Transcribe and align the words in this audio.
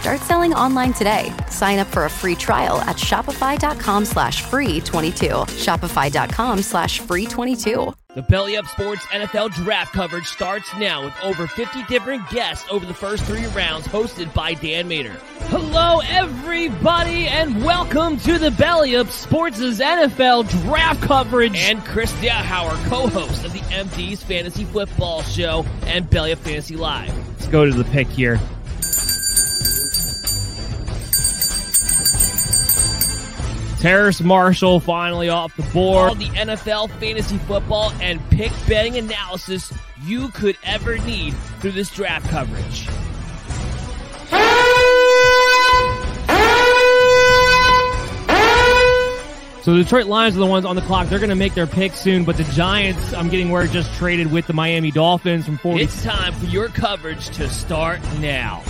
Start 0.00 0.20
selling 0.20 0.54
online 0.54 0.94
today. 0.94 1.30
Sign 1.50 1.78
up 1.78 1.86
for 1.86 2.06
a 2.06 2.10
free 2.10 2.34
trial 2.34 2.80
at 2.80 2.96
shopify.com 2.96 4.06
slash 4.06 4.40
free 4.40 4.80
22. 4.80 5.26
Shopify.com 5.28 6.62
slash 6.62 7.00
free 7.00 7.26
22. 7.26 7.92
The 8.14 8.22
Belly 8.22 8.56
Up 8.56 8.64
Sports 8.64 9.04
NFL 9.08 9.52
draft 9.52 9.92
coverage 9.92 10.24
starts 10.24 10.74
now 10.78 11.04
with 11.04 11.14
over 11.22 11.46
50 11.46 11.84
different 11.84 12.26
guests 12.30 12.66
over 12.70 12.86
the 12.86 12.94
first 12.94 13.24
three 13.24 13.44
rounds 13.48 13.86
hosted 13.88 14.32
by 14.32 14.54
Dan 14.54 14.88
Mater. 14.88 15.14
Hello 15.48 16.00
everybody 16.08 17.28
and 17.28 17.62
welcome 17.62 18.16
to 18.20 18.38
the 18.38 18.50
Belly 18.52 18.96
Up 18.96 19.10
Sports' 19.10 19.60
NFL 19.60 20.48
draft 20.62 21.02
coverage 21.02 21.54
and 21.54 21.84
Chris 21.84 22.10
Dowhauer, 22.14 22.88
co-host 22.88 23.44
of 23.44 23.52
the 23.52 23.60
MD's 23.60 24.22
Fantasy 24.22 24.64
Football 24.64 25.22
Show 25.24 25.66
and 25.82 26.08
Belly 26.08 26.32
Up 26.32 26.38
Fantasy 26.38 26.76
Live. 26.76 27.14
Let's 27.28 27.48
go 27.48 27.66
to 27.66 27.70
the 27.72 27.84
pick 27.84 28.08
here. 28.08 28.40
Terrace 33.80 34.20
Marshall 34.20 34.78
finally 34.78 35.30
off 35.30 35.56
the 35.56 35.62
board. 35.72 36.10
All 36.10 36.14
the 36.14 36.26
NFL 36.26 36.90
fantasy 37.00 37.38
football 37.38 37.92
and 38.02 38.20
pick 38.28 38.52
betting 38.68 38.98
analysis 38.98 39.72
you 40.02 40.28
could 40.28 40.58
ever 40.62 40.98
need 40.98 41.34
through 41.60 41.72
this 41.72 41.90
draft 41.90 42.28
coverage. 42.28 42.86
So 49.62 49.74
the 49.74 49.82
Detroit 49.82 50.06
Lions 50.06 50.36
are 50.36 50.40
the 50.40 50.46
ones 50.46 50.66
on 50.66 50.76
the 50.76 50.82
clock. 50.82 51.08
They're 51.08 51.18
going 51.18 51.30
to 51.30 51.34
make 51.34 51.54
their 51.54 51.66
pick 51.66 51.94
soon, 51.94 52.24
but 52.24 52.36
the 52.36 52.44
Giants, 52.44 53.14
I'm 53.14 53.30
getting 53.30 53.50
word, 53.50 53.70
just 53.70 53.92
traded 53.94 54.30
with 54.30 54.46
the 54.46 54.52
Miami 54.52 54.90
Dolphins 54.90 55.46
from 55.46 55.56
40. 55.56 55.82
It's 55.82 56.02
time 56.02 56.34
for 56.34 56.46
your 56.46 56.68
coverage 56.68 57.28
to 57.36 57.48
start 57.48 58.00
now. 58.20 58.62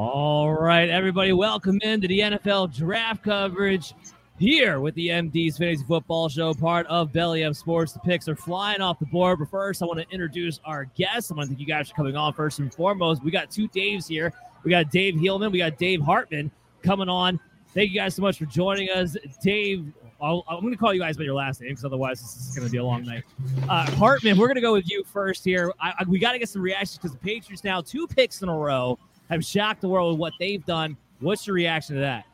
All 0.00 0.52
right, 0.52 0.88
everybody, 0.88 1.32
welcome 1.32 1.80
into 1.82 2.06
the 2.06 2.20
NFL 2.20 2.72
draft 2.72 3.24
coverage 3.24 3.94
here 4.38 4.78
with 4.78 4.94
the 4.94 5.08
MD's 5.08 5.58
Fantasy 5.58 5.84
Football 5.84 6.28
Show, 6.28 6.54
part 6.54 6.86
of 6.86 7.12
Belly 7.12 7.42
Up 7.42 7.56
Sports. 7.56 7.94
The 7.94 7.98
picks 7.98 8.28
are 8.28 8.36
flying 8.36 8.80
off 8.80 9.00
the 9.00 9.06
board, 9.06 9.40
but 9.40 9.50
first, 9.50 9.82
I 9.82 9.86
want 9.86 9.98
to 9.98 10.08
introduce 10.14 10.60
our 10.64 10.84
guests. 10.84 11.32
I 11.32 11.34
want 11.34 11.48
to 11.48 11.56
thank 11.56 11.58
you 11.58 11.66
guys 11.66 11.88
for 11.88 11.96
coming 11.96 12.14
on 12.14 12.32
first 12.32 12.60
and 12.60 12.72
foremost. 12.72 13.24
We 13.24 13.32
got 13.32 13.50
two 13.50 13.68
Daves 13.70 14.06
here. 14.06 14.32
We 14.62 14.70
got 14.70 14.92
Dave 14.92 15.16
Heelman, 15.16 15.50
we 15.50 15.58
got 15.58 15.78
Dave 15.78 16.00
Hartman 16.00 16.52
coming 16.84 17.08
on. 17.08 17.40
Thank 17.74 17.90
you 17.90 17.96
guys 17.96 18.14
so 18.14 18.22
much 18.22 18.38
for 18.38 18.46
joining 18.46 18.90
us. 18.90 19.16
Dave, 19.42 19.92
i 20.20 20.30
am 20.30 20.42
going 20.60 20.70
to 20.70 20.76
call 20.76 20.94
you 20.94 21.00
guys 21.00 21.16
by 21.16 21.24
your 21.24 21.34
last 21.34 21.60
name 21.60 21.70
because 21.70 21.84
otherwise 21.84 22.20
this 22.20 22.36
is 22.36 22.54
going 22.54 22.66
to 22.66 22.70
be 22.70 22.78
a 22.78 22.84
long 22.84 23.04
night. 23.04 23.24
Uh, 23.68 23.90
Hartman, 23.96 24.38
we're 24.38 24.46
going 24.46 24.54
to 24.54 24.60
go 24.60 24.74
with 24.74 24.88
you 24.88 25.02
first 25.02 25.44
here. 25.44 25.72
I, 25.80 25.94
I, 25.98 26.04
we 26.06 26.20
got 26.20 26.32
to 26.32 26.38
get 26.38 26.48
some 26.48 26.62
reactions 26.62 26.98
because 26.98 27.12
the 27.12 27.18
Patriots 27.18 27.64
now 27.64 27.80
two 27.80 28.06
picks 28.06 28.42
in 28.42 28.48
a 28.48 28.56
row 28.56 28.96
have 29.30 29.44
shocked 29.44 29.80
the 29.80 29.88
world 29.88 30.12
with 30.12 30.20
what 30.20 30.32
they've 30.38 30.64
done. 30.64 30.96
What's 31.20 31.46
your 31.46 31.54
reaction 31.54 31.96
to 31.96 32.00
that? 32.02 32.24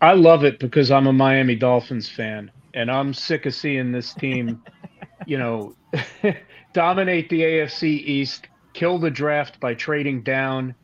I 0.00 0.12
love 0.12 0.44
it 0.44 0.58
because 0.58 0.90
I'm 0.90 1.06
a 1.06 1.12
Miami 1.12 1.56
Dolphins 1.56 2.08
fan, 2.08 2.50
and 2.74 2.90
I'm 2.90 3.14
sick 3.14 3.46
of 3.46 3.54
seeing 3.54 3.92
this 3.92 4.12
team, 4.12 4.62
you 5.26 5.38
know, 5.38 5.74
dominate 6.72 7.28
the 7.30 7.40
AFC 7.40 7.84
East, 7.84 8.48
kill 8.74 8.98
the 8.98 9.10
draft 9.10 9.60
by 9.60 9.74
trading 9.74 10.22
down, 10.22 10.74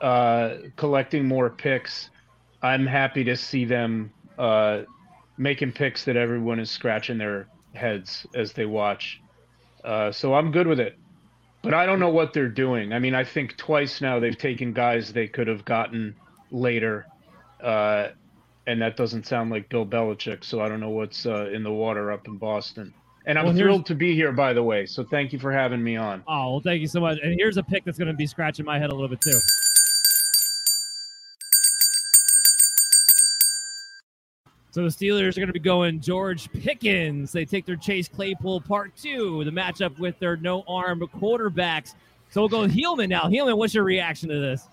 uh, 0.00 0.56
collecting 0.76 1.26
more 1.26 1.48
picks. 1.50 2.10
I'm 2.62 2.86
happy 2.86 3.24
to 3.24 3.36
see 3.36 3.64
them 3.64 4.12
uh, 4.38 4.82
making 5.38 5.72
picks 5.72 6.04
that 6.04 6.16
everyone 6.16 6.58
is 6.58 6.70
scratching 6.70 7.18
their 7.18 7.48
heads 7.74 8.26
as 8.34 8.52
they 8.52 8.66
watch. 8.66 9.20
Uh, 9.84 10.12
so 10.12 10.34
I'm 10.34 10.50
good 10.50 10.66
with 10.66 10.80
it. 10.80 10.98
But 11.62 11.74
I 11.74 11.86
don't 11.86 11.98
know 11.98 12.10
what 12.10 12.32
they're 12.32 12.48
doing. 12.48 12.92
I 12.92 12.98
mean, 12.98 13.14
I 13.14 13.24
think 13.24 13.56
twice 13.56 14.00
now 14.00 14.20
they've 14.20 14.38
taken 14.38 14.72
guys 14.72 15.12
they 15.12 15.26
could 15.26 15.48
have 15.48 15.64
gotten 15.64 16.14
later, 16.50 17.06
uh, 17.62 18.08
and 18.66 18.80
that 18.80 18.96
doesn't 18.96 19.26
sound 19.26 19.50
like 19.50 19.68
Bill 19.68 19.84
Belichick. 19.84 20.44
So 20.44 20.60
I 20.60 20.68
don't 20.68 20.80
know 20.80 20.90
what's 20.90 21.26
uh, 21.26 21.50
in 21.50 21.62
the 21.62 21.72
water 21.72 22.12
up 22.12 22.26
in 22.28 22.36
Boston. 22.36 22.94
And 23.26 23.38
I'm 23.38 23.46
well, 23.46 23.54
thrilled 23.54 23.86
to 23.86 23.94
be 23.94 24.14
here, 24.14 24.32
by 24.32 24.52
the 24.52 24.62
way. 24.62 24.86
So 24.86 25.04
thank 25.04 25.32
you 25.32 25.38
for 25.38 25.52
having 25.52 25.82
me 25.82 25.96
on. 25.96 26.22
Oh 26.26 26.52
well, 26.52 26.60
thank 26.60 26.80
you 26.80 26.86
so 26.86 27.00
much. 27.00 27.18
And 27.22 27.34
here's 27.36 27.56
a 27.56 27.62
pick 27.62 27.84
that's 27.84 27.98
going 27.98 28.08
to 28.08 28.14
be 28.14 28.26
scratching 28.26 28.64
my 28.64 28.78
head 28.78 28.90
a 28.90 28.94
little 28.94 29.08
bit 29.08 29.20
too. 29.20 29.38
So 34.78 34.84
the 34.84 34.90
Steelers 34.90 35.36
are 35.36 35.40
going 35.40 35.48
to 35.48 35.52
be 35.52 35.58
going 35.58 35.98
George 35.98 36.52
Pickens. 36.52 37.32
They 37.32 37.44
take 37.44 37.66
their 37.66 37.74
Chase 37.74 38.06
Claypool 38.06 38.60
part 38.60 38.94
two, 38.94 39.42
the 39.42 39.50
matchup 39.50 39.98
with 39.98 40.16
their 40.20 40.36
no 40.36 40.62
arm 40.68 41.00
quarterbacks. 41.00 41.94
So 42.30 42.42
we'll 42.42 42.48
go 42.48 42.60
with 42.60 42.72
Heelman 42.72 43.08
now. 43.08 43.22
Heelman, 43.22 43.58
what's 43.58 43.74
your 43.74 43.82
reaction 43.82 44.28
to 44.28 44.38
this? 44.38 44.68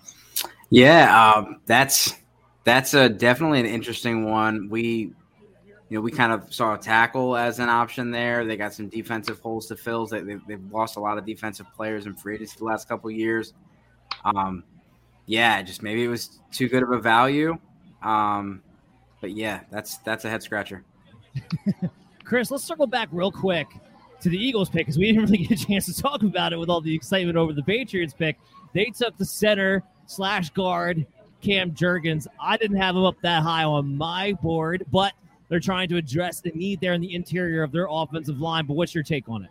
Yeah, 0.70 1.32
um, 1.34 1.60
that's 1.66 2.14
that's 2.62 2.94
a 2.94 3.08
definitely 3.08 3.58
an 3.58 3.66
interesting 3.66 4.30
one. 4.30 4.68
We, 4.70 5.10
you 5.88 5.96
know, 5.98 6.00
we 6.00 6.12
kind 6.12 6.30
of 6.30 6.54
saw 6.54 6.76
a 6.76 6.78
tackle 6.78 7.36
as 7.36 7.58
an 7.58 7.68
option 7.68 8.12
there. 8.12 8.44
They 8.44 8.56
got 8.56 8.74
some 8.74 8.88
defensive 8.88 9.40
holes 9.40 9.66
to 9.66 9.76
fill. 9.76 10.06
They, 10.06 10.20
they've, 10.20 10.46
they've 10.46 10.72
lost 10.72 10.98
a 10.98 11.00
lot 11.00 11.18
of 11.18 11.26
defensive 11.26 11.66
players 11.74 12.06
in 12.06 12.14
free 12.14 12.36
agency 12.36 12.54
the 12.58 12.64
last 12.64 12.88
couple 12.88 13.10
years. 13.10 13.54
Um, 14.24 14.62
yeah, 15.26 15.60
just 15.62 15.82
maybe 15.82 16.04
it 16.04 16.08
was 16.08 16.38
too 16.52 16.68
good 16.68 16.84
of 16.84 16.92
a 16.92 17.00
value. 17.00 17.58
Um, 18.04 18.62
but 19.20 19.32
yeah, 19.32 19.60
that's 19.70 19.98
that's 19.98 20.24
a 20.24 20.30
head 20.30 20.42
scratcher. 20.42 20.84
Chris, 22.24 22.50
let's 22.50 22.64
circle 22.64 22.86
back 22.86 23.08
real 23.12 23.30
quick 23.30 23.68
to 24.20 24.28
the 24.28 24.38
Eagles 24.38 24.68
pick 24.68 24.86
because 24.86 24.98
we 24.98 25.06
didn't 25.06 25.22
really 25.30 25.44
get 25.44 25.60
a 25.60 25.66
chance 25.66 25.86
to 25.86 26.02
talk 26.02 26.22
about 26.22 26.52
it 26.52 26.58
with 26.58 26.68
all 26.68 26.80
the 26.80 26.94
excitement 26.94 27.36
over 27.36 27.52
the 27.52 27.62
Patriots 27.62 28.14
pick. 28.14 28.38
They 28.72 28.86
took 28.86 29.16
the 29.16 29.24
center 29.24 29.82
slash 30.06 30.50
guard 30.50 31.06
Cam 31.40 31.72
Jurgens. 31.72 32.26
I 32.40 32.56
didn't 32.56 32.78
have 32.78 32.96
him 32.96 33.04
up 33.04 33.16
that 33.22 33.42
high 33.42 33.64
on 33.64 33.96
my 33.96 34.32
board, 34.34 34.84
but 34.90 35.12
they're 35.48 35.60
trying 35.60 35.88
to 35.90 35.96
address 35.96 36.40
the 36.40 36.50
need 36.50 36.80
there 36.80 36.92
in 36.94 37.00
the 37.00 37.14
interior 37.14 37.62
of 37.62 37.72
their 37.72 37.86
offensive 37.88 38.40
line. 38.40 38.66
But 38.66 38.74
what's 38.74 38.94
your 38.94 39.04
take 39.04 39.28
on 39.28 39.44
it? 39.44 39.50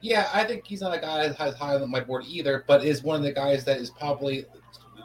Yeah, 0.00 0.28
I 0.32 0.44
think 0.44 0.66
he's 0.66 0.80
not 0.80 0.94
a 0.96 1.00
guy 1.00 1.26
that 1.26 1.36
has 1.36 1.54
high 1.54 1.74
on 1.74 1.90
my 1.90 2.00
board 2.00 2.24
either, 2.28 2.64
but 2.68 2.84
is 2.84 3.02
one 3.02 3.16
of 3.16 3.22
the 3.22 3.32
guys 3.32 3.64
that 3.64 3.78
is 3.78 3.90
probably 3.90 4.44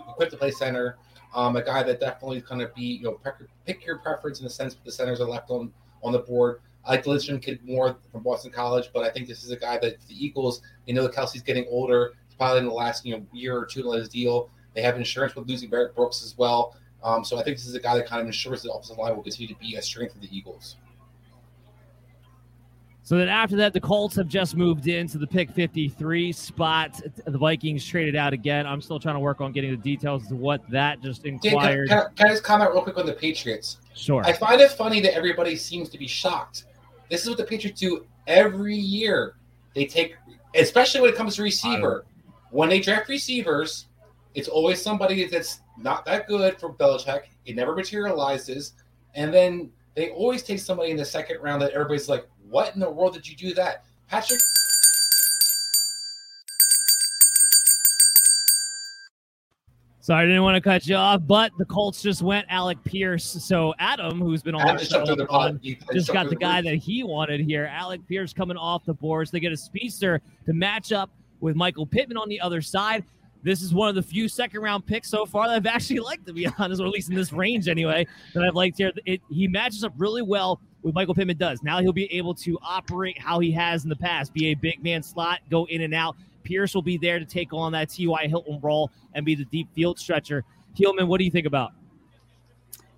equipped 0.10 0.32
to 0.32 0.38
play 0.38 0.52
center. 0.52 0.98
Um, 1.36 1.56
a 1.56 1.64
guy 1.64 1.84
that 1.84 2.00
definitely 2.00 2.42
kind 2.42 2.62
of 2.62 2.74
be, 2.76 2.84
you 2.84 3.04
know, 3.04 3.20
pick 3.66 3.86
your 3.86 3.98
preference 3.98 4.40
in 4.40 4.44
the 4.44 4.50
sense 4.50 4.78
the 4.86 4.92
centers 4.92 5.20
are 5.20 5.28
left 5.28 5.50
on 5.50 5.72
on 6.04 6.12
the 6.12 6.20
board. 6.20 6.60
I 6.86 6.92
like 6.92 7.04
the 7.04 7.12
Lindstrom 7.12 7.40
kid 7.40 7.60
more 7.64 7.96
from 8.12 8.24
Boston 8.24 8.52
College, 8.52 8.90
but 8.94 9.04
I 9.04 9.10
think 9.10 9.28
this 9.28 9.44
is 9.44 9.52
a 9.52 9.56
guy 9.58 9.78
that 9.80 10.06
the 10.08 10.26
Eagles, 10.26 10.62
you 10.86 10.94
know, 10.94 11.04
that 11.04 11.14
Kelce's 11.14 11.42
getting 11.42 11.66
older. 11.70 12.14
It's 12.26 12.36
probably 12.36 12.60
in 12.60 12.66
the 12.66 12.74
last 12.74 13.06
you 13.06 13.16
know 13.16 13.26
year 13.32 13.58
or 13.58 13.66
two 13.66 13.90
of 13.92 14.00
his 14.00 14.10
deal. 14.10 14.50
They 14.74 14.82
have 14.82 14.98
insurance 14.98 15.36
with 15.36 15.48
losing 15.48 15.70
Barrett 15.70 15.96
Brooks 15.96 16.24
as 16.24 16.38
well. 16.38 16.76
Um, 17.04 17.24
so 17.24 17.38
I 17.38 17.44
think 17.44 17.58
this 17.58 17.68
is 17.68 17.76
a 17.76 17.80
guy 17.80 17.96
that 17.98 18.08
kind 18.08 18.22
of 18.22 18.28
ensures 18.28 18.64
the 18.64 18.72
offensive 18.72 18.98
line 18.98 19.16
will 19.16 19.24
continue 19.24 19.54
to 19.54 19.60
be 19.60 19.76
a 19.76 19.82
strength 19.82 20.16
of 20.16 20.22
the 20.22 20.36
Eagles. 20.36 20.78
So 23.14 23.20
then 23.20 23.30
after 23.30 23.56
that, 23.58 23.74
the 23.74 23.80
Colts 23.80 24.16
have 24.16 24.28
just 24.28 24.56
moved 24.56 24.88
into 24.88 25.20
the 25.20 25.28
pick 25.28 25.52
53 25.52 26.32
spot. 26.32 27.00
The 27.28 27.38
Vikings 27.38 27.86
traded 27.86 28.16
out 28.16 28.34
again. 28.34 28.66
I'm 28.66 28.82
still 28.82 29.00
trying 29.00 29.14
to 29.14 29.20
work 29.20 29.40
on 29.40 29.52
getting 29.52 29.70
the 29.70 29.78
details 29.78 30.32
of 30.32 30.40
what 30.40 30.68
that 30.72 31.00
just 31.00 31.24
inquired. 31.24 31.90
Dan, 31.90 32.06
can, 32.06 32.16
can, 32.16 32.26
I 32.26 32.30
just 32.32 32.44
comment 32.44 32.72
real 32.72 32.82
quick 32.82 32.98
on 32.98 33.06
the 33.06 33.14
Patriots? 33.14 33.78
Sure. 33.94 34.24
I 34.24 34.34
find 34.34 34.60
it 34.60 34.72
funny 34.72 35.00
that 35.02 35.14
everybody 35.14 35.56
seems 35.56 35.90
to 35.90 36.00
be 36.00 36.08
shocked. 36.08 36.66
This 37.12 37.22
is 37.22 37.30
what 37.30 37.38
the 37.38 37.44
Patriots 37.44 37.80
do 37.80 38.04
every 38.26 38.76
year. 38.76 39.36
They 39.76 39.86
take, 39.86 40.16
especially 40.56 41.02
when 41.02 41.12
it 41.12 41.16
comes 41.16 41.36
to 41.36 41.44
receiver, 41.44 42.06
when 42.50 42.68
they 42.68 42.80
draft 42.80 43.10
receivers, 43.10 43.86
it's 44.34 44.48
always 44.48 44.82
somebody 44.82 45.28
that's 45.28 45.62
not 45.78 46.04
that 46.06 46.28
good 46.28 46.60
for 46.60 46.74
Belichick. 46.74 47.26
It 47.46 47.56
never 47.56 47.76
materializes. 47.76 48.74
And 49.14 49.32
then 49.32 49.72
they 49.94 50.10
always 50.10 50.42
take 50.42 50.58
somebody 50.58 50.90
in 50.90 50.98
the 50.98 51.06
second 51.06 51.44
round 51.44 51.62
that 51.62 51.74
everybody's 51.74 52.10
like, 52.10 52.28
what 52.54 52.72
in 52.76 52.80
the 52.80 52.90
world 52.90 53.16
did 53.16 53.28
you 53.28 53.36
do 53.36 53.52
that? 53.56 53.84
Patrick. 54.08 54.40
Sorry, 60.02 60.24
I 60.24 60.28
didn't 60.28 60.44
want 60.44 60.56
to 60.56 60.62
cut 60.62 60.86
you 60.86 60.96
off, 60.96 61.22
but 61.26 61.52
the 61.58 61.66
Colts 61.66 62.02
just 62.04 62.22
went 62.22 62.46
Alec 62.50 62.78
Pierce. 62.84 63.24
So 63.24 63.74
Adam, 63.80 64.20
who's 64.20 64.44
been 64.44 64.54
on, 64.54 64.78
just, 64.78 64.92
the 64.92 65.26
on, 65.30 65.60
just 65.94 66.14
got 66.14 66.30
the 66.30 66.36
guy 66.36 66.62
that 66.62 66.76
he 66.76 67.04
wanted 67.04 67.40
here. 67.40 67.66
Alec 67.66 68.06
Pierce 68.08 68.34
coming 68.34 68.58
off 68.58 68.86
the 68.86 68.94
boards. 68.94 69.32
They 69.32 69.40
get 69.40 69.52
a 69.52 69.58
speedster 69.58 70.22
to 70.46 70.54
match 70.54 70.92
up 70.92 71.10
with 71.40 71.56
Michael 71.56 71.88
Pittman 71.88 72.18
on 72.18 72.30
the 72.30 72.40
other 72.40 72.62
side. 72.62 73.04
This 73.44 73.62
is 73.62 73.74
one 73.74 73.90
of 73.90 73.96
the 73.96 74.02
few 74.02 74.30
second 74.30 74.62
round 74.62 74.86
picks 74.86 75.10
so 75.10 75.26
far 75.26 75.48
that 75.48 75.56
I've 75.56 75.66
actually 75.66 76.00
liked, 76.00 76.26
to 76.28 76.34
be 76.34 76.48
honest, 76.58 76.82
or 76.82 76.86
at 76.86 76.92
least 76.92 77.10
in 77.10 77.16
this 77.16 77.34
range 77.34 77.68
anyway, 77.68 78.08
that 78.34 78.44
I've 78.44 78.56
liked 78.56 78.78
here. 78.78 78.92
It, 79.06 79.22
he 79.30 79.48
matches 79.48 79.84
up 79.84 79.94
really 79.98 80.22
well 80.22 80.62
with 80.82 80.96
Michael 80.96 81.14
Pittman 81.14 81.38
does. 81.38 81.62
Now 81.62 81.80
he'll 81.80 81.94
be 81.94 82.12
able 82.14 82.34
to 82.36 82.58
operate 82.62 83.20
how 83.20 83.40
he 83.40 83.52
has 83.52 83.84
in 83.84 83.90
the 83.90 83.96
past, 83.96 84.34
be 84.34 84.48
a 84.48 84.54
big 84.54 84.84
man 84.84 85.04
slot, 85.04 85.40
go 85.50 85.66
in 85.66 85.82
and 85.82 85.94
out. 85.94 86.16
Pierce 86.44 86.76
will 86.76 86.82
be 86.82 86.98
there 86.98 87.20
to 87.20 87.26
take 87.26 87.54
on 87.54 87.72
that 87.72 87.90
T.Y. 87.90 88.28
Hilton 88.28 88.60
role 88.62 88.92
and 89.14 89.26
be 89.26 89.36
the 89.36 89.46
deep 89.46 89.74
field 89.74 89.98
stretcher. 90.00 90.44
Keelman, 90.78 91.08
what 91.08 91.20
do 91.20 91.24
you 91.24 91.32
think 91.32 91.48
about? 91.48 91.72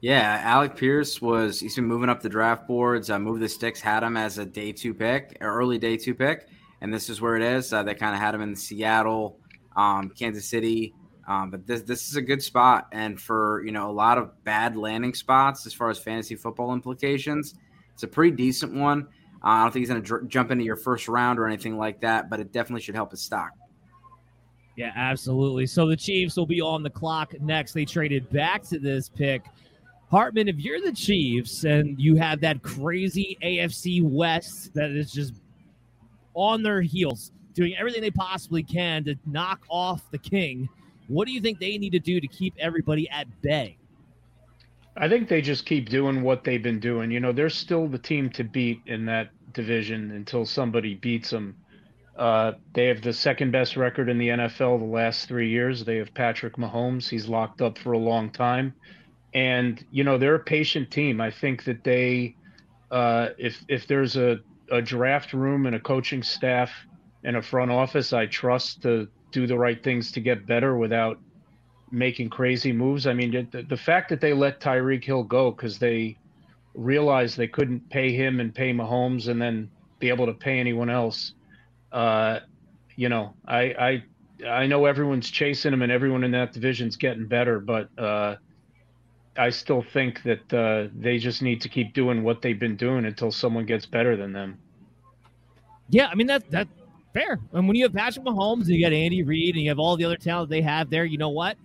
Yeah, 0.01 0.39
Alec 0.43 0.75
Pierce 0.75 1.21
was 1.21 1.59
he's 1.59 1.75
been 1.75 1.85
moving 1.85 2.09
up 2.09 2.21
the 2.21 2.29
draft 2.29 2.67
boards. 2.67 3.09
Uh, 3.09 3.17
Move 3.17 3.39
the 3.39 3.49
Sticks 3.49 3.81
had 3.81 4.03
him 4.03 4.17
as 4.17 4.37
a 4.37 4.45
day 4.45 4.71
two 4.71 4.93
pick, 4.93 5.37
early 5.41 5.77
day 5.77 5.97
two 5.97 6.13
pick, 6.13 6.47
and 6.81 6.93
this 6.93 7.09
is 7.09 7.21
where 7.21 7.35
it 7.35 7.41
is. 7.41 7.73
Uh, 7.73 7.81
they 7.81 7.95
kind 7.95 8.13
of 8.13 8.21
had 8.21 8.35
him 8.35 8.41
in 8.41 8.55
Seattle, 8.55 9.39
um, 9.75 10.09
Kansas 10.09 10.47
City. 10.47 10.93
Um, 11.27 11.49
but 11.49 11.65
this 11.65 11.81
this 11.81 12.07
is 12.07 12.15
a 12.17 12.21
good 12.21 12.43
spot, 12.43 12.87
and 12.91 13.19
for 13.19 13.63
you 13.65 13.71
know 13.71 13.89
a 13.89 13.91
lot 13.91 14.17
of 14.17 14.43
bad 14.43 14.77
landing 14.77 15.13
spots 15.13 15.65
as 15.65 15.73
far 15.73 15.89
as 15.89 15.97
fantasy 15.97 16.35
football 16.35 16.73
implications, 16.73 17.55
it's 17.93 18.03
a 18.03 18.07
pretty 18.07 18.35
decent 18.35 18.73
one. 18.73 19.07
Uh, 19.43 19.47
I 19.47 19.63
don't 19.63 19.71
think 19.71 19.81
he's 19.81 19.89
going 19.89 20.01
to 20.01 20.07
dr- 20.07 20.27
jump 20.27 20.51
into 20.51 20.63
your 20.63 20.75
first 20.75 21.07
round 21.07 21.39
or 21.39 21.47
anything 21.47 21.77
like 21.77 22.01
that, 22.01 22.29
but 22.29 22.39
it 22.39 22.51
definitely 22.51 22.81
should 22.81 22.95
help 22.95 23.11
his 23.11 23.21
stock. 23.21 23.51
Yeah, 24.75 24.91
absolutely. 24.95 25.67
So 25.67 25.87
the 25.87 25.95
Chiefs 25.95 26.35
will 26.35 26.45
be 26.45 26.61
on 26.61 26.83
the 26.83 26.89
clock 26.89 27.33
next. 27.39 27.73
They 27.73 27.85
traded 27.85 28.29
back 28.29 28.63
to 28.63 28.79
this 28.79 29.07
pick. 29.07 29.45
Hartman, 30.11 30.47
if 30.47 30.57
you're 30.59 30.81
the 30.81 30.91
Chiefs 30.91 31.63
and 31.63 31.99
you 31.99 32.15
have 32.15 32.41
that 32.41 32.61
crazy 32.61 33.37
AFC 33.41 34.03
West 34.03 34.73
that 34.73 34.91
is 34.91 35.11
just 35.11 35.33
on 36.33 36.61
their 36.61 36.81
heels, 36.81 37.31
doing 37.55 37.75
everything 37.75 38.01
they 38.01 38.11
possibly 38.11 38.61
can 38.61 39.03
to 39.05 39.15
knock 39.25 39.61
off 39.69 40.03
the 40.11 40.17
king. 40.17 40.69
What 41.07 41.25
do 41.25 41.33
you 41.33 41.41
think 41.41 41.59
they 41.59 41.77
need 41.77 41.91
to 41.91 41.99
do 41.99 42.19
to 42.19 42.27
keep 42.27 42.53
everybody 42.59 43.09
at 43.09 43.27
bay? 43.41 43.77
I 44.97 45.09
think 45.09 45.27
they 45.27 45.41
just 45.41 45.65
keep 45.65 45.89
doing 45.89 46.21
what 46.21 46.43
they've 46.43 46.61
been 46.61 46.79
doing. 46.79 47.11
You 47.11 47.19
know, 47.19 47.31
they're 47.31 47.49
still 47.49 47.87
the 47.87 47.97
team 47.97 48.29
to 48.31 48.43
beat 48.43 48.81
in 48.85 49.05
that 49.05 49.29
division 49.53 50.11
until 50.11 50.45
somebody 50.45 50.95
beats 50.95 51.31
them. 51.31 51.55
Uh, 52.15 52.53
they 52.73 52.85
have 52.85 53.01
the 53.01 53.11
second 53.11 53.51
best 53.51 53.75
record 53.75 54.07
in 54.07 54.17
the 54.17 54.29
NFL 54.29 54.79
the 54.79 54.85
last 54.85 55.27
three 55.27 55.49
years. 55.49 55.83
They 55.83 55.97
have 55.97 56.13
Patrick 56.13 56.55
Mahomes. 56.55 57.09
He's 57.09 57.27
locked 57.27 57.61
up 57.61 57.77
for 57.77 57.91
a 57.91 57.97
long 57.97 58.29
time. 58.29 58.73
And, 59.33 59.83
you 59.91 60.05
know, 60.05 60.17
they're 60.17 60.35
a 60.35 60.39
patient 60.39 60.91
team. 60.91 61.19
I 61.19 61.29
think 61.29 61.65
that 61.65 61.83
they, 61.83 62.37
uh, 62.89 63.29
if, 63.37 63.65
if 63.67 63.85
there's 63.85 64.15
a, 64.15 64.39
a 64.71 64.81
draft 64.81 65.33
room 65.33 65.65
and 65.65 65.75
a 65.75 65.79
coaching 65.79 66.23
staff 66.23 66.71
and 67.25 67.35
a 67.35 67.41
front 67.41 67.71
office 67.71 68.13
I 68.13 68.27
trust 68.27 68.83
to 68.83 69.07
do 69.31 69.47
the 69.47 69.57
right 69.57 69.83
things 69.83 70.11
to 70.13 70.21
get 70.21 70.45
better 70.45 70.77
without 70.77 71.19
making 71.91 72.29
crazy 72.29 72.71
moves. 72.71 73.07
I 73.07 73.13
mean, 73.13 73.49
the, 73.51 73.63
the 73.63 73.77
fact 73.77 74.09
that 74.09 74.21
they 74.21 74.31
let 74.31 74.61
Tyreek 74.61 75.03
Hill 75.03 75.23
go 75.23 75.51
because 75.51 75.79
they 75.79 76.17
realized 76.75 77.35
they 77.35 77.47
couldn't 77.47 77.89
pay 77.89 78.13
him 78.13 78.39
and 78.39 78.53
pay 78.53 78.71
Mahomes 78.71 79.27
and 79.27 79.41
then 79.41 79.69
be 79.99 80.09
able 80.09 80.27
to 80.27 80.33
pay 80.33 80.59
anyone 80.59 80.89
else. 80.89 81.33
Uh, 81.91 82.39
you 82.95 83.09
know, 83.09 83.33
I, 83.47 83.61
I 83.61 84.03
I 84.47 84.67
know 84.67 84.85
everyone's 84.85 85.29
chasing 85.29 85.73
him 85.73 85.81
and 85.81 85.91
everyone 85.91 86.23
in 86.23 86.31
that 86.31 86.53
division's 86.53 86.97
getting 86.97 87.25
better, 87.25 87.59
but 87.59 87.89
uh, 87.97 88.35
I 89.37 89.49
still 89.49 89.81
think 89.81 90.21
that 90.23 90.53
uh, 90.53 90.89
they 90.93 91.17
just 91.17 91.41
need 91.41 91.61
to 91.61 91.69
keep 91.69 91.93
doing 91.93 92.23
what 92.23 92.41
they've 92.41 92.59
been 92.59 92.75
doing 92.75 93.05
until 93.05 93.31
someone 93.31 93.65
gets 93.65 93.85
better 93.85 94.15
than 94.15 94.33
them. 94.33 94.59
Yeah, 95.89 96.07
I 96.07 96.15
mean 96.15 96.27
that 96.27 96.49
that 96.51 96.67
fair. 97.15 97.39
And 97.53 97.67
when 97.67 97.75
you 97.75 97.83
have 97.83 97.93
Patrick 97.93 98.25
Mahomes 98.25 98.63
and 98.63 98.69
you 98.69 98.85
got 98.85 98.93
Andy 98.93 99.23
Reid 99.23 99.55
and 99.55 99.63
you 99.63 99.69
have 99.69 99.79
all 99.79 99.95
the 99.95 100.03
other 100.03 100.17
talent 100.17 100.49
they 100.49 100.61
have 100.61 100.89
there, 100.89 101.05
you 101.05 101.17
know 101.17 101.29
what? 101.29 101.57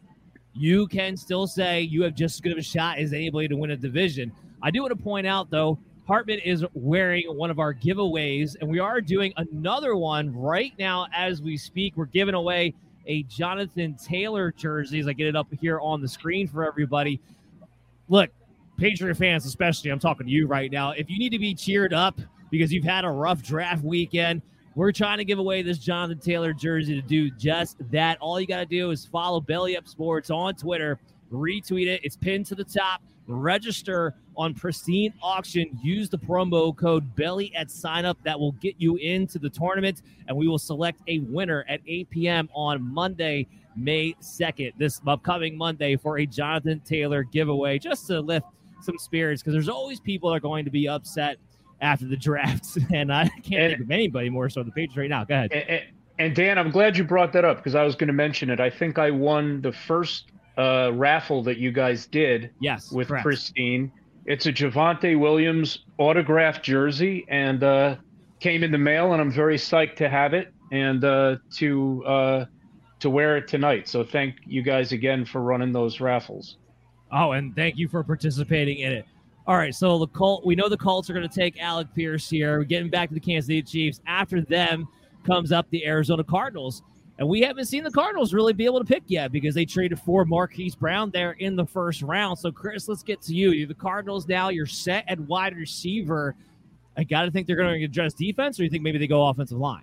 You 0.55 0.87
can 0.87 1.17
still 1.17 1.47
say 1.47 1.83
you 1.83 2.03
have 2.05 2.15
just 2.15 2.37
as 2.37 2.41
good 2.41 2.53
of 2.53 2.59
a 2.59 2.63
shot 2.63 2.99
as 2.99 3.13
anybody 3.13 3.49
to 3.49 3.57
win 3.57 3.73
a 3.73 3.77
division. 3.77 4.33
I 4.63 4.71
do 4.71 4.83
want 4.83 4.97
to 4.97 5.03
point 5.03 5.27
out 5.27 5.51
though, 5.51 5.79
Hartman 6.07 6.39
is 6.41 6.65
wearing 6.75 7.25
one 7.37 7.51
of 7.51 7.59
our 7.59 7.73
giveaways, 7.73 8.57
and 8.61 8.69
we 8.69 8.81
are 8.81 9.01
doing 9.01 9.33
another 9.37 9.95
one 9.97 10.35
right 10.37 10.73
now 10.79 11.07
as 11.15 11.41
we 11.41 11.57
speak. 11.57 11.95
We're 11.97 12.07
giving 12.07 12.35
away 12.35 12.75
a 13.07 13.23
Jonathan 13.25 13.95
Taylor 13.95 14.53
jersey 14.53 14.99
as 14.99 15.09
I 15.09 15.13
get 15.13 15.29
it 15.29 15.37
up 15.37 15.47
here 15.61 15.79
on 15.81 16.01
the 16.01 16.09
screen 16.09 16.49
for 16.49 16.65
everybody. 16.65 17.21
Look, 18.09 18.31
Patriot 18.77 19.17
fans, 19.17 19.47
especially, 19.47 19.91
I'm 19.91 20.01
talking 20.01 20.27
to 20.27 20.33
you 20.33 20.47
right 20.47 20.71
now. 20.71 20.91
If 20.93 21.11
you 21.11 21.19
need 21.19 21.31
to 21.31 21.39
be 21.39 21.55
cheered 21.55 21.93
up 21.93 22.21
because 22.51 22.73
you've 22.73 22.85
had 22.85 23.05
a 23.05 23.11
rough 23.11 23.43
draft 23.43 23.85
weekend, 23.85 24.43
we're 24.75 24.93
trying 24.93 25.19
to 25.19 25.25
give 25.25 25.39
away 25.39 25.63
this 25.63 25.79
Jonathan 25.79 26.19
Taylor 26.19 26.53
jersey 26.53 27.01
to 27.01 27.07
do 27.07 27.31
just 27.31 27.79
that. 27.91 28.19
All 28.21 28.41
you 28.41 28.47
got 28.47 28.59
to 28.61 28.67
do 28.67 28.91
is 28.91 29.05
follow 29.05 29.41
Belly 29.41 29.77
Up 29.77 29.89
Sports 29.89 30.31
on 30.31 30.55
Twitter, 30.55 30.99
retweet 31.33 31.87
it. 31.87 32.01
It's 32.05 32.17
pinned 32.17 32.47
to 32.47 32.55
the 32.55 32.65
top. 32.65 33.03
Register 33.27 34.15
on 34.37 34.55
Pristine 34.55 35.15
Auction. 35.23 35.79
Use 35.83 36.09
the 36.09 36.19
promo 36.19 36.77
code 36.77 37.15
Belly 37.15 37.55
at 37.55 37.71
sign 37.71 38.05
up. 38.05 38.19
That 38.25 38.39
will 38.39 38.53
get 38.53 38.75
you 38.79 38.97
into 38.97 39.39
the 39.39 39.51
tournament, 39.51 40.03
and 40.27 40.37
we 40.37 40.49
will 40.49 40.59
select 40.59 41.01
a 41.07 41.21
winner 41.21 41.65
at 41.69 41.81
8 41.87 42.11
p.m. 42.11 42.49
on 42.55 42.83
Monday, 42.83 43.47
May 43.77 44.15
2nd, 44.15 44.73
this 44.79 45.01
upcoming 45.07 45.57
Monday, 45.57 45.97
for 45.97 46.19
a 46.19 46.27
Jonathan 46.27 46.81
Taylor 46.81 47.23
giveaway, 47.23 47.79
just 47.79 48.09
to 48.09 48.21
lift 48.21 48.47
some 48.83 48.99
spirits 48.99 49.43
because 49.43 49.53
there's 49.53 49.69
always 49.69 50.01
people 50.01 50.31
that 50.31 50.37
are 50.37 50.41
going 50.41 50.65
to 50.65 50.71
be 50.71 50.89
upset 50.89 51.37
after 51.81 52.07
the 52.07 52.17
draft, 52.17 52.79
and 52.93 53.13
I 53.13 53.29
can't 53.29 53.63
and, 53.63 53.71
think 53.73 53.81
of 53.81 53.91
anybody 53.91 54.31
more 54.31 54.49
so 54.49 54.63
the 54.63 54.71
Patriots 54.71 54.97
right 54.97 55.11
now. 55.11 55.25
Go 55.25 55.35
ahead. 55.35 55.53
And, 55.53 55.83
and 56.19 56.37
Dan, 56.37 56.59
I'm 56.59 56.71
glad 56.71 56.97
you 56.97 57.05
brought 57.05 57.33
that 57.33 57.45
up 57.45 57.59
because 57.59 57.75
I 57.75 57.83
was 57.83 57.95
going 57.95 58.09
to 58.09 58.13
mention 58.15 58.51
it. 58.51 58.61
I 58.61 58.71
think 58.71 58.99
I 58.99 59.11
won 59.11 59.63
the 59.63 59.73
first 59.73 60.33
uh, 60.59 60.93
raffle 60.93 61.43
that 61.45 61.59
you 61.59 61.73
guys 61.73 62.07
did. 62.07 62.51
Yes, 62.61 62.93
with 62.93 63.09
correct. 63.09 63.25
Pristine. 63.25 63.91
It's 64.27 64.47
a 64.47 64.53
Javonte 64.53 65.19
Williams 65.19 65.81
autographed 65.99 66.63
jersey, 66.63 67.25
and 67.29 67.65
uh, 67.65 67.97
came 68.39 68.63
in 68.63 68.71
the 68.71 68.79
mail, 68.79 69.13
and 69.13 69.21
I'm 69.21 69.33
very 69.33 69.57
psyched 69.57 69.97
to 69.97 70.09
have 70.09 70.35
it 70.35 70.53
and 70.73 71.05
uh, 71.05 71.37
to 71.57 72.05
uh, 72.05 72.45
to 73.01 73.11
wear 73.11 73.37
it 73.37 73.49
tonight. 73.49 73.89
So 73.89 74.05
thank 74.05 74.37
you 74.47 74.63
guys 74.63 74.93
again 74.93 75.25
for 75.25 75.41
running 75.41 75.73
those 75.73 76.01
raffles. 76.01 76.57
Oh, 77.13 77.33
and 77.33 77.55
thank 77.57 77.77
you 77.77 77.89
for 77.89 78.05
participating 78.05 78.79
in 78.79 78.93
it. 78.93 79.07
All 79.51 79.57
right, 79.57 79.75
so 79.75 79.99
the 79.99 80.07
Colt, 80.07 80.47
we 80.47 80.55
know 80.55 80.69
the 80.69 80.77
Colts 80.77 81.11
are 81.11 81.13
going 81.13 81.29
to 81.29 81.35
take 81.35 81.61
Alec 81.61 81.89
Pierce 81.93 82.31
here. 82.31 82.59
We're 82.59 82.63
getting 82.63 82.89
back 82.89 83.09
to 83.09 83.15
the 83.17 83.21
Kansas 83.21 83.49
City 83.49 83.63
Chiefs. 83.63 84.01
After 84.07 84.43
them 84.43 84.87
comes 85.27 85.51
up 85.51 85.69
the 85.71 85.85
Arizona 85.85 86.23
Cardinals. 86.23 86.85
And 87.19 87.29
we 87.29 87.41
haven't 87.41 87.65
seen 87.65 87.83
the 87.83 87.91
Cardinals 87.91 88.33
really 88.33 88.53
be 88.53 88.65
able 88.65 88.79
to 88.79 88.85
pick 88.85 89.03
yet 89.09 89.33
because 89.33 89.57
they 89.57 89.65
traded 89.65 89.99
for 89.99 90.25
Marquise 90.25 90.77
Brown 90.77 91.11
there 91.11 91.33
in 91.33 91.57
the 91.57 91.67
first 91.67 92.03
round. 92.03 92.39
So, 92.39 92.53
Chris, 92.53 92.87
let's 92.89 93.03
get 93.03 93.23
to 93.23 93.35
you. 93.35 93.51
You're 93.51 93.67
the 93.67 93.75
Cardinals 93.75 94.29
now. 94.29 94.51
You're 94.51 94.67
set 94.67 95.05
at 95.09 95.19
wide 95.19 95.57
receiver. 95.57 96.37
I 96.97 97.03
got 97.03 97.23
to 97.23 97.33
think 97.33 97.49
they're 97.49 97.57
going 97.57 97.77
to 97.77 97.85
address 97.85 98.15
defense, 98.15 98.61
or 98.61 98.63
you 98.63 98.71
think 98.71 98.85
maybe 98.85 98.99
they 98.99 99.09
go 99.09 99.27
offensive 99.27 99.59
line? 99.59 99.83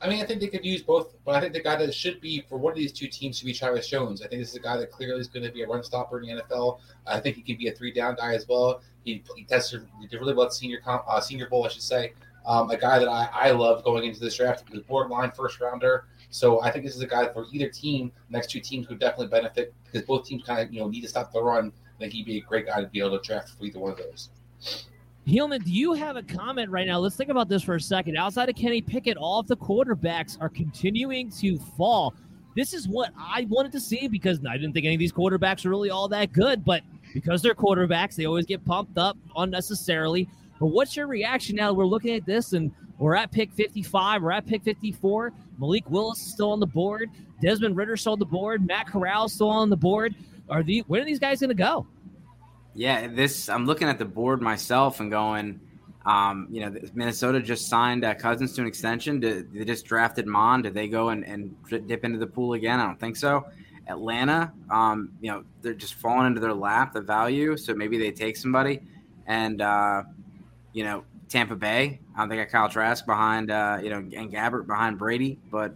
I 0.00 0.08
mean, 0.08 0.22
I 0.22 0.26
think 0.26 0.40
they 0.40 0.48
could 0.48 0.64
use 0.64 0.82
both, 0.82 1.14
but 1.24 1.34
I 1.34 1.40
think 1.40 1.54
the 1.54 1.62
guy 1.62 1.76
that 1.76 1.94
should 1.94 2.20
be 2.20 2.44
for 2.48 2.58
one 2.58 2.72
of 2.72 2.76
these 2.76 2.92
two 2.92 3.08
teams 3.08 3.38
should 3.38 3.46
be 3.46 3.54
Travis 3.54 3.88
Jones. 3.88 4.20
I 4.20 4.28
think 4.28 4.42
this 4.42 4.50
is 4.50 4.56
a 4.56 4.60
guy 4.60 4.76
that 4.76 4.90
clearly 4.90 5.20
is 5.20 5.28
going 5.28 5.44
to 5.44 5.50
be 5.50 5.62
a 5.62 5.66
run 5.66 5.82
stopper 5.82 6.20
in 6.20 6.26
the 6.36 6.42
NFL. 6.42 6.80
I 7.06 7.18
think 7.18 7.36
he 7.36 7.42
could 7.42 7.56
be 7.56 7.68
a 7.68 7.72
three 7.72 7.92
down 7.92 8.14
guy 8.14 8.34
as 8.34 8.46
well. 8.46 8.82
He, 9.04 9.22
he 9.34 9.44
tested 9.44 9.86
he 10.00 10.06
did 10.06 10.20
really 10.20 10.34
well 10.34 10.46
at 10.46 10.52
senior 10.52 10.80
uh, 10.86 11.20
senior 11.20 11.48
bowl, 11.48 11.64
I 11.64 11.68
should 11.68 11.82
say. 11.82 12.12
Um, 12.46 12.70
a 12.70 12.76
guy 12.76 12.98
that 12.98 13.08
I, 13.08 13.28
I 13.32 13.50
love 13.52 13.84
going 13.84 14.04
into 14.04 14.20
this 14.20 14.36
draft. 14.36 14.64
He 14.68 14.76
was 14.76 14.86
borderline 14.86 15.32
first 15.32 15.60
rounder. 15.60 16.04
So 16.30 16.60
I 16.60 16.70
think 16.70 16.84
this 16.84 16.94
is 16.94 17.02
a 17.02 17.06
guy 17.06 17.32
for 17.32 17.46
either 17.52 17.68
team. 17.68 18.12
next 18.28 18.50
two 18.50 18.60
teams 18.60 18.88
would 18.88 19.00
definitely 19.00 19.28
benefit 19.28 19.72
because 19.84 20.02
both 20.02 20.26
teams 20.26 20.42
kind 20.44 20.60
of 20.60 20.72
you 20.72 20.80
know 20.80 20.88
need 20.88 21.00
to 21.00 21.08
stop 21.08 21.32
the 21.32 21.42
run. 21.42 21.72
I 21.96 21.98
think 22.00 22.12
he'd 22.12 22.26
be 22.26 22.38
a 22.38 22.42
great 22.42 22.66
guy 22.66 22.82
to 22.82 22.86
be 22.86 23.00
able 23.00 23.18
to 23.18 23.26
draft 23.26 23.50
for 23.50 23.64
either 23.64 23.78
one 23.78 23.92
of 23.92 23.98
those. 23.98 24.28
Hillman, 25.26 25.62
do 25.62 25.72
you 25.72 25.92
have 25.92 26.14
a 26.14 26.22
comment 26.22 26.70
right 26.70 26.86
now? 26.86 27.00
Let's 27.00 27.16
think 27.16 27.30
about 27.30 27.48
this 27.48 27.60
for 27.64 27.74
a 27.74 27.80
second. 27.80 28.16
Outside 28.16 28.48
of 28.48 28.54
Kenny 28.54 28.80
Pickett, 28.80 29.16
all 29.16 29.40
of 29.40 29.48
the 29.48 29.56
quarterbacks 29.56 30.40
are 30.40 30.48
continuing 30.48 31.30
to 31.32 31.58
fall. 31.76 32.14
This 32.54 32.72
is 32.72 32.86
what 32.86 33.10
I 33.18 33.44
wanted 33.50 33.72
to 33.72 33.80
see 33.80 34.06
because 34.06 34.38
I 34.48 34.56
didn't 34.56 34.72
think 34.72 34.86
any 34.86 34.94
of 34.94 35.00
these 35.00 35.12
quarterbacks 35.12 35.64
were 35.64 35.70
really 35.72 35.90
all 35.90 36.06
that 36.08 36.32
good, 36.32 36.64
but 36.64 36.82
because 37.12 37.42
they're 37.42 37.56
quarterbacks, 37.56 38.14
they 38.14 38.26
always 38.26 38.46
get 38.46 38.64
pumped 38.64 38.98
up 38.98 39.18
unnecessarily. 39.36 40.28
But 40.60 40.66
what's 40.66 40.96
your 40.96 41.08
reaction 41.08 41.56
now? 41.56 41.72
We're 41.72 41.86
looking 41.86 42.14
at 42.14 42.24
this 42.24 42.52
and 42.52 42.70
we're 42.98 43.16
at 43.16 43.32
pick 43.32 43.52
55, 43.52 44.22
we're 44.22 44.30
at 44.30 44.46
pick 44.46 44.62
54. 44.62 45.32
Malik 45.58 45.90
Willis 45.90 46.20
is 46.20 46.32
still 46.32 46.52
on 46.52 46.60
the 46.60 46.66
board, 46.66 47.10
Desmond 47.42 47.76
Ridder 47.76 47.96
still 47.96 48.12
on 48.12 48.20
the 48.20 48.26
board, 48.26 48.64
Matt 48.64 48.86
Corral 48.86 49.28
still 49.28 49.50
on 49.50 49.70
the 49.70 49.76
board. 49.76 50.14
Are 50.48 50.62
the 50.62 50.84
where 50.86 51.02
are 51.02 51.04
these 51.04 51.18
guys 51.18 51.40
going 51.40 51.48
to 51.48 51.54
go? 51.54 51.84
Yeah, 52.76 53.08
this 53.08 53.48
I'm 53.48 53.64
looking 53.64 53.88
at 53.88 53.98
the 53.98 54.04
board 54.04 54.42
myself 54.42 55.00
and 55.00 55.10
going, 55.10 55.58
um, 56.04 56.46
you 56.50 56.60
know, 56.60 56.74
Minnesota 56.94 57.40
just 57.40 57.68
signed 57.68 58.04
uh, 58.04 58.14
Cousins 58.14 58.54
to 58.54 58.60
an 58.60 58.66
extension. 58.66 59.18
Did, 59.18 59.52
they 59.52 59.64
just 59.64 59.86
drafted 59.86 60.26
Mond. 60.26 60.64
Did 60.64 60.74
they 60.74 60.86
go 60.86 61.08
and, 61.08 61.24
and 61.24 61.56
dip 61.88 62.04
into 62.04 62.18
the 62.18 62.26
pool 62.26 62.52
again? 62.52 62.78
I 62.78 62.84
don't 62.84 63.00
think 63.00 63.16
so. 63.16 63.46
Atlanta, 63.88 64.52
um, 64.70 65.12
you 65.22 65.30
know, 65.30 65.42
they're 65.62 65.72
just 65.72 65.94
falling 65.94 66.26
into 66.26 66.40
their 66.40 66.52
lap, 66.52 66.92
the 66.92 67.00
value. 67.00 67.56
So 67.56 67.74
maybe 67.74 67.96
they 67.96 68.12
take 68.12 68.36
somebody. 68.36 68.82
And, 69.26 69.62
uh, 69.62 70.02
you 70.74 70.84
know, 70.84 71.04
Tampa 71.30 71.56
Bay, 71.56 72.00
I 72.14 72.20
don't 72.20 72.28
think 72.28 72.42
got 72.42 72.52
Kyle 72.52 72.68
Trask 72.68 73.06
behind, 73.06 73.50
uh, 73.50 73.78
you 73.82 73.88
know, 73.88 73.96
and 73.96 74.30
Gabbert 74.30 74.66
behind 74.66 74.98
Brady, 74.98 75.38
but, 75.50 75.74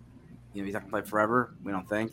you 0.52 0.60
know, 0.60 0.66
he's 0.66 0.74
not 0.74 0.82
going 0.82 0.90
to 0.90 1.02
play 1.02 1.10
forever, 1.10 1.54
we 1.64 1.72
don't 1.72 1.88
think. 1.88 2.12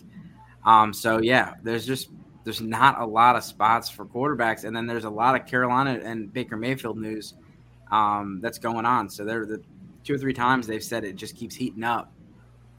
Um, 0.65 0.94
so, 0.94 1.20
yeah, 1.22 1.56
there's 1.62 1.86
just 1.86 2.10
there's 2.48 2.62
not 2.62 3.01
a 3.01 3.06
lot 3.06 3.36
of 3.36 3.44
spots 3.44 3.89
for 3.89 4.06
quarterbacks, 4.06 4.63
and 4.63 4.74
then 4.74 4.88
there's 4.88 5.04
a 5.04 5.10
lot 5.10 5.36
of 5.36 5.46
Carolina 5.46 6.00
and 6.01 6.32
Baker 6.32 6.56
Mayfield 6.56 6.98
news 6.98 7.34
um, 7.92 8.39
that's 8.42 8.58
going 8.58 8.86
on. 8.86 9.10
So 9.10 9.25
they're 9.25 9.46
the 9.46 9.62
two 10.06 10.13
or 10.13 10.18
three 10.18 10.34
times 10.34 10.66
they've 10.66 10.82
said 10.82 11.04
it 11.04 11.18
just 11.18 11.36
keeps 11.36 11.54
heating 11.54 11.84
up 11.84 12.10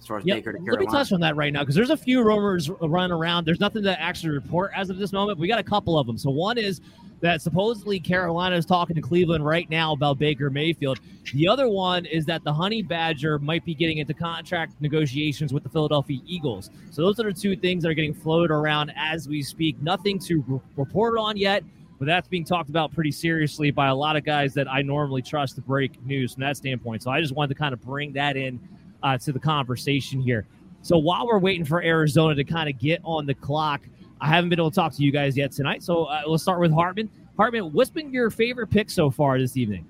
as 0.00 0.06
far 0.06 0.16
as 0.16 0.24
yep. 0.24 0.38
Baker 0.38 0.52
to 0.52 0.58
Carolina. 0.58 0.84
Let 0.86 0.90
me 0.90 0.98
touch 0.98 1.12
on 1.12 1.20
that 1.20 1.36
right 1.36 1.52
now 1.52 1.60
because 1.60 1.74
there's 1.74 1.90
a 1.90 1.98
few 1.98 2.22
rumors 2.22 2.70
running 2.70 3.12
around. 3.12 3.44
There's 3.44 3.60
nothing 3.60 3.82
to 3.82 4.00
actually 4.00 4.30
report 4.30 4.70
as 4.74 4.88
of 4.88 4.96
this 4.96 5.12
moment. 5.12 5.38
We 5.38 5.48
got 5.48 5.58
a 5.58 5.62
couple 5.64 5.98
of 5.98 6.06
them. 6.06 6.16
So 6.16 6.30
one 6.30 6.56
is 6.56 6.80
that 7.20 7.42
supposedly 7.42 7.98
Carolina 7.98 8.56
is 8.56 8.64
talking 8.64 8.94
to 8.94 9.02
Cleveland 9.02 9.44
right 9.44 9.68
now 9.68 9.92
about 9.92 10.18
Baker 10.18 10.50
Mayfield. 10.50 11.00
The 11.34 11.48
other 11.48 11.68
one 11.68 12.06
is 12.06 12.24
that 12.26 12.44
the 12.44 12.52
Honey 12.52 12.82
Badger 12.82 13.38
might 13.38 13.64
be 13.64 13.74
getting 13.74 13.98
into 13.98 14.14
contract 14.14 14.80
negotiations 14.80 15.52
with 15.52 15.62
the 15.62 15.68
Philadelphia 15.68 16.20
Eagles. 16.26 16.70
So 16.90 17.02
those 17.02 17.18
are 17.20 17.32
the 17.32 17.38
two 17.38 17.56
things 17.56 17.82
that 17.82 17.90
are 17.90 17.94
getting 17.94 18.14
floated 18.14 18.52
around 18.52 18.92
as 18.96 19.28
we 19.28 19.42
speak. 19.42 19.80
Nothing 19.82 20.18
to 20.20 20.44
re- 20.46 20.60
report 20.76 21.18
on 21.18 21.36
yet, 21.36 21.64
but 21.98 22.06
that's 22.06 22.28
being 22.28 22.44
talked 22.44 22.70
about 22.70 22.94
pretty 22.94 23.10
seriously 23.10 23.70
by 23.70 23.88
a 23.88 23.94
lot 23.94 24.16
of 24.16 24.24
guys 24.24 24.54
that 24.54 24.68
I 24.68 24.82
normally 24.82 25.22
trust 25.22 25.56
to 25.56 25.60
break 25.60 26.00
news 26.06 26.34
from 26.34 26.42
that 26.42 26.56
standpoint. 26.56 27.02
So 27.02 27.10
I 27.10 27.20
just 27.20 27.34
wanted 27.34 27.54
to 27.54 27.58
kind 27.58 27.72
of 27.72 27.82
bring 27.82 28.12
that 28.12 28.36
in 28.36 28.60
uh, 29.02 29.18
to 29.18 29.32
the 29.32 29.40
conversation 29.40 30.20
here. 30.20 30.46
So 30.82 30.96
while 30.96 31.26
we're 31.26 31.40
waiting 31.40 31.64
for 31.64 31.82
Arizona 31.82 32.36
to 32.36 32.44
kind 32.44 32.68
of 32.68 32.78
get 32.78 33.00
on 33.02 33.26
the 33.26 33.34
clock, 33.34 33.82
I 34.20 34.28
haven't 34.28 34.50
been 34.50 34.58
able 34.58 34.70
to 34.70 34.74
talk 34.74 34.92
to 34.94 35.02
you 35.02 35.12
guys 35.12 35.36
yet 35.36 35.52
tonight. 35.52 35.82
So 35.82 36.04
uh, 36.04 36.22
let's 36.26 36.42
start 36.42 36.60
with 36.60 36.72
Hartman. 36.72 37.10
Hartman, 37.36 37.72
what's 37.72 37.90
been 37.90 38.12
your 38.12 38.30
favorite 38.30 38.68
pick 38.68 38.90
so 38.90 39.10
far 39.10 39.38
this 39.38 39.56
evening? 39.56 39.86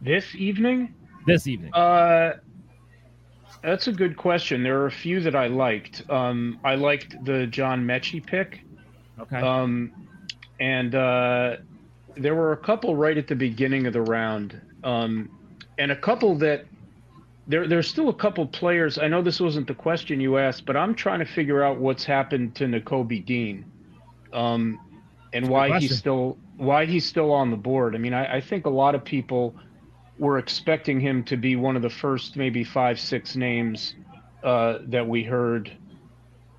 This 0.00 0.34
evening? 0.34 0.94
This 1.26 1.46
evening. 1.46 1.72
Uh, 1.74 2.34
that's 3.62 3.88
a 3.88 3.92
good 3.92 4.16
question. 4.16 4.62
There 4.62 4.80
are 4.80 4.86
a 4.86 4.90
few 4.90 5.20
that 5.20 5.34
I 5.34 5.48
liked. 5.48 6.08
Um, 6.10 6.60
I 6.64 6.74
liked 6.74 7.24
the 7.24 7.46
John 7.46 7.84
Metchie 7.84 8.24
pick. 8.24 8.60
Okay. 9.20 9.36
Um, 9.36 9.92
and 10.60 10.94
uh, 10.94 11.56
there 12.16 12.34
were 12.34 12.52
a 12.52 12.56
couple 12.56 12.96
right 12.96 13.16
at 13.16 13.26
the 13.26 13.34
beginning 13.34 13.86
of 13.86 13.92
the 13.92 14.02
round, 14.02 14.60
um, 14.84 15.30
and 15.78 15.92
a 15.92 15.96
couple 15.96 16.36
that 16.36 16.66
there, 17.48 17.66
there's 17.66 17.88
still 17.88 18.10
a 18.10 18.14
couple 18.14 18.46
players. 18.46 18.98
I 18.98 19.08
know 19.08 19.22
this 19.22 19.40
wasn't 19.40 19.66
the 19.66 19.74
question 19.74 20.20
you 20.20 20.36
asked, 20.36 20.66
but 20.66 20.76
I'm 20.76 20.94
trying 20.94 21.20
to 21.20 21.24
figure 21.24 21.62
out 21.62 21.78
what's 21.78 22.04
happened 22.04 22.54
to 22.56 22.64
Nakobe 22.64 23.24
Dean, 23.24 23.64
um, 24.34 24.78
and 25.32 25.48
why 25.48 25.78
he's 25.78 25.96
still 25.96 26.36
why 26.58 26.84
he's 26.84 27.06
still 27.06 27.32
on 27.32 27.50
the 27.50 27.56
board. 27.56 27.94
I 27.94 27.98
mean, 27.98 28.12
I, 28.12 28.36
I, 28.36 28.40
think 28.40 28.66
a 28.66 28.70
lot 28.70 28.94
of 28.94 29.04
people 29.04 29.54
were 30.18 30.38
expecting 30.38 31.00
him 31.00 31.22
to 31.24 31.36
be 31.36 31.54
one 31.54 31.76
of 31.76 31.82
the 31.82 31.90
first, 31.90 32.36
maybe 32.36 32.64
five, 32.64 32.98
six 32.98 33.36
names 33.36 33.94
uh, 34.42 34.78
that 34.86 35.06
we 35.06 35.22
heard 35.22 35.70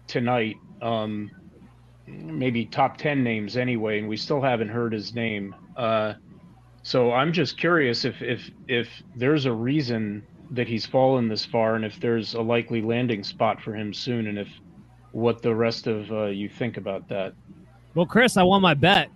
tonight. 0.07 0.55
Um, 0.81 1.29
maybe 2.07 2.65
top 2.65 2.97
ten 2.97 3.23
names 3.23 3.57
anyway, 3.57 3.99
and 3.99 4.09
we 4.09 4.17
still 4.17 4.41
haven't 4.41 4.69
heard 4.69 4.93
his 4.93 5.13
name. 5.13 5.53
Uh, 5.77 6.13
so 6.81 7.11
I'm 7.11 7.31
just 7.31 7.59
curious 7.59 8.05
if 8.05 8.19
if 8.23 8.49
if 8.67 8.87
there's 9.15 9.45
a 9.45 9.53
reason 9.53 10.23
that 10.51 10.67
he's 10.67 10.85
fallen 10.85 11.27
this 11.27 11.45
far, 11.45 11.75
and 11.75 11.85
if 11.85 11.99
there's 11.99 12.33
a 12.33 12.41
likely 12.41 12.81
landing 12.81 13.23
spot 13.23 13.61
for 13.61 13.73
him 13.75 13.93
soon, 13.93 14.27
and 14.27 14.37
if 14.37 14.47
what 15.11 15.41
the 15.41 15.53
rest 15.53 15.87
of 15.87 16.11
uh, 16.11 16.25
you 16.25 16.49
think 16.49 16.77
about 16.77 17.07
that. 17.09 17.33
Well, 17.95 18.05
Chris, 18.05 18.37
I 18.37 18.43
won 18.43 18.61
my 18.61 18.73
bet. 18.73 19.09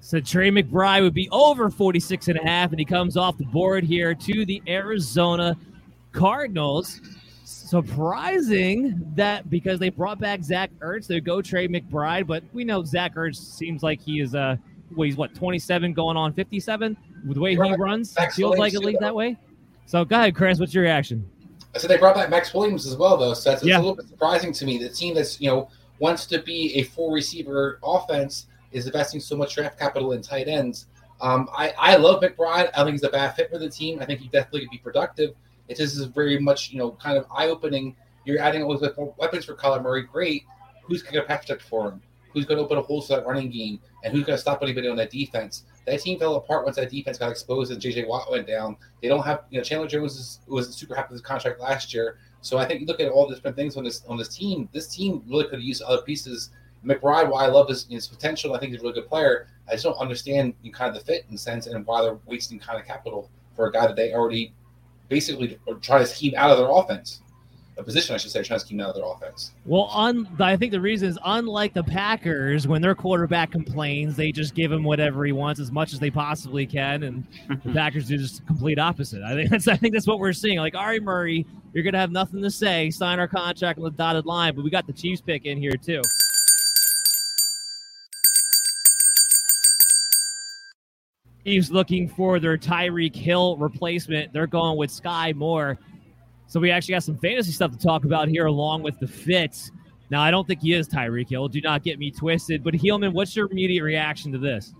So 0.00 0.20
Trey 0.20 0.50
McBride 0.50 1.02
would 1.02 1.14
be 1.14 1.28
over 1.30 1.70
46 1.70 2.28
and 2.28 2.38
a 2.38 2.42
half, 2.42 2.70
and 2.70 2.78
he 2.78 2.84
comes 2.84 3.16
off 3.16 3.38
the 3.38 3.46
board 3.46 3.82
here 3.82 4.14
to 4.14 4.44
the 4.44 4.62
Arizona 4.68 5.56
Cardinals. 6.12 7.00
Surprising 7.44 9.00
that 9.14 9.48
because 9.48 9.78
they 9.78 9.88
brought 9.88 10.18
back 10.18 10.42
Zach 10.42 10.70
Ertz, 10.80 11.06
they 11.06 11.18
go 11.20 11.40
Trey 11.40 11.66
McBride, 11.66 12.26
but 12.26 12.44
we 12.52 12.62
know 12.62 12.84
Zach 12.84 13.14
Ertz 13.14 13.36
seems 13.36 13.82
like 13.82 14.02
he 14.02 14.20
is 14.20 14.34
a 14.34 14.40
uh, 14.40 14.56
well, 14.96 15.06
he's 15.06 15.16
what 15.16 15.34
27 15.34 15.92
going 15.92 16.16
on 16.16 16.32
57 16.32 16.96
with 17.26 17.34
the 17.34 17.40
way 17.40 17.52
he 17.52 17.56
runs. 17.56 18.14
Max 18.16 18.36
feels 18.36 18.56
Williams 18.56 18.74
like 18.74 18.82
at 18.82 18.86
least 18.86 19.00
that 19.00 19.14
way. 19.14 19.36
So 19.86 20.04
go 20.04 20.16
ahead, 20.16 20.34
Chris. 20.34 20.58
What's 20.58 20.74
your 20.74 20.84
reaction? 20.84 21.28
I 21.74 21.78
said 21.78 21.90
they 21.90 21.96
brought 21.96 22.14
back 22.14 22.28
Maxx 22.28 22.52
Williams 22.52 22.86
as 22.86 22.96
well, 22.96 23.16
though. 23.16 23.34
So 23.34 23.50
that's 23.50 23.64
yeah. 23.64 23.76
a 23.76 23.78
little 23.78 23.96
bit 23.96 24.06
surprising 24.08 24.52
to 24.52 24.64
me. 24.64 24.78
The 24.78 24.88
team 24.88 25.14
that's 25.14 25.40
you 25.40 25.48
know 25.48 25.68
wants 25.98 26.26
to 26.26 26.42
be 26.42 26.74
a 26.74 26.82
four 26.84 27.12
receiver 27.12 27.78
offense 27.82 28.46
is 28.72 28.86
investing 28.86 29.20
so 29.20 29.36
much 29.36 29.54
draft 29.54 29.78
capital 29.78 30.12
in 30.12 30.22
tight 30.22 30.48
ends. 30.48 30.86
Um, 31.20 31.48
I, 31.56 31.72
I 31.78 31.96
love 31.96 32.22
McBride. 32.22 32.70
I 32.74 32.84
think 32.84 32.92
he's 32.92 33.04
a 33.04 33.08
bad 33.08 33.36
fit 33.36 33.50
for 33.50 33.58
the 33.58 33.70
team. 33.70 34.00
I 34.00 34.06
think 34.06 34.20
he 34.20 34.28
definitely 34.28 34.62
could 34.62 34.70
be 34.70 34.78
productive. 34.78 35.34
It 35.68 35.76
just 35.76 35.96
is 35.96 36.04
very 36.06 36.38
much, 36.38 36.70
you 36.70 36.78
know, 36.78 36.92
kind 36.92 37.16
of 37.16 37.26
eye 37.30 37.48
opening. 37.48 37.94
You're 38.24 38.40
adding 38.40 38.62
all 38.62 38.76
these 38.76 38.90
weapons 39.16 39.44
for 39.44 39.54
Kyler 39.54 39.82
Murray. 39.82 40.02
Great. 40.02 40.44
Who's 40.82 41.02
going 41.02 41.14
to 41.14 41.22
pass 41.22 41.42
protect 41.42 41.62
for 41.62 41.90
him? 41.90 42.02
Who's 42.32 42.46
going 42.46 42.58
to 42.58 42.64
open 42.64 42.78
a 42.78 42.82
hole 42.82 43.02
to 43.02 43.08
that 43.08 43.26
running 43.26 43.50
game? 43.50 43.80
And 44.02 44.12
who's 44.12 44.24
going 44.24 44.36
to 44.36 44.40
stop 44.40 44.62
anybody 44.62 44.88
on 44.88 44.96
that 44.96 45.10
defense? 45.10 45.64
That 45.86 46.00
team 46.00 46.18
fell 46.18 46.36
apart 46.36 46.64
once 46.64 46.76
that 46.76 46.90
defense 46.90 47.18
got 47.18 47.30
exposed 47.30 47.72
and 47.72 47.80
JJ 47.80 48.06
Watt 48.06 48.30
went 48.30 48.46
down. 48.46 48.76
They 49.00 49.08
don't 49.08 49.22
have, 49.22 49.44
you 49.50 49.58
know, 49.58 49.64
Chandler 49.64 49.88
Jones 49.88 50.16
is, 50.16 50.40
was 50.46 50.74
super 50.74 50.94
happy 50.94 51.08
with 51.10 51.20
his 51.20 51.26
contract 51.26 51.60
last 51.60 51.92
year. 51.92 52.18
So 52.40 52.58
I 52.58 52.66
think 52.66 52.80
you 52.80 52.86
look 52.86 53.00
at 53.00 53.10
all 53.10 53.28
the 53.28 53.34
different 53.34 53.56
things 53.56 53.76
on 53.76 53.84
this 53.84 54.02
on 54.08 54.16
this 54.16 54.28
team. 54.28 54.68
This 54.72 54.88
team 54.88 55.22
really 55.26 55.44
could 55.44 55.54
have 55.54 55.62
used 55.62 55.82
other 55.82 56.02
pieces. 56.02 56.50
McBride, 56.84 57.30
while 57.30 57.36
I 57.36 57.46
love 57.46 57.68
his, 57.68 57.86
his 57.88 58.08
potential, 58.08 58.54
I 58.54 58.58
think 58.58 58.72
he's 58.72 58.80
a 58.80 58.82
really 58.82 58.94
good 58.94 59.08
player. 59.08 59.46
I 59.68 59.72
just 59.72 59.84
don't 59.84 59.96
understand 59.98 60.54
you 60.62 60.72
know, 60.72 60.76
kind 60.76 60.88
of 60.88 61.00
the 61.00 61.04
fit 61.04 61.24
and 61.28 61.38
sense 61.38 61.66
and 61.66 61.86
why 61.86 62.02
they're 62.02 62.18
wasting 62.26 62.58
kind 62.58 62.80
of 62.80 62.86
capital 62.86 63.30
for 63.54 63.68
a 63.68 63.72
guy 63.72 63.86
that 63.86 63.94
they 63.94 64.12
already 64.12 64.52
basically 65.08 65.58
try 65.80 65.98
to 65.98 66.06
scheme 66.06 66.34
out 66.36 66.50
of 66.50 66.58
their 66.58 66.70
offense 66.70 67.21
a 67.78 67.82
position, 67.82 68.14
I 68.14 68.18
should 68.18 68.30
say, 68.30 68.42
trying 68.42 68.60
to 68.60 68.66
scheme 68.66 68.80
out 68.80 68.90
of 68.90 68.96
their 68.96 69.04
offense. 69.04 69.52
Well, 69.64 69.84
on 69.84 70.28
I 70.38 70.56
think 70.56 70.72
the 70.72 70.80
reason 70.80 71.08
is 71.08 71.18
unlike 71.24 71.72
the 71.72 71.82
Packers, 71.82 72.68
when 72.68 72.82
their 72.82 72.94
quarterback 72.94 73.50
complains, 73.50 74.14
they 74.16 74.30
just 74.30 74.54
give 74.54 74.70
him 74.70 74.84
whatever 74.84 75.24
he 75.24 75.32
wants 75.32 75.58
as 75.60 75.72
much 75.72 75.92
as 75.92 75.98
they 75.98 76.10
possibly 76.10 76.66
can, 76.66 77.02
and 77.02 77.26
the 77.64 77.72
Packers 77.74 78.08
do 78.08 78.18
just 78.18 78.46
complete 78.46 78.78
opposite. 78.78 79.22
I 79.22 79.34
think 79.34 79.50
that's 79.50 79.68
I 79.68 79.76
think 79.76 79.94
that's 79.94 80.06
what 80.06 80.18
we're 80.18 80.32
seeing. 80.32 80.58
Like 80.58 80.74
Ari 80.74 81.00
Murray, 81.00 81.46
you're 81.72 81.84
gonna 81.84 81.98
have 81.98 82.12
nothing 82.12 82.42
to 82.42 82.50
say, 82.50 82.90
sign 82.90 83.18
our 83.18 83.28
contract 83.28 83.78
on 83.78 83.84
the 83.84 83.90
dotted 83.90 84.26
line, 84.26 84.54
but 84.54 84.64
we 84.64 84.70
got 84.70 84.86
the 84.86 84.92
Chiefs 84.92 85.22
pick 85.22 85.46
in 85.46 85.58
here 85.58 85.76
too. 85.76 86.02
He's 91.44 91.72
looking 91.72 92.08
for 92.08 92.38
their 92.38 92.56
Tyreek 92.56 93.16
Hill 93.16 93.56
replacement. 93.56 94.32
They're 94.32 94.46
going 94.46 94.78
with 94.78 94.90
Skyy 94.90 95.34
Moore. 95.34 95.78
So 96.52 96.60
we 96.60 96.70
actually 96.70 96.92
got 96.92 97.02
some 97.02 97.16
fantasy 97.16 97.50
stuff 97.50 97.70
to 97.70 97.78
talk 97.78 98.04
about 98.04 98.28
here 98.28 98.44
along 98.44 98.82
with 98.82 99.00
the 99.00 99.08
fits. 99.08 99.70
Now, 100.10 100.20
I 100.20 100.30
don't 100.30 100.46
think 100.46 100.60
he 100.60 100.74
is 100.74 100.86
Tyreek 100.86 101.30
Hill. 101.30 101.48
Do 101.48 101.62
not 101.62 101.82
get 101.82 101.98
me 101.98 102.10
twisted. 102.10 102.62
But 102.62 102.74
Heelman, 102.74 103.14
what's 103.14 103.34
your 103.34 103.50
immediate 103.50 103.82
reaction 103.82 104.32
to 104.32 104.38
this? 104.38 104.74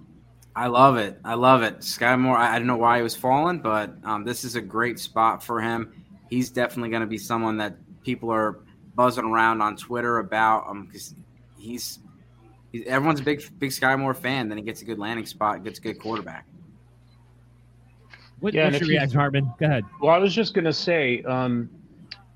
I 0.54 0.66
love 0.66 0.98
it. 0.98 1.18
I 1.24 1.32
love 1.32 1.62
it. 1.62 1.78
Skyy 1.78 2.20
Moore, 2.20 2.36
I, 2.36 2.56
I 2.56 2.58
don't 2.58 2.66
know 2.66 2.76
why 2.76 2.98
he 2.98 3.02
was 3.02 3.16
falling, 3.16 3.60
but 3.60 3.94
um, 4.04 4.22
this 4.22 4.44
is 4.44 4.54
a 4.54 4.60
great 4.60 4.98
spot 4.98 5.42
for 5.42 5.62
him. 5.62 5.94
He's 6.28 6.50
definitely 6.50 6.90
going 6.90 7.00
to 7.00 7.06
be 7.06 7.16
someone 7.16 7.56
that 7.56 7.76
people 8.02 8.30
are 8.30 8.60
buzzing 8.94 9.24
around 9.24 9.62
on 9.62 9.74
Twitter 9.74 10.18
about 10.18 10.66
because 10.82 11.12
um, 11.12 11.24
he's, 11.56 12.00
he's 12.70 12.86
everyone's 12.86 13.20
a 13.20 13.24
big 13.24 13.42
big 13.58 13.70
Skyy 13.70 13.98
Moore 13.98 14.12
fan. 14.12 14.50
Then 14.50 14.58
he 14.58 14.62
gets 14.62 14.82
a 14.82 14.84
good 14.84 14.98
landing 14.98 15.24
spot, 15.24 15.64
gets 15.64 15.78
a 15.78 15.82
good 15.82 15.98
quarterback. 15.98 16.44
What, 18.42 18.54
yeah, 18.54 18.64
what's 18.64 18.80
your 18.80 18.88
reaction, 18.88 19.20
Hartman? 19.20 19.52
Go 19.61 19.66
ahead. 19.66 19.84
Well, 20.00 20.11
I 20.12 20.18
was 20.18 20.34
just 20.34 20.52
going 20.52 20.64
to 20.64 20.72
say, 20.72 21.22
um, 21.22 21.70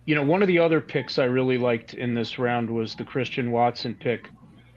you 0.04 0.14
know, 0.14 0.22
one 0.22 0.40
of 0.40 0.46
the 0.46 0.60
other 0.60 0.80
picks 0.80 1.18
I 1.18 1.24
really 1.24 1.58
liked 1.58 1.94
in 1.94 2.14
this 2.14 2.38
round 2.38 2.70
was 2.70 2.94
the 2.94 3.02
Christian 3.02 3.50
Watson 3.50 3.92
pick 3.98 4.28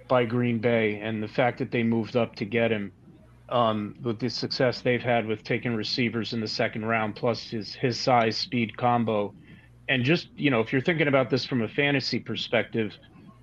by 0.08 0.26
Green 0.26 0.58
Bay, 0.58 1.00
and 1.00 1.22
the 1.22 1.28
fact 1.28 1.60
that 1.60 1.70
they 1.70 1.84
moved 1.84 2.16
up 2.16 2.36
to 2.38 2.46
get 2.46 2.72
him 2.72 2.92
um, 3.50 3.96
with 4.02 4.18
the 4.18 4.28
success 4.28 4.82
they've 4.82 5.04
had 5.04 5.28
with 5.28 5.44
taking 5.44 5.76
receivers 5.76 6.34
in 6.34 6.40
the 6.42 6.48
second 6.48 6.86
round, 6.86 7.16
plus 7.16 7.44
his 7.44 7.76
his 7.76 8.00
size 8.00 8.36
speed 8.36 8.76
combo, 8.76 9.32
and 9.88 10.04
just 10.04 10.30
you 10.36 10.50
know, 10.50 10.62
if 10.62 10.74
you're 10.74 10.82
thinking 10.82 11.08
about 11.08 11.30
this 11.30 11.46
from 11.46 11.62
a 11.62 11.68
fantasy 11.68 12.18
perspective, 12.20 12.98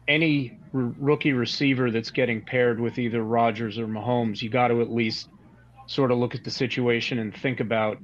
any 0.09 0.59
r- 0.75 0.93
rookie 0.99 1.35
receiver 1.35 1.93
that's 1.93 2.11
getting 2.11 2.43
paired 2.43 2.81
with 2.81 2.99
either 2.99 3.23
Rodgers 3.23 3.79
or 3.79 3.87
Mahomes, 3.87 4.43
you 4.43 4.51
got 4.51 4.69
to 4.69 4.81
at 4.81 4.91
least 4.91 5.29
sort 5.87 6.11
of 6.11 6.19
look 6.19 6.35
at 6.35 6.45
the 6.45 6.51
situation 6.51 7.19
and 7.19 7.35
think 7.37 7.61
about, 7.61 7.99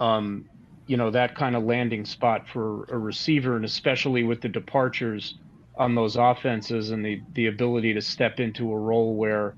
um, 0.00 0.48
you 0.86 0.96
know, 0.96 1.10
that 1.10 1.34
kind 1.34 1.56
of 1.56 1.64
landing 1.64 2.04
spot 2.04 2.46
for 2.48 2.84
a 2.84 2.98
receiver, 2.98 3.56
and 3.56 3.64
especially 3.64 4.22
with 4.22 4.40
the 4.40 4.48
departures 4.48 5.38
on 5.76 5.94
those 5.94 6.16
offenses 6.16 6.90
and 6.90 7.04
the 7.04 7.20
the 7.32 7.46
ability 7.46 7.94
to 7.94 8.00
step 8.00 8.38
into 8.38 8.70
a 8.70 8.78
role 8.78 9.14
where, 9.16 9.56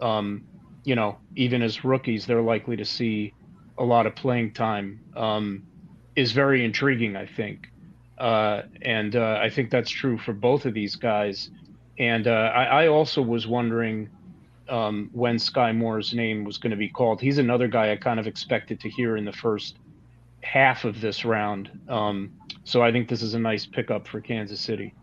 um, 0.00 0.44
you 0.84 0.94
know, 0.94 1.18
even 1.34 1.62
as 1.62 1.84
rookies, 1.84 2.26
they're 2.26 2.42
likely 2.42 2.76
to 2.76 2.84
see 2.84 3.32
a 3.78 3.84
lot 3.84 4.06
of 4.06 4.14
playing 4.14 4.52
time. 4.52 5.00
Um, 5.16 5.66
is 6.14 6.32
very 6.32 6.64
intriguing, 6.64 7.14
I 7.14 7.26
think, 7.26 7.68
uh, 8.16 8.62
and 8.80 9.14
uh, 9.14 9.38
I 9.42 9.50
think 9.50 9.70
that's 9.70 9.90
true 9.90 10.16
for 10.16 10.32
both 10.32 10.64
of 10.64 10.72
these 10.72 10.96
guys. 10.96 11.50
And 11.98 12.26
uh, 12.26 12.30
I, 12.30 12.84
I 12.84 12.88
also 12.88 13.20
was 13.20 13.46
wondering 13.46 14.08
um, 14.68 15.10
when 15.12 15.36
Skyy 15.36 15.76
Moore's 15.76 16.14
name 16.14 16.44
was 16.44 16.58
going 16.58 16.70
to 16.70 16.76
be 16.76 16.88
called. 16.88 17.20
He's 17.20 17.38
another 17.38 17.68
guy 17.68 17.92
I 17.92 17.96
kind 17.96 18.20
of 18.20 18.26
expected 18.26 18.80
to 18.80 18.88
hear 18.88 19.16
in 19.16 19.24
the 19.24 19.32
first 19.32 19.78
half 20.42 20.84
of 20.84 21.00
this 21.00 21.24
round. 21.24 21.70
Um, 21.88 22.32
so 22.64 22.82
I 22.82 22.92
think 22.92 23.08
this 23.08 23.22
is 23.22 23.34
a 23.34 23.38
nice 23.38 23.66
pickup 23.66 24.06
for 24.06 24.20
Kansas 24.20 24.60
City. 24.60 24.94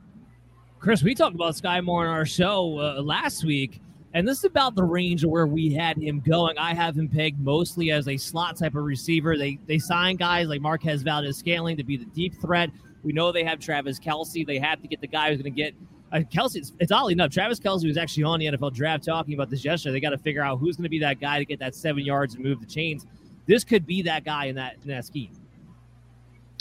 Chris, 0.80 1.02
we 1.02 1.16
talked 1.16 1.36
about 1.36 1.56
Skyy 1.56 1.84
Moore 1.84 2.08
on 2.08 2.14
our 2.14 2.26
show 2.26 2.78
uh, 2.80 3.02
last 3.02 3.46
week, 3.46 3.80
and 4.14 4.28
this 4.28 4.40
is 4.40 4.44
about 4.44 4.76
the 4.76 4.84
range 4.84 5.24
of 5.24 5.30
where 5.30 5.48
we 5.48 5.74
had 5.74 5.98
him 5.98 6.20
going. 6.20 6.58
I 6.58 6.74
have 6.74 6.98
him 6.98 7.08
pegged 7.08 7.40
mostly 7.40 7.92
as 7.92 8.08
a 8.08 8.18
slot 8.18 8.58
type 8.58 8.76
of 8.76 8.84
receiver. 8.84 9.38
They 9.38 9.60
they 9.66 9.80
sign 9.80 10.18
guys 10.18 10.48
like 10.48 10.60
Marquez 10.62 11.02
Valdes-Scantling 11.02 11.78
to 11.78 11.84
be 11.84 11.96
the 11.96 12.06
deep 12.06 12.36
threat. 12.42 12.70
We 13.02 13.14
know 13.14 13.32
they 13.32 13.44
have 13.44 13.60
Travis 13.60 14.00
Kelce. 14.00 14.46
They 14.46 14.60
have 14.60 14.82
to 14.82 14.88
get 14.88 15.02
the 15.02 15.08
guy 15.08 15.30
who's 15.30 15.42
going 15.42 15.54
to 15.54 15.62
get 15.62 15.74
uh, 16.14 16.20
Kelce, 16.20 16.58
it's, 16.58 16.72
it's 16.80 16.92
oddly 16.92 17.14
enough, 17.14 17.32
Travis 17.32 17.60
Kelce 17.60 17.88
was 17.88 17.98
actually 17.98 18.24
on 18.24 18.40
the 18.40 18.46
NFL 18.46 18.74
draft 18.74 19.04
talking 19.04 19.34
about 19.34 19.50
this 19.50 19.66
yesterday. 19.66 19.94
They 19.94 20.00
got 20.00 20.12
to 20.12 20.18
figure 20.18 20.44
out 20.44 20.60
who's 20.60 20.78
going 20.78 20.84
to 20.84 20.90
be 20.90 21.00
that 21.00 21.20
guy 21.20 21.40
to 21.40 21.46
get 21.46 21.60
that 21.60 21.74
seven 21.74 22.06
yards 22.06 22.36
and 22.36 22.44
move 22.44 22.60
the 22.60 22.68
chains. 22.68 23.08
This 23.48 23.64
could 23.64 23.86
be 23.86 24.04
that 24.04 24.24
guy 24.24 24.46
in 24.46 24.56
that 24.56 24.76
in 24.84 24.90
that 24.90 25.06
scheme. 25.06 25.32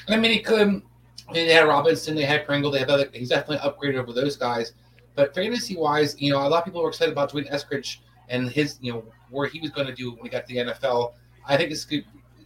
I 0.09 0.17
mean, 0.17 0.33
he 0.33 0.41
could. 0.41 0.83
They 1.33 1.49
had 1.49 1.69
Robinson, 1.69 2.17
they 2.17 2.25
had 2.25 2.47
Pringle, 2.47 2.71
they 2.71 2.81
have 2.81 2.89
other. 2.89 3.09
He's 3.13 3.29
definitely 3.29 3.59
upgraded 3.59 3.97
over 3.97 4.13
those 4.13 4.37
guys. 4.37 4.73
But 5.15 5.35
fantasy 5.35 5.77
wise, 5.77 6.21
you 6.21 6.33
know, 6.33 6.39
a 6.39 6.49
lot 6.49 6.59
of 6.59 6.65
people 6.65 6.83
were 6.83 6.89
excited 6.89 7.13
about 7.13 7.31
D'Wayne 7.31 7.51
Eskridge 7.51 7.99
and 8.29 8.51
his, 8.51 8.79
you 8.81 8.93
know, 8.93 9.05
where 9.31 9.47
he 9.47 9.61
was 9.61 9.71
going 9.71 9.87
to 9.87 9.95
do 9.95 10.13
when 10.13 10.25
he 10.25 10.29
got 10.29 10.47
to 10.47 10.55
the 10.55 10.73
NFL. 10.73 11.13
I 11.47 11.57
think 11.57 11.71
it's 11.71 11.85
good. 11.85 12.05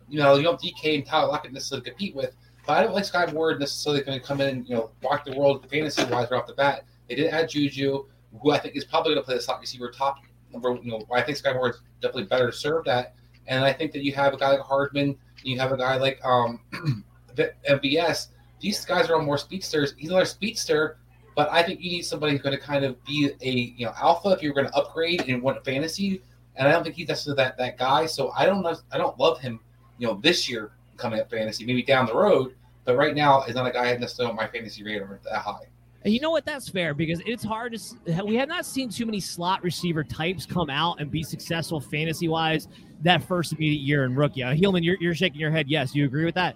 You 0.09 0.19
know, 0.19 0.37
you 0.37 0.42
don't 0.42 0.61
DK 0.61 0.97
and 0.97 1.07
Tyler 1.07 1.29
Lockett 1.29 1.53
necessarily 1.53 1.85
compete 1.85 2.14
with, 2.14 2.35
but 2.66 2.79
I 2.79 2.83
don't 2.83 2.95
like 2.95 3.05
Skyy 3.05 3.33
Moore 3.33 3.57
necessarily 3.59 4.03
going 4.03 4.21
to 4.21 4.25
come 4.25 4.40
in 4.40 4.49
and 4.49 4.69
you 4.69 4.75
know 4.75 4.90
rock 5.03 5.25
the 5.25 5.37
world 5.37 5.69
fantasy 5.71 6.03
wise 6.05 6.31
right 6.31 6.38
off 6.38 6.47
the 6.47 6.55
bat. 6.55 6.85
They 7.09 7.14
did 7.14 7.33
add 7.33 7.49
Juju, 7.49 8.05
who 8.40 8.51
I 8.51 8.59
think 8.59 8.77
is 8.77 8.85
probably 8.85 9.14
going 9.14 9.23
to 9.23 9.27
play 9.27 9.37
the 9.37 9.40
slot 9.40 9.61
receiver 9.61 9.90
top 9.90 10.19
number. 10.53 10.79
You 10.83 10.92
know, 10.92 11.03
I 11.12 11.23
think 11.23 11.38
Skyy 11.38 11.55
Moore 11.55 11.71
is 11.71 11.81
definitely 12.01 12.25
better 12.25 12.53
served 12.53 12.88
at. 12.88 13.14
And 13.47 13.64
I 13.64 13.73
think 13.73 13.92
that 13.92 14.03
you 14.03 14.12
have 14.12 14.35
a 14.35 14.37
guy 14.37 14.51
like 14.51 14.61
Hardman, 14.61 15.16
you 15.42 15.59
have 15.59 15.73
a 15.73 15.77
guy 15.77 15.97
like 15.97 16.25
um, 16.25 16.61
MVS. 17.37 18.29
These 18.61 18.85
guys 18.85 19.09
are 19.09 19.16
all 19.16 19.23
more 19.23 19.38
speedsters. 19.38 19.95
He's 19.97 20.11
another 20.11 20.25
speedster, 20.25 20.99
but 21.37 21.51
I 21.53 21.62
think 21.62 21.81
you 21.81 21.90
need 21.90 22.03
somebody 22.03 22.33
who's 22.33 22.42
going 22.42 22.57
to 22.57 22.62
kind 22.62 22.85
of 22.85 23.03
be 23.05 23.31
a 23.42 23.51
you 23.51 23.87
know 23.87 23.92
alpha 24.01 24.31
if 24.31 24.42
you're 24.42 24.55
going 24.55 24.66
to 24.66 24.75
upgrade 24.75 25.23
in 25.23 25.42
one 25.42 25.62
fantasy. 25.62 26.23
And 26.57 26.66
I 26.66 26.73
don't 26.73 26.83
think 26.83 26.97
he's 26.97 27.09
necessarily 27.09 27.37
that 27.37 27.59
that 27.59 27.79
guy. 27.79 28.07
So 28.07 28.33
I 28.37 28.47
don't. 28.47 28.66
I 28.90 28.99
don't 28.99 29.19
love 29.19 29.38
him. 29.38 29.61
You 29.99 30.09
know, 30.09 30.21
this 30.23 30.49
year 30.49 30.73
coming 30.97 31.21
up 31.21 31.31
fantasy, 31.31 31.64
maybe 31.64 31.83
down 31.83 32.07
the 32.07 32.14
road. 32.14 32.55
But 32.85 32.97
right 32.97 33.14
now, 33.14 33.42
is 33.42 33.55
not 33.55 33.66
a 33.66 33.71
guy 33.71 33.92
I 33.92 33.97
necessarily 33.97 34.31
on 34.31 34.37
my 34.37 34.47
fantasy 34.47 34.83
radar 34.83 35.21
that 35.25 35.38
high. 35.38 35.66
And 36.07 36.14
you 36.14 36.21
know 36.21 36.31
what? 36.31 36.45
That's 36.45 36.69
fair 36.69 36.95
because 36.95 37.21
it's 37.27 37.42
hard 37.42 37.77
to. 37.77 38.25
We 38.25 38.37
have 38.37 38.49
not 38.49 38.64
seen 38.64 38.88
too 38.88 39.07
many 39.07 39.19
slot 39.19 39.64
receiver 39.64 40.05
types 40.05 40.47
come 40.47 40.71
out 40.71 41.01
and 41.01 41.11
be 41.11 41.25
successful 41.25 41.81
fantasy 41.81 42.29
wise 42.29 42.69
that 43.03 43.25
first 43.25 43.53
immediate 43.53 43.81
year 43.81 44.05
in 44.05 44.14
rookie. 44.14 44.45
Uh, 44.45 44.55
Heelman, 44.55 44.85
you're, 44.85 44.97
you're 45.01 45.16
shaking 45.16 45.40
your 45.40 45.51
head. 45.51 45.69
Yes, 45.69 45.97
you 45.97 46.05
agree 46.05 46.25
with 46.25 46.37
that? 46.37 46.55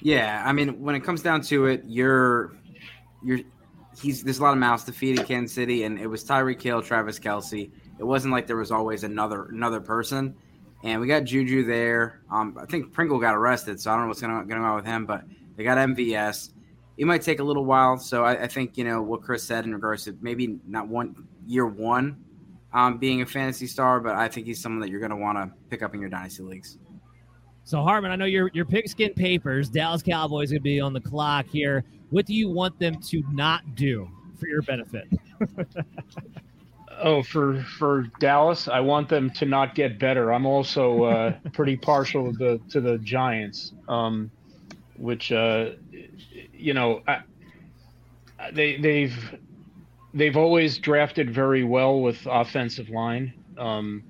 Yeah, 0.00 0.44
I 0.46 0.52
mean, 0.52 0.80
when 0.80 0.94
it 0.94 1.00
comes 1.00 1.22
down 1.22 1.40
to 1.42 1.66
it, 1.66 1.82
you're 1.88 2.52
you're 3.20 3.40
he's 4.00 4.22
there's 4.22 4.38
a 4.38 4.42
lot 4.44 4.52
of 4.52 4.58
mouths 4.58 4.84
to 4.84 4.92
feed 4.92 5.18
in 5.18 5.26
Kansas 5.26 5.52
City, 5.52 5.82
and 5.82 5.98
it 5.98 6.06
was 6.06 6.24
Tyreek 6.24 6.62
Hill, 6.62 6.80
Travis 6.82 7.18
Kelce. 7.18 7.68
It 7.98 8.04
wasn't 8.04 8.32
like 8.32 8.46
there 8.46 8.54
was 8.56 8.70
always 8.70 9.02
another 9.02 9.46
another 9.46 9.80
person. 9.80 10.36
And 10.84 11.00
we 11.00 11.08
got 11.08 11.24
Juju 11.24 11.64
there. 11.64 12.20
Um, 12.30 12.56
I 12.62 12.64
think 12.64 12.92
Pringle 12.92 13.18
got 13.18 13.34
arrested, 13.34 13.80
so 13.80 13.90
I 13.90 13.94
don't 13.94 14.02
know 14.02 14.08
what's 14.08 14.20
going 14.20 14.38
to 14.38 14.54
go 14.54 14.62
on 14.62 14.76
with 14.76 14.86
him. 14.86 15.04
But 15.04 15.24
they 15.56 15.64
got 15.64 15.78
MVS 15.78 16.50
it 16.98 17.06
might 17.06 17.22
take 17.22 17.38
a 17.38 17.44
little 17.44 17.64
while. 17.64 17.96
So 17.96 18.24
I, 18.24 18.42
I, 18.42 18.46
think 18.48 18.76
you 18.76 18.84
know 18.84 19.00
what 19.00 19.22
Chris 19.22 19.44
said 19.44 19.64
in 19.64 19.72
regards 19.72 20.04
to 20.04 20.18
maybe 20.20 20.58
not 20.66 20.88
one 20.88 21.14
year 21.46 21.66
one 21.66 22.22
um, 22.72 22.98
being 22.98 23.22
a 23.22 23.26
fantasy 23.26 23.68
star, 23.68 24.00
but 24.00 24.16
I 24.16 24.28
think 24.28 24.46
he's 24.46 24.60
someone 24.60 24.80
that 24.80 24.90
you're 24.90 25.00
going 25.00 25.10
to 25.10 25.16
want 25.16 25.38
to 25.38 25.50
pick 25.70 25.82
up 25.82 25.94
in 25.94 26.00
your 26.00 26.10
dynasty 26.10 26.42
leagues. 26.42 26.76
So 27.62 27.82
Harmon, 27.82 28.10
I 28.10 28.16
know 28.16 28.24
your 28.24 28.50
your 28.52 28.64
pigskin 28.64 29.14
papers. 29.14 29.68
Dallas 29.68 30.02
Cowboys 30.02 30.50
going 30.50 30.60
to 30.60 30.64
be 30.64 30.80
on 30.80 30.92
the 30.92 31.00
clock 31.00 31.46
here. 31.46 31.84
What 32.10 32.26
do 32.26 32.34
you 32.34 32.50
want 32.50 32.78
them 32.78 33.00
to 33.00 33.22
not 33.30 33.74
do 33.76 34.08
for 34.38 34.48
your 34.48 34.62
benefit? 34.62 35.06
oh, 36.98 37.22
for 37.22 37.62
for 37.78 38.06
Dallas, 38.18 38.68
I 38.68 38.80
want 38.80 39.08
them 39.08 39.30
to 39.30 39.46
not 39.46 39.74
get 39.74 39.98
better. 39.98 40.32
I'm 40.32 40.46
also 40.46 41.04
uh, 41.04 41.34
pretty 41.52 41.76
partial 41.76 42.32
to 42.32 42.38
the 42.38 42.60
to 42.70 42.80
the 42.80 42.98
Giants, 42.98 43.74
um, 43.86 44.30
which 44.96 45.30
uh, 45.30 45.72
you 46.52 46.74
know, 46.74 47.02
I, 47.06 47.22
they 48.52 48.76
they've 48.76 49.38
they've 50.14 50.36
always 50.36 50.78
drafted 50.78 51.30
very 51.30 51.64
well 51.64 52.00
with 52.00 52.26
offensive 52.26 52.90
line, 52.90 53.32
um, 53.56 54.02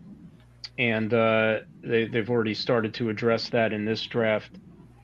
and 0.79 1.13
uh, 1.13 1.61
they 1.83 2.07
they've 2.07 2.31
already 2.31 2.55
started 2.55 2.95
to 2.95 3.11
address 3.11 3.49
that 3.51 3.73
in 3.73 3.85
this 3.85 4.03
draft. 4.07 4.53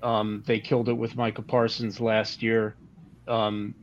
Um, 0.02 0.42
they 0.46 0.60
killed 0.60 0.88
it 0.88 0.94
with 0.94 1.16
Micah 1.16 1.42
Parsons 1.42 2.00
last 2.00 2.42
year. 2.42 2.76
Um, 3.26 3.74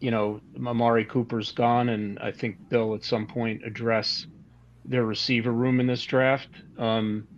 you 0.00 0.10
know, 0.10 0.40
Amari 0.66 1.04
Cooper's 1.04 1.52
gone, 1.52 1.88
and 1.90 2.18
I 2.18 2.32
think 2.32 2.56
they'll 2.68 2.94
at 2.94 3.04
some 3.04 3.26
point 3.26 3.64
address 3.64 4.26
their 4.84 5.04
receiver 5.04 5.52
room 5.52 5.78
in 5.78 5.86
this 5.86 6.02
draft. 6.04 6.48
Um, 6.76 7.28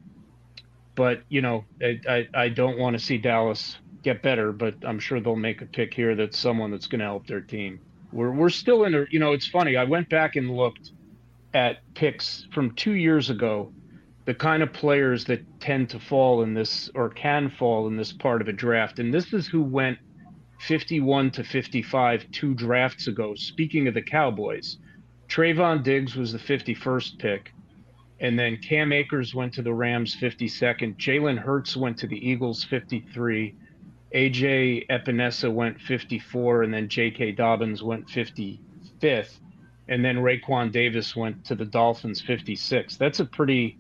but 0.95 1.23
you 1.29 1.43
know, 1.43 1.65
I, 1.83 2.01
I, 2.09 2.29
I 2.35 2.49
don't 2.49 2.79
want 2.79 2.99
to 2.99 3.05
see 3.05 3.19
Dallas 3.19 3.77
get 4.05 4.23
better, 4.23 4.53
but 4.53 4.75
I'm 4.85 5.01
sure 5.01 5.19
they'll 5.19 5.35
make 5.35 5.63
a 5.63 5.67
pick 5.67 5.93
here 5.93 6.15
that's 6.15 6.39
someone 6.39 6.71
that's 6.71 6.87
going 6.87 7.01
to 7.01 7.07
help 7.07 7.27
their 7.27 7.41
team. 7.41 7.81
We're 8.13 8.31
we're 8.31 8.51
still 8.51 8.85
in 8.85 8.95
a 8.95 9.07
you 9.11 9.19
know 9.19 9.33
it's 9.33 9.47
funny. 9.47 9.77
I 9.77 9.85
went 9.85 10.09
back 10.09 10.37
and 10.37 10.57
looked 10.57 10.93
at 11.55 11.79
picks 11.95 12.47
from 12.53 12.75
two 12.75 12.93
years 12.93 13.31
ago, 13.31 13.73
the 14.25 14.35
kind 14.35 14.63
of 14.63 14.73
players 14.73 15.25
that 15.25 15.43
tend 15.61 15.91
to 15.91 15.99
fall 15.99 16.43
in 16.43 16.55
this 16.55 16.91
or 16.95 17.09
can 17.09 17.51
fall 17.51 17.89
in 17.89 17.97
this 17.97 18.13
part 18.13 18.41
of 18.41 18.49
a 18.49 18.53
draft, 18.53 18.99
and 18.99 19.13
this 19.13 19.33
is 19.33 19.49
who 19.49 19.63
went 19.63 19.99
51 20.61 21.31
to 21.33 21.45
55 21.45 22.31
two 22.31 22.55
drafts 22.55 23.07
ago. 23.07 23.35
Speaking 23.35 23.89
of 23.89 23.95
the 23.95 24.03
Cowboys, 24.03 24.79
Trevon 25.29 25.83
Diggs 25.83 26.17
was 26.17 26.33
the 26.33 26.39
51st 26.39 27.19
pick. 27.19 27.53
And 28.21 28.39
then 28.39 28.57
Cam 28.59 28.93
Akers 28.93 29.35
went 29.35 29.53
to 29.55 29.63
the 29.63 29.75
Rams 29.75 30.17
52nd. 30.17 30.97
Jalen 30.97 31.37
Hurts 31.37 31.77
went 31.77 31.99
to 31.99 32.07
the 32.07 32.17
Eagles 32.17 32.65
53. 32.65 33.55
AJ 34.15 34.87
Epenesa 34.89 35.53
went 35.53 35.81
54, 35.81 36.63
and 36.63 36.73
then 36.73 36.89
J.K. 36.89 37.33
Dobbins 37.33 37.83
went 37.83 38.07
55th, 38.07 39.39
and 39.89 40.05
then 40.05 40.17
Raekwon 40.19 40.71
Davis 40.71 41.17
went 41.17 41.45
to 41.47 41.55
the 41.55 41.65
Dolphins 41.65 42.21
56. 42.21 42.97
That's 42.97 43.21
a 43.21 43.25
pretty 43.25 43.77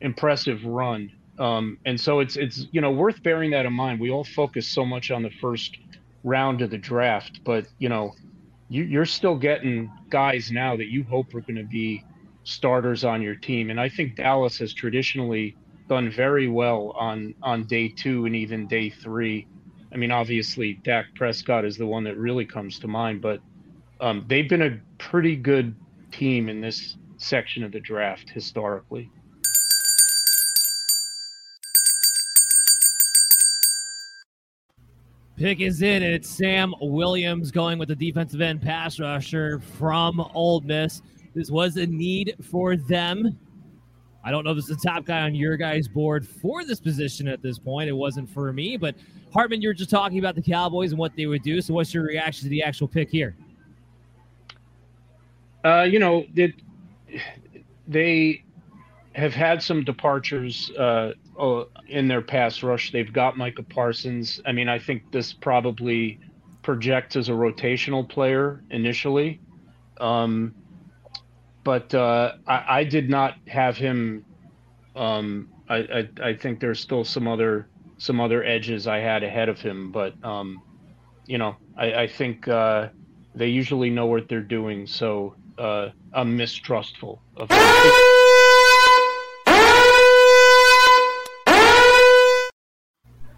impressive 0.00 0.64
run. 0.64 1.10
Um, 1.38 1.78
and 1.86 1.98
so 1.98 2.20
it's 2.20 2.36
it's 2.36 2.66
you 2.70 2.82
know 2.82 2.90
worth 2.90 3.22
bearing 3.22 3.52
that 3.52 3.64
in 3.64 3.72
mind. 3.72 3.98
We 3.98 4.10
all 4.10 4.24
focus 4.24 4.68
so 4.68 4.84
much 4.84 5.10
on 5.10 5.22
the 5.22 5.30
first 5.40 5.78
round 6.22 6.60
of 6.60 6.70
the 6.70 6.78
draft, 6.78 7.40
but 7.44 7.66
you 7.78 7.88
know 7.88 8.12
you, 8.68 8.84
you're 8.84 9.06
still 9.06 9.36
getting 9.36 9.90
guys 10.10 10.50
now 10.52 10.76
that 10.76 10.88
you 10.88 11.02
hope 11.04 11.34
are 11.34 11.40
going 11.40 11.56
to 11.56 11.64
be 11.64 12.04
starters 12.44 13.04
on 13.04 13.22
your 13.22 13.34
team. 13.34 13.70
And 13.70 13.80
I 13.80 13.88
think 13.88 14.16
Dallas 14.16 14.58
has 14.58 14.72
traditionally 14.72 15.56
done 15.88 16.10
very 16.10 16.48
well 16.48 16.94
on 16.98 17.34
on 17.42 17.64
day 17.64 17.88
two 17.88 18.26
and 18.26 18.36
even 18.36 18.66
day 18.66 18.90
three. 18.90 19.46
I 19.92 19.96
mean, 19.96 20.10
obviously 20.10 20.74
Dak 20.84 21.06
Prescott 21.14 21.64
is 21.64 21.76
the 21.76 21.86
one 21.86 22.04
that 22.04 22.16
really 22.16 22.44
comes 22.44 22.78
to 22.80 22.88
mind, 22.88 23.20
but 23.20 23.40
um, 24.00 24.24
they've 24.28 24.48
been 24.48 24.62
a 24.62 24.80
pretty 24.98 25.36
good 25.36 25.74
team 26.12 26.48
in 26.48 26.60
this 26.60 26.96
section 27.16 27.62
of 27.64 27.72
the 27.72 27.80
draft 27.80 28.30
historically. 28.30 29.10
Pick 35.36 35.60
is 35.60 35.80
in, 35.80 36.02
and 36.02 36.12
it's 36.12 36.28
Sam 36.28 36.74
Williams 36.82 37.50
going 37.50 37.78
with 37.78 37.88
the 37.88 37.96
defensive 37.96 38.42
end 38.42 38.60
pass 38.60 39.00
rusher 39.00 39.58
from 39.58 40.20
Ole 40.34 40.60
Miss. 40.60 41.00
This 41.34 41.50
was 41.50 41.78
a 41.78 41.86
need 41.86 42.36
for 42.42 42.76
them. 42.76 43.38
I 44.22 44.30
don't 44.30 44.44
know 44.44 44.50
if 44.50 44.58
is 44.58 44.66
the 44.66 44.76
top 44.76 45.04
guy 45.04 45.22
on 45.22 45.34
your 45.34 45.56
guys' 45.56 45.88
board 45.88 46.26
for 46.26 46.64
this 46.64 46.80
position 46.80 47.26
at 47.26 47.42
this 47.42 47.58
point. 47.58 47.88
It 47.88 47.94
wasn't 47.94 48.28
for 48.28 48.52
me, 48.52 48.76
but 48.76 48.94
Hartman, 49.32 49.62
you 49.62 49.68
were 49.68 49.74
just 49.74 49.90
talking 49.90 50.18
about 50.18 50.34
the 50.34 50.42
Cowboys 50.42 50.90
and 50.90 50.98
what 50.98 51.16
they 51.16 51.26
would 51.26 51.42
do. 51.42 51.60
So, 51.60 51.74
what's 51.74 51.94
your 51.94 52.04
reaction 52.04 52.44
to 52.44 52.48
the 52.50 52.62
actual 52.62 52.88
pick 52.88 53.08
here? 53.10 53.36
Uh, 55.64 55.82
you 55.82 55.98
know, 55.98 56.24
it, 56.34 56.54
they 57.86 58.44
have 59.14 59.34
had 59.34 59.62
some 59.62 59.84
departures 59.84 60.70
uh, 60.72 61.12
in 61.88 62.08
their 62.08 62.22
pass 62.22 62.62
rush. 62.62 62.92
They've 62.92 63.12
got 63.12 63.36
Micah 63.36 63.62
Parsons. 63.62 64.40
I 64.46 64.52
mean, 64.52 64.68
I 64.68 64.78
think 64.78 65.10
this 65.12 65.32
probably 65.32 66.18
projects 66.62 67.16
as 67.16 67.28
a 67.28 67.32
rotational 67.32 68.08
player 68.08 68.62
initially. 68.70 69.40
Um, 69.98 70.54
but 71.64 71.94
uh, 71.94 72.32
I, 72.46 72.64
I, 72.80 72.84
did 72.84 73.10
not 73.10 73.34
have 73.46 73.76
him. 73.76 74.24
Um, 74.96 75.48
I, 75.68 75.76
I, 75.76 76.08
I, 76.22 76.34
think 76.34 76.60
there's 76.60 76.80
still 76.80 77.04
some 77.04 77.28
other 77.28 77.68
some 77.98 78.20
other 78.20 78.44
edges 78.44 78.86
I 78.86 78.98
had 78.98 79.22
ahead 79.22 79.48
of 79.48 79.60
him, 79.60 79.92
but 79.92 80.14
um, 80.24 80.62
you 81.26 81.38
know, 81.38 81.56
I, 81.76 81.92
I 81.92 82.06
think 82.06 82.48
uh, 82.48 82.88
they 83.34 83.48
usually 83.48 83.90
know 83.90 84.06
what 84.06 84.28
they're 84.28 84.40
doing, 84.40 84.86
so 84.86 85.34
uh, 85.58 85.90
I'm 86.12 86.36
mistrustful 86.36 87.20
of. 87.36 87.50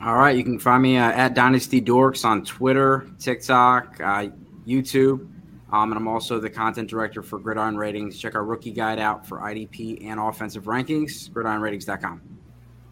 All 0.00 0.16
right, 0.16 0.36
you 0.36 0.42
can 0.42 0.58
find 0.58 0.82
me 0.82 0.96
uh, 0.96 1.12
at 1.12 1.34
Dynasty 1.34 1.80
Dorks 1.80 2.24
on 2.24 2.44
Twitter, 2.44 3.06
TikTok, 3.18 4.00
uh, 4.00 4.28
YouTube, 4.66 5.28
um, 5.72 5.90
and 5.90 5.98
I'm 5.98 6.06
also 6.06 6.38
the 6.38 6.50
content 6.50 6.88
director 6.88 7.22
for 7.22 7.38
Gridiron 7.38 7.76
Ratings. 7.76 8.18
Check 8.18 8.34
our 8.34 8.44
rookie 8.44 8.72
guide 8.72 8.98
out 8.98 9.26
for 9.26 9.38
IDP 9.38 10.04
and 10.06 10.20
offensive 10.20 10.64
rankings, 10.64 11.30
gridironratings.com. 11.30 12.20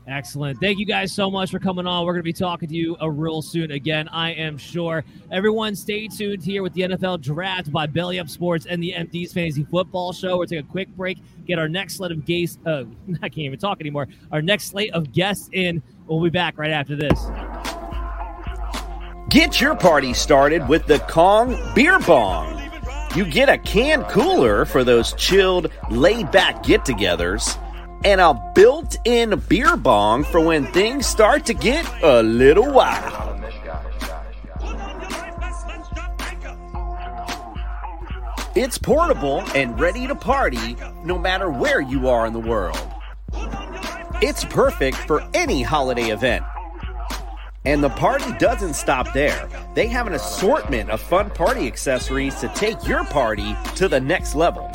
Excellent. 0.06 0.58
Thank 0.58 0.78
you 0.78 0.86
guys 0.86 1.12
so 1.12 1.30
much 1.30 1.50
for 1.50 1.58
coming 1.58 1.86
on. 1.86 2.04
We're 2.04 2.14
going 2.14 2.20
to 2.20 2.24
be 2.24 2.32
talking 2.32 2.68
to 2.68 2.74
you 2.74 2.96
a 2.96 3.04
uh, 3.04 3.08
real 3.08 3.42
soon 3.42 3.70
again, 3.70 4.08
I 4.08 4.32
am 4.32 4.56
sure. 4.56 5.04
Everyone, 5.30 5.76
stay 5.76 6.08
tuned 6.08 6.42
here 6.42 6.62
with 6.62 6.72
the 6.72 6.80
NFL 6.80 7.20
Draft 7.20 7.70
by 7.70 7.86
Belly 7.86 8.18
Up 8.18 8.28
Sports 8.28 8.66
and 8.66 8.82
the 8.82 8.92
MD's 8.96 9.32
Fantasy 9.32 9.62
Football 9.62 10.12
Show. 10.12 10.38
We're 10.38 10.46
taking 10.46 10.64
a 10.64 10.68
quick 10.68 10.88
break, 10.96 11.18
get 11.46 11.58
our 11.58 11.68
next 11.68 11.96
slate 11.96 12.12
of 12.12 12.24
guests. 12.24 12.58
Uh, 12.66 12.84
I 13.22 13.28
can't 13.28 13.38
even 13.38 13.58
talk 13.58 13.78
anymore. 13.80 14.08
Our 14.32 14.42
next 14.42 14.64
slate 14.64 14.92
of 14.94 15.12
guests 15.12 15.50
in. 15.52 15.82
We'll 16.06 16.22
be 16.22 16.30
back 16.30 16.58
right 16.58 16.72
after 16.72 16.96
this. 16.96 17.26
Get 19.28 19.60
your 19.60 19.76
party 19.76 20.12
started 20.12 20.66
with 20.66 20.86
the 20.86 20.98
Kong 21.00 21.56
Beer 21.74 22.00
Bong. 22.00 22.59
You 23.16 23.24
get 23.24 23.48
a 23.48 23.58
can 23.58 24.04
cooler 24.04 24.64
for 24.64 24.84
those 24.84 25.14
chilled, 25.14 25.72
laid 25.90 26.30
back 26.30 26.62
get 26.62 26.84
togethers 26.84 27.58
and 28.04 28.20
a 28.20 28.34
built 28.54 28.96
in 29.04 29.36
beer 29.48 29.76
bong 29.76 30.22
for 30.22 30.40
when 30.40 30.64
things 30.66 31.06
start 31.06 31.44
to 31.46 31.54
get 31.54 31.84
a 32.02 32.22
little 32.22 32.72
wild. 32.72 33.42
It's 38.54 38.78
portable 38.78 39.42
and 39.56 39.78
ready 39.80 40.06
to 40.06 40.14
party 40.14 40.76
no 41.04 41.18
matter 41.18 41.50
where 41.50 41.80
you 41.80 42.08
are 42.08 42.26
in 42.26 42.32
the 42.32 42.38
world. 42.38 42.78
It's 44.22 44.44
perfect 44.44 44.96
for 44.98 45.22
any 45.34 45.62
holiday 45.62 46.10
event. 46.10 46.44
And 47.64 47.84
the 47.84 47.90
party 47.90 48.32
doesn't 48.38 48.74
stop 48.74 49.12
there. 49.12 49.48
They 49.74 49.86
have 49.88 50.06
an 50.06 50.14
assortment 50.14 50.88
of 50.90 51.00
fun 51.00 51.30
party 51.30 51.66
accessories 51.66 52.36
to 52.40 52.48
take 52.48 52.86
your 52.86 53.04
party 53.04 53.54
to 53.76 53.86
the 53.86 54.00
next 54.00 54.34
level. 54.34 54.70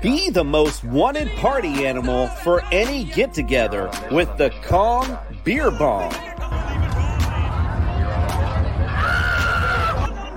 Be 0.00 0.30
the 0.30 0.44
most 0.44 0.84
wanted 0.84 1.28
party 1.36 1.84
animal 1.84 2.28
for 2.28 2.62
any 2.70 3.04
get 3.04 3.34
together 3.34 3.90
with 4.12 4.28
the 4.36 4.50
Kong 4.62 5.18
Beer 5.42 5.72
Bong. 5.72 6.12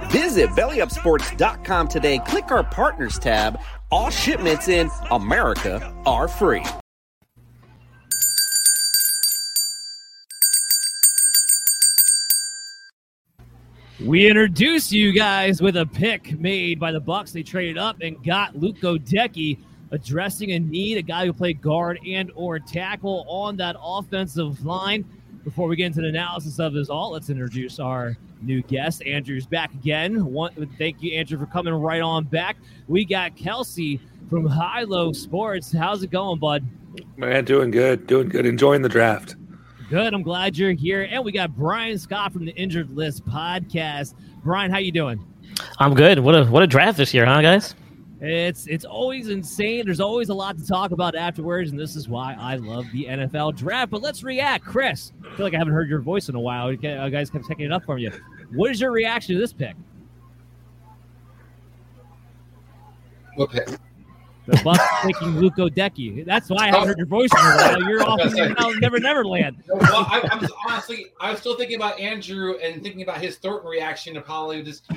Visit 0.10 0.50
bellyupsports.com 0.52 1.88
today. 1.88 2.20
Click 2.26 2.52
our 2.52 2.64
partners 2.64 3.20
tab. 3.20 3.60
All 3.92 4.10
shipments 4.10 4.68
in 4.68 4.90
America 5.12 5.94
are 6.08 6.28
free. 6.28 6.64
We 14.06 14.30
introduce 14.30 14.94
you 14.94 15.12
guys 15.12 15.62
with 15.62 15.76
a 15.76 15.86
pick 15.86 16.40
made 16.40 16.80
by 16.80 16.94
the 16.94 17.02
Bucks. 17.02 17.34
They 17.34 17.44
traded 17.44 17.78
up 17.78 17.98
and 18.00 18.24
got 18.24 18.56
Luke 18.56 18.78
Goedeke, 18.78 19.60
addressing 19.92 20.54
a 20.54 20.60
need, 20.60 20.98
a 20.98 21.02
guy 21.02 21.26
who 21.26 21.34
played 21.34 21.62
guard 21.62 22.00
and 22.08 22.32
or 22.34 22.60
tackle 22.60 23.26
on 23.28 23.58
that 23.58 23.76
offensive 23.78 24.66
line. 24.66 25.04
Before 25.44 25.68
we 25.68 25.76
get 25.76 25.88
into 25.88 26.02
the 26.02 26.08
analysis 26.08 26.60
of 26.60 26.72
this 26.72 26.90
all, 26.90 27.12
let's 27.12 27.30
introduce 27.30 27.78
our 27.78 28.16
new 28.42 28.62
guest. 28.62 29.04
Andrew's 29.04 29.46
back 29.46 29.74
again. 29.74 30.26
One, 30.32 30.54
thank 30.78 31.04
you, 31.04 31.18
Andrew, 31.18 31.38
for 31.38 31.48
coming 31.48 31.74
right 31.74 32.02
on 32.02 32.24
back. 32.24 32.56
We 32.88 33.04
got 33.04 33.36
Kelsey 33.36 34.00
from 34.30 34.46
High 34.46 34.84
Low 34.84 35.12
Sports. 35.12 35.74
How's 35.74 36.04
it 36.04 36.12
going, 36.12 36.40
bud? 36.40 36.64
Man, 37.18 37.44
doing 37.44 37.70
good, 37.70 38.08
doing 38.08 38.30
good. 38.30 38.46
Enjoying 38.46 38.82
the 38.82 38.90
draft. 38.90 39.36
Good. 39.90 40.14
I'm 40.14 40.22
glad 40.22 40.56
you're 40.56 40.74
here. 40.74 41.08
And 41.10 41.26
we 41.26 41.32
got 41.32 41.56
Brian 41.56 41.98
Scott 41.98 42.32
from 42.32 42.46
the 42.46 42.52
Injured 42.52 42.92
List 42.92 43.26
podcast. 43.26 44.14
Brian, 44.44 44.70
how 44.70 44.78
you 44.78 44.92
doing? 44.92 45.26
I'm 45.80 45.96
good. 45.96 46.20
What 46.20 46.36
a 46.36 46.46
what 46.46 46.62
a 46.62 46.68
draft 46.68 46.96
this 46.96 47.12
year, 47.12 47.26
huh, 47.26 47.42
guys? 47.42 47.74
It's 48.22 48.68
it's 48.68 48.86
always 48.86 49.30
insane. 49.30 49.86
There's 49.86 50.00
always 50.00 50.30
a 50.30 50.34
lot 50.34 50.60
to 50.60 50.68
talk 50.68 50.92
about 50.92 51.16
afterwards, 51.16 51.72
and 51.72 51.80
this 51.80 51.96
is 51.96 52.08
why 52.08 52.36
I 52.40 52.58
love 52.58 52.86
the 52.94 53.06
NFL 53.06 53.56
draft. 53.56 53.90
But 53.90 54.04
let's 54.04 54.24
react, 54.24 54.64
Chris. 54.64 55.12
I 55.26 55.36
feel 55.36 55.46
like 55.46 55.56
I 55.56 55.58
haven't 55.58 55.74
heard 55.74 55.90
your 55.90 56.02
voice 56.02 56.30
in 56.30 56.36
a 56.36 56.40
while. 56.40 56.72
You 56.72 56.88
uh, 56.88 57.10
guys 57.10 57.32
kept 57.32 57.48
taking 57.48 57.66
it 57.66 57.72
up 57.72 57.84
from 57.84 57.98
you. 57.98 58.12
What 58.54 58.70
is 58.70 58.80
your 58.80 58.92
reaction 58.92 59.36
to 59.36 59.42
this 59.42 59.54
pick? 59.54 59.76
What 63.36 63.50
pick? 63.50 63.70
The 64.50 64.62
Bucks 64.64 64.84
taking 65.04 65.40
Luke 65.40 65.56
Goedeke. 65.56 66.26
That's 66.26 66.50
why 66.50 66.64
I 66.64 66.68
haven't 66.68 66.88
heard 66.88 66.98
your 66.98 67.06
voice 67.06 67.30
in 67.32 67.40
a 67.40 67.56
while. 67.56 67.84
You're 67.90 68.04
off 68.04 68.20
in 68.22 68.80
Never 68.80 69.00
Never 69.00 69.24
Land. 69.24 69.64
well, 69.68 70.08
I, 70.10 70.28
I'm 70.32 70.40
just, 70.40 70.54
honestly, 70.68 71.08
I 71.22 71.32
was 71.32 71.40
still 71.40 71.56
thinking 71.56 71.76
about 71.76 72.00
Andrew 72.00 72.56
and 72.58 72.82
thinking 72.82 73.04
about 73.04 73.22
his 73.22 73.38
Thornton 73.38 73.70
reaction 73.70 74.16
to 74.16 74.22
probably 74.22 74.64
just 74.64 74.88
the 74.88 74.96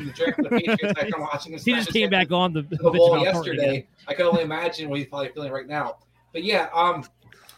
Patriots 0.51 0.99
after 0.99 1.21
watching 1.21 1.53
this. 1.53 1.65
He 1.73 1.75
just 1.75 1.93
came 1.93 2.11
back 2.11 2.33
on 2.33 2.53
the, 2.53 2.63
the 2.63 2.77
bowl 2.79 3.19
yesterday. 3.19 3.87
I 4.09 4.15
can 4.15 4.27
only 4.27 4.43
imagine 4.43 4.89
what 4.89 4.99
he's 4.99 5.09
probably 5.09 5.29
feeling 5.29 5.53
right 5.53 5.67
now. 5.67 5.97
But 6.33 6.45
yeah, 6.45 6.69
um, 6.75 7.05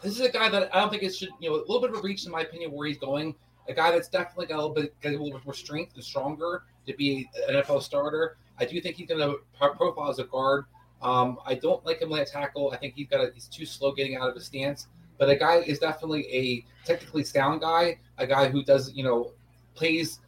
this 0.03 0.13
is 0.13 0.21
a 0.21 0.29
guy 0.29 0.49
that 0.49 0.75
I 0.75 0.81
don't 0.81 0.89
think 0.89 1.03
it 1.03 1.15
should, 1.15 1.29
you 1.39 1.49
know, 1.49 1.55
a 1.55 1.59
little 1.59 1.81
bit 1.81 1.91
of 1.91 1.97
a 1.97 2.01
reach 2.01 2.25
in 2.25 2.31
my 2.31 2.41
opinion 2.41 2.71
where 2.71 2.87
he's 2.87 2.97
going. 2.97 3.35
A 3.67 3.73
guy 3.73 3.91
that's 3.91 4.09
definitely 4.09 4.47
got 4.47 4.55
a 4.55 4.61
little 4.61 4.75
bit, 4.75 4.99
got 5.01 5.09
a 5.09 5.11
little 5.11 5.31
bit 5.31 5.45
more 5.45 5.53
strength 5.53 5.95
and 5.95 6.03
stronger 6.03 6.63
to 6.85 6.93
be 6.93 7.27
an 7.47 7.55
NFL 7.55 7.81
starter. 7.81 8.37
I 8.59 8.65
do 8.65 8.79
think 8.79 8.95
he's 8.95 9.07
going 9.07 9.21
to 9.21 9.39
profile 9.57 10.09
as 10.09 10.19
a 10.19 10.25
guard. 10.25 10.65
Um, 11.01 11.37
I 11.45 11.55
don't 11.55 11.85
like 11.85 12.01
him 12.01 12.11
at 12.13 12.27
tackle. 12.27 12.71
I 12.71 12.77
think 12.77 12.95
he's 12.95 13.07
got 13.07 13.21
a, 13.21 13.31
he's 13.33 13.47
too 13.47 13.65
slow 13.65 13.91
getting 13.91 14.15
out 14.15 14.29
of 14.29 14.35
his 14.35 14.45
stance. 14.45 14.87
But 15.17 15.29
a 15.29 15.35
guy 15.35 15.57
is 15.57 15.79
definitely 15.79 16.27
a 16.33 16.65
technically 16.85 17.23
sound 17.23 17.61
guy, 17.61 17.99
a 18.17 18.27
guy 18.27 18.49
who 18.49 18.63
does 18.63 18.93
you 18.93 19.03
know 19.03 19.31
plays 19.75 20.19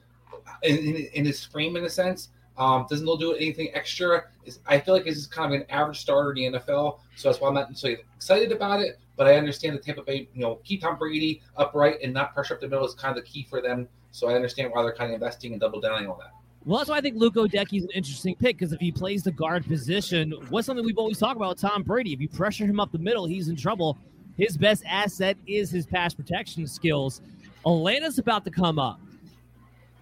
in, 0.63 0.77
in, 0.77 0.95
in 1.13 1.25
his 1.25 1.43
frame 1.43 1.75
in 1.75 1.85
a 1.85 1.89
sense. 1.89 2.29
Um, 2.57 2.87
doesn't 2.89 3.05
do 3.19 3.33
anything 3.33 3.69
extra. 3.73 4.25
Is 4.45 4.59
I 4.65 4.79
feel 4.79 4.93
like 4.93 5.05
this 5.05 5.17
is 5.17 5.27
kind 5.27 5.53
of 5.53 5.61
an 5.61 5.67
average 5.69 5.99
starter 5.99 6.31
in 6.33 6.53
the 6.53 6.59
NFL, 6.59 6.99
so 7.15 7.29
that's 7.29 7.39
why 7.39 7.49
I'm 7.49 7.53
not 7.53 7.69
necessarily 7.69 8.01
excited 8.15 8.51
about 8.51 8.81
it. 8.81 8.99
But 9.15 9.27
I 9.27 9.35
understand 9.35 9.75
the 9.75 9.81
Tampa 9.81 10.03
Bay, 10.03 10.27
you 10.33 10.41
know, 10.41 10.55
keep 10.63 10.81
Tom 10.81 10.97
Brady 10.97 11.41
upright 11.55 11.97
and 12.03 12.13
not 12.13 12.33
pressure 12.33 12.55
up 12.55 12.61
the 12.61 12.67
middle 12.67 12.85
is 12.85 12.93
kind 12.93 13.17
of 13.17 13.23
the 13.23 13.29
key 13.29 13.45
for 13.49 13.61
them. 13.61 13.87
So 14.11 14.29
I 14.29 14.33
understand 14.33 14.71
why 14.71 14.81
they're 14.83 14.95
kind 14.95 15.11
of 15.11 15.15
investing 15.15 15.51
and 15.51 15.61
double 15.61 15.81
downing 15.81 16.07
on 16.07 16.17
that. 16.19 16.31
Well, 16.67 16.79
that's 16.79 16.89
why 16.89 16.97
I 16.97 17.01
think 17.01 17.15
Luke 17.15 17.37
is 17.37 17.83
an 17.85 17.89
interesting 17.95 18.35
pick 18.35 18.57
because 18.57 18.73
if 18.73 18.81
he 18.81 18.91
plays 18.91 19.23
the 19.23 19.31
guard 19.31 19.65
position, 19.65 20.33
what's 20.49 20.67
something 20.67 20.85
we've 20.85 20.97
always 20.97 21.17
talked 21.17 21.37
about 21.37 21.51
with 21.51 21.61
Tom 21.61 21.81
Brady? 21.81 22.11
If 22.11 22.19
you 22.19 22.27
pressure 22.27 22.65
him 22.65 22.81
up 22.81 22.91
the 22.91 22.97
middle, 22.97 23.25
he's 23.25 23.47
in 23.47 23.55
trouble. 23.55 23.97
His 24.35 24.57
best 24.57 24.83
asset 24.85 25.37
is 25.47 25.71
his 25.71 25.85
pass 25.85 26.13
protection 26.13 26.67
skills. 26.67 27.21
Atlanta's 27.65 28.19
about 28.19 28.43
to 28.43 28.51
come 28.51 28.79
up. 28.79 28.99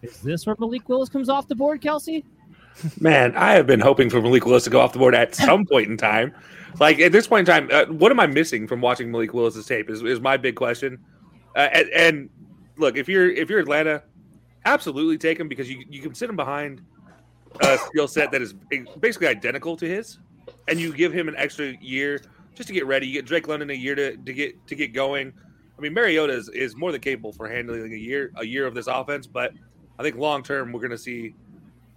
Is 0.02 0.20
this 0.22 0.48
where 0.48 0.56
Malik 0.58 0.90
Willis 0.90 1.08
comes 1.08 1.30
off 1.30 1.48
the 1.48 1.54
board, 1.54 1.82
Kelsey? 1.82 2.26
Man, 3.00 3.36
I 3.36 3.52
have 3.52 3.68
been 3.68 3.80
hoping 3.80 4.10
for 4.10 4.20
Malik 4.20 4.48
Willis 4.48 4.64
to 4.64 4.72
go 4.72 4.82
off 4.82 4.92
the 4.92 4.98
board 4.98 5.14
at 5.14 5.36
some 5.36 5.68
point 5.68 5.92
in 5.92 5.98
time. 5.98 6.34
Like 6.80 7.00
at 7.00 7.12
this 7.12 7.28
point 7.28 7.48
in 7.48 7.54
time, 7.54 7.70
uh, 7.72 7.94
what 7.94 8.12
am 8.12 8.20
I 8.20 8.26
missing 8.26 8.68
from 8.68 8.82
watching 8.82 9.12
Malik 9.12 9.36
Willis's 9.36 9.68
tape? 9.68 9.88
Is, 9.88 10.02
is 10.02 10.20
my 10.20 10.36
big 10.36 10.56
question. 10.56 10.98
Uh, 11.56 11.70
and, 11.72 11.90
and 11.90 12.30
look, 12.78 12.98
if 12.98 13.08
you're 13.08 13.30
if 13.30 13.52
you're 13.52 13.60
Atlanta, 13.60 14.02
absolutely 14.66 15.18
take 15.18 15.40
him 15.40 15.48
because 15.48 15.70
you 15.70 15.84
you 15.90 16.02
can 16.02 16.14
sit 16.14 16.30
him 16.30 16.36
behind 16.36 16.82
a 17.62 17.78
skill 17.78 18.08
set 18.08 18.32
that 18.32 18.42
is 18.42 18.54
basically 19.00 19.28
identical 19.28 19.78
to 19.78 19.88
his, 19.88 20.20
and 20.68 20.80
you 20.80 20.94
give 20.94 21.14
him 21.14 21.28
an 21.28 21.36
extra 21.38 21.74
year 21.82 22.22
just 22.54 22.68
to 22.68 22.74
get 22.74 22.86
ready. 22.86 23.08
You 23.08 23.14
get 23.14 23.26
Drake 23.26 23.48
London 23.48 23.70
a 23.70 23.74
year 23.74 23.96
to, 23.96 24.18
to 24.18 24.34
get 24.34 24.68
to 24.68 24.76
get 24.76 24.94
going. 24.94 25.34
I 25.78 25.82
mean, 25.82 25.94
Mariota 25.94 26.34
is, 26.34 26.48
is 26.50 26.76
more 26.76 26.92
than 26.94 27.02
capable 27.02 27.34
for 27.34 27.50
handling 27.50 27.94
a 27.94 27.98
year 27.98 28.32
a 28.38 28.46
year 28.46 28.66
of 28.66 28.74
this 28.74 28.88
offense, 28.88 29.28
but 29.28 29.54
I 30.00 30.04
think 30.04 30.18
long 30.18 30.44
term 30.44 30.72
we're 30.72 30.82
going 30.82 30.92
to 30.92 30.98
see 30.98 31.34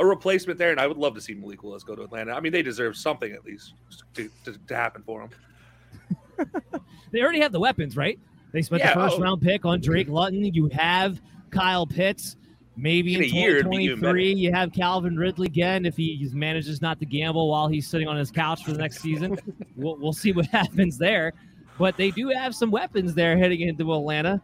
a 0.01 0.07
replacement 0.07 0.59
there, 0.59 0.71
and 0.71 0.81
I 0.81 0.87
would 0.87 0.97
love 0.97 1.15
to 1.15 1.21
see 1.21 1.35
Malik 1.35 1.63
Willis 1.63 1.83
go 1.83 1.95
to 1.97 2.03
Atlanta. 2.03 2.33
I 2.33 2.41
mean, 2.41 2.53
they 2.53 2.63
deserve 2.63 2.97
something 2.97 3.33
at 3.33 3.45
least 3.45 3.75
to, 4.15 4.31
to, 4.45 4.57
to 4.69 4.77
happen 4.77 5.03
for 5.03 5.29
them. 5.29 6.51
they 7.11 7.21
already 7.21 7.41
have 7.41 7.53
the 7.53 7.59
weapons, 7.59 7.97
right? 7.97 8.19
They 8.53 8.63
spent 8.63 8.81
yeah, 8.81 8.95
the 8.95 9.01
first 9.01 9.17
oh. 9.19 9.23
round 9.23 9.43
pick 9.43 9.65
on 9.65 9.81
Drake 9.81 10.09
London. 10.09 10.45
You 10.55 10.69
have 10.69 11.21
Kyle 11.51 11.87
Pitts. 11.87 12.37
Maybe 12.81 13.17
in, 13.17 13.25
in 13.25 13.31
2023, 13.31 14.35
you 14.35 14.53
have 14.53 14.73
Calvin 14.73 15.17
Ridley 15.17 15.49
again 15.49 15.85
if 15.85 15.97
he 15.97 16.31
manages 16.33 16.81
not 16.81 17.01
to 17.01 17.07
gamble 17.07 17.51
while 17.51 17.67
he's 17.67 17.89
sitting 17.89 18.07
on 18.07 18.17
his 18.17 18.31
couch 18.31 18.63
for 18.63 18.71
the 18.71 18.79
next 18.79 19.01
season. 19.01 19.37
we'll, 19.77 19.97
we'll 19.97 20.13
see 20.13 20.31
what 20.31 20.47
happens 20.53 20.97
there. 20.97 21.33
But 21.77 21.97
they 21.97 22.13
do 22.13 22.29
have 22.29 22.55
some 22.55 22.71
weapons 22.71 23.15
there 23.15 23.37
heading 23.37 23.63
into 23.63 23.93
Atlanta. 23.93 24.41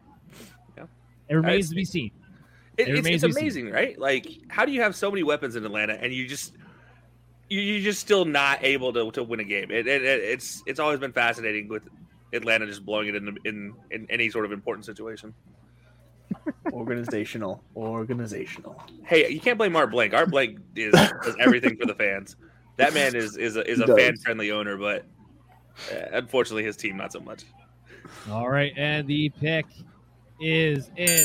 Yeah. 0.77 0.87
It 1.29 1.37
remains 1.37 1.69
I, 1.69 1.71
to 1.71 1.75
be 1.77 1.85
seen. 1.85 2.11
It, 2.77 2.89
it 2.89 3.07
it's, 3.07 3.23
it's 3.23 3.37
amazing, 3.37 3.67
seen. 3.67 3.73
right? 3.73 3.97
Like, 3.97 4.27
how 4.49 4.65
do 4.65 4.73
you 4.73 4.83
have 4.83 4.97
so 4.97 5.13
many 5.13 5.23
weapons 5.23 5.55
in 5.55 5.65
Atlanta 5.65 5.93
and 5.93 6.13
you 6.13 6.27
just 6.27 6.55
you, 7.49 7.79
are 7.79 7.83
just 7.83 8.01
still 8.01 8.25
not 8.25 8.65
able 8.65 8.93
to, 8.95 9.13
to 9.13 9.23
win 9.23 9.39
a 9.39 9.45
game? 9.45 9.71
It, 9.71 9.87
it, 9.87 10.03
it's 10.03 10.61
it's 10.67 10.81
always 10.81 10.99
been 10.99 11.13
fascinating 11.13 11.69
with 11.69 11.85
Atlanta 12.33 12.67
just 12.67 12.85
blowing 12.85 13.07
it 13.07 13.15
in, 13.15 13.39
in 13.45 13.75
in 13.93 14.07
any 14.11 14.29
sort 14.29 14.45
of 14.45 14.51
important 14.51 14.87
situation 14.87 15.33
organizational, 16.73 17.63
organizational. 17.77 18.83
Hey, 19.05 19.31
you 19.31 19.41
can't 19.41 19.59
blame 19.59 19.77
Art 19.77 19.91
Blank. 19.91 20.15
Art 20.15 20.31
Blank 20.31 20.59
is 20.77 20.93
does 20.93 21.37
everything 21.41 21.77
for 21.77 21.87
the 21.87 21.95
fans. 21.95 22.37
That 22.77 22.95
man 22.95 23.15
is 23.15 23.37
is 23.37 23.57
a, 23.57 23.69
is 23.71 23.81
a 23.81 23.87
fan 23.97 24.17
friendly 24.17 24.51
owner, 24.51 24.77
but 24.77 25.07
uh, 25.93 26.07
unfortunately, 26.13 26.65
his 26.65 26.77
team 26.77 26.97
not 26.97 27.13
so 27.13 27.21
much. 27.21 27.45
All 28.31 28.49
right, 28.49 28.73
and 28.77 29.07
the 29.07 29.31
pick 29.41 29.67
is 30.41 30.91
in. 30.97 31.25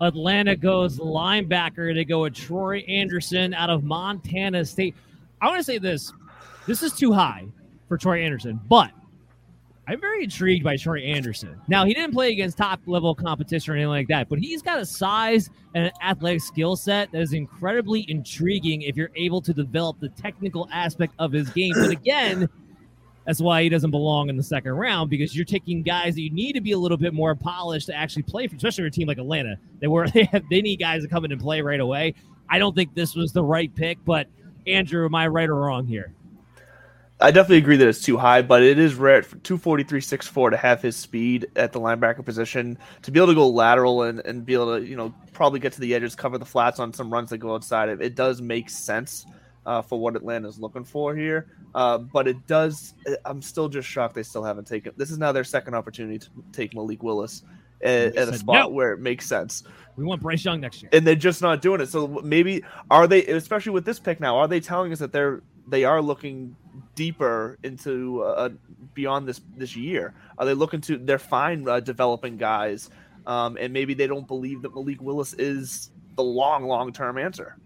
Atlanta 0.00 0.56
goes 0.56 0.98
linebacker 0.98 1.94
to 1.94 2.04
go 2.04 2.22
with 2.22 2.34
Troy 2.34 2.78
Anderson 2.88 3.54
out 3.54 3.70
of 3.70 3.84
Montana 3.84 4.64
State. 4.64 4.94
I 5.40 5.46
want 5.46 5.58
to 5.58 5.64
say 5.64 5.78
this 5.78 6.12
this 6.66 6.82
is 6.82 6.92
too 6.92 7.12
high 7.12 7.46
for 7.88 7.98
Troy 7.98 8.22
Anderson, 8.22 8.60
but 8.68 8.90
I'm 9.90 10.00
very 10.00 10.22
intrigued 10.22 10.62
by 10.62 10.76
Troy 10.76 11.00
Anderson. 11.00 11.60
Now, 11.66 11.84
he 11.84 11.92
didn't 11.94 12.12
play 12.12 12.30
against 12.30 12.56
top 12.56 12.80
level 12.86 13.12
competition 13.12 13.72
or 13.72 13.76
anything 13.76 13.88
like 13.88 14.06
that, 14.08 14.28
but 14.28 14.38
he's 14.38 14.62
got 14.62 14.78
a 14.78 14.86
size 14.86 15.50
and 15.74 15.86
an 15.86 15.92
athletic 16.00 16.42
skill 16.42 16.76
set 16.76 17.10
that 17.10 17.20
is 17.20 17.32
incredibly 17.32 18.08
intriguing 18.08 18.82
if 18.82 18.96
you're 18.96 19.10
able 19.16 19.40
to 19.40 19.52
develop 19.52 19.98
the 19.98 20.08
technical 20.10 20.68
aspect 20.72 21.14
of 21.18 21.32
his 21.32 21.50
game. 21.50 21.72
But 21.74 21.90
again, 21.90 22.48
that's 23.26 23.40
why 23.40 23.62
he 23.62 23.68
doesn't 23.68 23.90
belong 23.90 24.28
in 24.28 24.36
the 24.36 24.42
second 24.42 24.72
round 24.72 25.10
because 25.10 25.36
you're 25.36 25.44
taking 25.44 25.82
guys 25.82 26.14
that 26.14 26.22
you 26.22 26.30
need 26.30 26.54
to 26.54 26.60
be 26.60 26.72
a 26.72 26.78
little 26.78 26.96
bit 26.96 27.14
more 27.14 27.34
polished 27.34 27.86
to 27.86 27.94
actually 27.94 28.22
play 28.22 28.46
for, 28.46 28.56
especially 28.56 28.84
for 28.84 28.88
a 28.88 28.90
team 28.90 29.08
like 29.08 29.18
Atlanta. 29.18 29.56
They 29.80 29.86
were 29.86 30.08
they 30.14 30.24
have 30.24 30.42
they 30.50 30.62
need 30.62 30.78
guys 30.78 31.02
to 31.02 31.08
come 31.08 31.24
in 31.24 31.32
and 31.32 31.40
play 31.40 31.60
right 31.60 31.80
away. 31.80 32.14
I 32.48 32.58
don't 32.58 32.74
think 32.74 32.94
this 32.94 33.14
was 33.14 33.32
the 33.32 33.44
right 33.44 33.72
pick, 33.74 33.98
but 34.04 34.26
Andrew, 34.66 35.04
am 35.04 35.14
I 35.14 35.28
right 35.28 35.48
or 35.48 35.54
wrong 35.54 35.86
here? 35.86 36.12
I 37.22 37.30
definitely 37.30 37.58
agree 37.58 37.76
that 37.76 37.86
it's 37.86 38.00
too 38.00 38.16
high, 38.16 38.40
but 38.40 38.62
it 38.62 38.78
is 38.78 38.94
rare 38.94 39.22
for 39.22 39.36
243 39.38 40.00
6'4 40.00 40.50
to 40.52 40.56
have 40.56 40.80
his 40.80 40.96
speed 40.96 41.48
at 41.54 41.70
the 41.70 41.78
linebacker 41.78 42.24
position, 42.24 42.78
to 43.02 43.10
be 43.10 43.20
able 43.20 43.26
to 43.26 43.34
go 43.34 43.46
lateral 43.46 44.04
and, 44.04 44.20
and 44.20 44.46
be 44.46 44.54
able 44.54 44.78
to, 44.78 44.86
you 44.86 44.96
know, 44.96 45.14
probably 45.34 45.60
get 45.60 45.74
to 45.74 45.80
the 45.80 45.94
edges, 45.94 46.14
cover 46.14 46.38
the 46.38 46.46
flats 46.46 46.80
on 46.80 46.94
some 46.94 47.12
runs 47.12 47.28
that 47.28 47.38
go 47.38 47.54
outside. 47.54 47.90
It, 47.90 48.00
it 48.00 48.14
does 48.14 48.40
make 48.40 48.70
sense 48.70 49.26
uh, 49.66 49.82
for 49.82 50.00
what 50.00 50.16
Atlanta's 50.16 50.58
looking 50.58 50.82
for 50.82 51.14
here. 51.14 51.46
Uh, 51.74 51.98
but 51.98 52.26
it 52.26 52.46
does. 52.46 52.94
I'm 53.24 53.42
still 53.42 53.68
just 53.68 53.88
shocked 53.88 54.14
they 54.14 54.22
still 54.22 54.42
haven't 54.42 54.66
taken. 54.66 54.92
This 54.96 55.10
is 55.10 55.18
now 55.18 55.32
their 55.32 55.44
second 55.44 55.74
opportunity 55.74 56.18
to 56.18 56.28
take 56.52 56.74
Malik 56.74 57.02
Willis 57.02 57.42
at, 57.82 58.16
at 58.16 58.28
a 58.28 58.36
spot 58.36 58.54
no. 58.54 58.68
where 58.68 58.92
it 58.92 59.00
makes 59.00 59.26
sense. 59.26 59.62
We 59.96 60.04
want 60.04 60.22
Bryce 60.22 60.44
Young 60.44 60.60
next 60.60 60.82
year, 60.82 60.90
and 60.92 61.06
they're 61.06 61.14
just 61.14 61.42
not 61.42 61.62
doing 61.62 61.80
it. 61.80 61.88
So 61.88 62.20
maybe 62.24 62.64
are 62.90 63.06
they, 63.06 63.24
especially 63.26 63.72
with 63.72 63.84
this 63.84 63.98
pick 63.98 64.20
now, 64.20 64.36
are 64.36 64.48
they 64.48 64.60
telling 64.60 64.92
us 64.92 64.98
that 64.98 65.12
they're 65.12 65.42
they 65.68 65.84
are 65.84 66.02
looking 66.02 66.56
deeper 66.94 67.58
into 67.62 68.22
uh, 68.22 68.50
beyond 68.94 69.28
this 69.28 69.40
this 69.56 69.76
year? 69.76 70.14
Are 70.38 70.46
they 70.46 70.54
looking 70.54 70.80
to? 70.82 70.98
They're 70.98 71.18
fine 71.18 71.68
uh, 71.68 71.80
developing 71.80 72.36
guys, 72.36 72.90
um, 73.26 73.56
and 73.60 73.72
maybe 73.72 73.94
they 73.94 74.06
don't 74.06 74.26
believe 74.26 74.62
that 74.62 74.74
Malik 74.74 75.00
Willis 75.00 75.34
is 75.34 75.90
the 76.16 76.22
long 76.22 76.64
long 76.64 76.92
term 76.92 77.18
answer. 77.18 77.56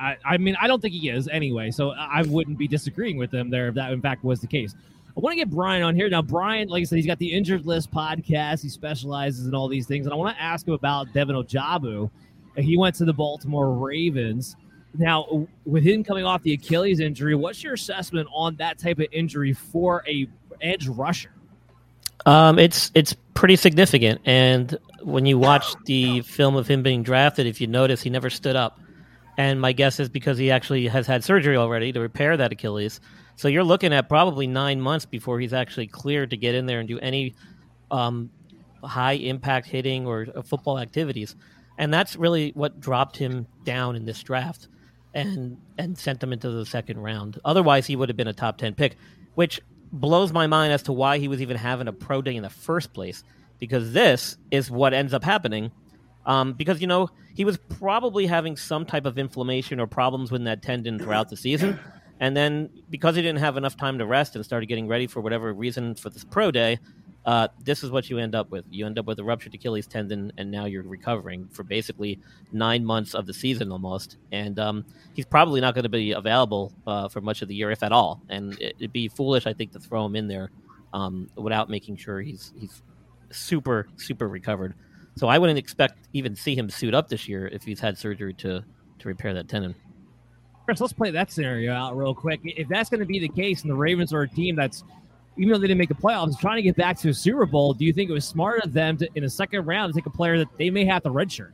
I, 0.00 0.16
I 0.24 0.38
mean, 0.38 0.56
I 0.60 0.66
don't 0.66 0.80
think 0.80 0.94
he 0.94 1.10
is 1.10 1.28
anyway, 1.28 1.70
so 1.70 1.90
I 1.90 2.22
wouldn't 2.22 2.56
be 2.56 2.66
disagreeing 2.66 3.18
with 3.18 3.32
him 3.32 3.50
there 3.50 3.68
if 3.68 3.74
that 3.74 3.92
in 3.92 4.00
fact 4.00 4.24
was 4.24 4.40
the 4.40 4.46
case. 4.46 4.74
I 5.16 5.20
want 5.20 5.34
to 5.34 5.36
get 5.36 5.50
Brian 5.50 5.82
on 5.82 5.94
here 5.94 6.08
now. 6.08 6.22
Brian, 6.22 6.68
like 6.68 6.80
I 6.80 6.84
said, 6.84 6.96
he's 6.96 7.06
got 7.06 7.18
the 7.18 7.32
Injured 7.32 7.66
List 7.66 7.90
podcast. 7.90 8.62
He 8.62 8.68
specializes 8.68 9.46
in 9.46 9.54
all 9.54 9.68
these 9.68 9.86
things, 9.86 10.06
and 10.06 10.12
I 10.12 10.16
want 10.16 10.36
to 10.36 10.42
ask 10.42 10.66
him 10.66 10.72
about 10.72 11.12
David 11.12 11.36
Ojabo. 11.36 12.10
He 12.56 12.76
went 12.76 12.94
to 12.96 13.04
the 13.04 13.12
Baltimore 13.12 13.72
Ravens. 13.74 14.56
Now, 14.96 15.46
with 15.66 15.84
him 15.84 16.02
coming 16.02 16.24
off 16.24 16.42
the 16.42 16.54
Achilles 16.54 17.00
injury, 17.00 17.34
what's 17.34 17.62
your 17.62 17.74
assessment 17.74 18.28
on 18.32 18.56
that 18.56 18.78
type 18.78 18.98
of 18.98 19.06
injury 19.12 19.52
for 19.52 20.02
a 20.08 20.26
edge 20.60 20.88
rusher? 20.88 21.32
Um, 22.26 22.58
it's 22.58 22.90
it's 22.94 23.14
pretty 23.34 23.56
significant, 23.56 24.20
and 24.24 24.78
when 25.02 25.26
you 25.26 25.38
watch 25.38 25.74
the 25.86 26.20
film 26.22 26.56
of 26.56 26.66
him 26.66 26.82
being 26.82 27.02
drafted, 27.02 27.46
if 27.46 27.60
you 27.60 27.66
notice, 27.66 28.02
he 28.02 28.10
never 28.10 28.30
stood 28.30 28.56
up. 28.56 28.78
And 29.40 29.58
my 29.58 29.72
guess 29.72 29.98
is 29.98 30.10
because 30.10 30.36
he 30.36 30.50
actually 30.50 30.86
has 30.88 31.06
had 31.06 31.24
surgery 31.24 31.56
already 31.56 31.92
to 31.92 32.00
repair 32.00 32.36
that 32.36 32.52
Achilles. 32.52 33.00
So 33.36 33.48
you're 33.48 33.64
looking 33.64 33.90
at 33.94 34.06
probably 34.06 34.46
nine 34.46 34.82
months 34.82 35.06
before 35.06 35.40
he's 35.40 35.54
actually 35.54 35.86
cleared 35.86 36.28
to 36.28 36.36
get 36.36 36.54
in 36.54 36.66
there 36.66 36.78
and 36.78 36.86
do 36.86 36.98
any 36.98 37.34
um, 37.90 38.28
high 38.84 39.14
impact 39.14 39.66
hitting 39.66 40.06
or 40.06 40.26
uh, 40.36 40.42
football 40.42 40.78
activities. 40.78 41.36
And 41.78 41.90
that's 41.90 42.16
really 42.16 42.50
what 42.50 42.80
dropped 42.80 43.16
him 43.16 43.46
down 43.64 43.96
in 43.96 44.04
this 44.04 44.22
draft 44.22 44.68
and 45.14 45.56
and 45.78 45.96
sent 45.96 46.22
him 46.22 46.34
into 46.34 46.50
the 46.50 46.66
second 46.66 46.98
round. 46.98 47.40
Otherwise, 47.42 47.86
he 47.86 47.96
would 47.96 48.10
have 48.10 48.18
been 48.18 48.28
a 48.28 48.34
top 48.34 48.58
10 48.58 48.74
pick, 48.74 48.98
which 49.36 49.58
blows 49.90 50.34
my 50.34 50.48
mind 50.48 50.74
as 50.74 50.82
to 50.82 50.92
why 50.92 51.16
he 51.16 51.28
was 51.28 51.40
even 51.40 51.56
having 51.56 51.88
a 51.88 51.94
pro 51.94 52.20
day 52.20 52.36
in 52.36 52.42
the 52.42 52.50
first 52.50 52.92
place 52.92 53.24
because 53.58 53.94
this 53.94 54.36
is 54.50 54.70
what 54.70 54.92
ends 54.92 55.14
up 55.14 55.24
happening. 55.24 55.72
Um, 56.30 56.52
because, 56.52 56.80
you 56.80 56.86
know, 56.86 57.10
he 57.34 57.44
was 57.44 57.56
probably 57.56 58.24
having 58.24 58.56
some 58.56 58.86
type 58.86 59.04
of 59.04 59.18
inflammation 59.18 59.80
or 59.80 59.88
problems 59.88 60.30
with 60.30 60.44
that 60.44 60.62
tendon 60.62 60.96
throughout 60.96 61.28
the 61.28 61.36
season. 61.36 61.80
And 62.20 62.36
then 62.36 62.70
because 62.88 63.16
he 63.16 63.22
didn't 63.22 63.40
have 63.40 63.56
enough 63.56 63.76
time 63.76 63.98
to 63.98 64.06
rest 64.06 64.36
and 64.36 64.44
started 64.44 64.66
getting 64.66 64.86
ready 64.86 65.06
for 65.06 65.20
whatever 65.20 65.52
reason 65.52 65.94
for 65.94 66.10
this 66.10 66.22
pro 66.22 66.50
day, 66.50 66.78
uh, 67.26 67.48
this 67.64 67.82
is 67.82 67.90
what 67.90 68.08
you 68.08 68.18
end 68.18 68.34
up 68.34 68.50
with. 68.50 68.64
You 68.70 68.86
end 68.86 68.98
up 68.98 69.06
with 69.06 69.18
a 69.18 69.24
ruptured 69.24 69.54
Achilles 69.54 69.86
tendon, 69.86 70.30
and 70.38 70.50
now 70.50 70.66
you're 70.66 70.82
recovering 70.82 71.48
for 71.48 71.64
basically 71.64 72.20
nine 72.52 72.84
months 72.84 73.14
of 73.14 73.26
the 73.26 73.34
season 73.34 73.72
almost. 73.72 74.18
And 74.30 74.58
um, 74.58 74.84
he's 75.14 75.24
probably 75.24 75.60
not 75.60 75.74
going 75.74 75.82
to 75.82 75.88
be 75.88 76.12
available 76.12 76.72
uh, 76.86 77.08
for 77.08 77.20
much 77.20 77.42
of 77.42 77.48
the 77.48 77.54
year, 77.54 77.70
if 77.70 77.82
at 77.82 77.90
all. 77.90 78.22
And 78.28 78.56
it, 78.60 78.76
would 78.80 78.92
be 78.92 79.08
foolish, 79.08 79.46
I 79.46 79.52
think, 79.52 79.72
to 79.72 79.80
throw 79.80 80.04
him 80.04 80.14
in 80.14 80.28
there 80.28 80.50
um, 80.92 81.28
without 81.34 81.70
making 81.70 81.96
sure 81.96 82.20
he's 82.20 82.52
he's 82.56 82.82
super 83.30 83.88
super 83.96 84.28
recovered. 84.28 84.74
So 85.16 85.28
I 85.28 85.38
wouldn't 85.38 85.58
expect 85.58 86.08
even 86.12 86.34
see 86.34 86.54
him 86.54 86.70
suit 86.70 86.94
up 86.94 87.08
this 87.08 87.28
year 87.28 87.48
if 87.48 87.62
he's 87.64 87.80
had 87.80 87.98
surgery 87.98 88.34
to 88.34 88.64
to 88.98 89.08
repair 89.08 89.34
that 89.34 89.48
tendon. 89.48 89.74
Chris, 90.64 90.80
let's 90.80 90.92
play 90.92 91.10
that 91.10 91.32
scenario 91.32 91.72
out 91.72 91.96
real 91.96 92.14
quick. 92.14 92.40
If 92.44 92.68
that's 92.68 92.88
going 92.90 93.00
to 93.00 93.06
be 93.06 93.18
the 93.18 93.28
case, 93.28 93.62
and 93.62 93.70
the 93.70 93.74
Ravens 93.74 94.12
are 94.12 94.22
a 94.22 94.28
team 94.28 94.54
that's, 94.54 94.84
even 95.36 95.52
though 95.52 95.58
they 95.58 95.66
didn't 95.66 95.78
make 95.78 95.88
the 95.88 95.94
playoffs, 95.94 96.38
trying 96.38 96.56
to 96.56 96.62
get 96.62 96.76
back 96.76 96.98
to 96.98 97.08
a 97.08 97.14
Super 97.14 97.46
Bowl, 97.46 97.72
do 97.72 97.84
you 97.84 97.92
think 97.92 98.10
it 98.10 98.12
was 98.12 98.24
smart 98.24 98.62
of 98.62 98.72
them 98.72 98.96
to, 98.98 99.08
in 99.14 99.24
a 99.24 99.30
second 99.30 99.66
round, 99.66 99.92
to 99.92 99.98
take 99.98 100.06
a 100.06 100.10
player 100.10 100.38
that 100.38 100.48
they 100.58 100.70
may 100.70 100.84
have 100.84 101.02
to 101.02 101.08
redshirt? 101.08 101.52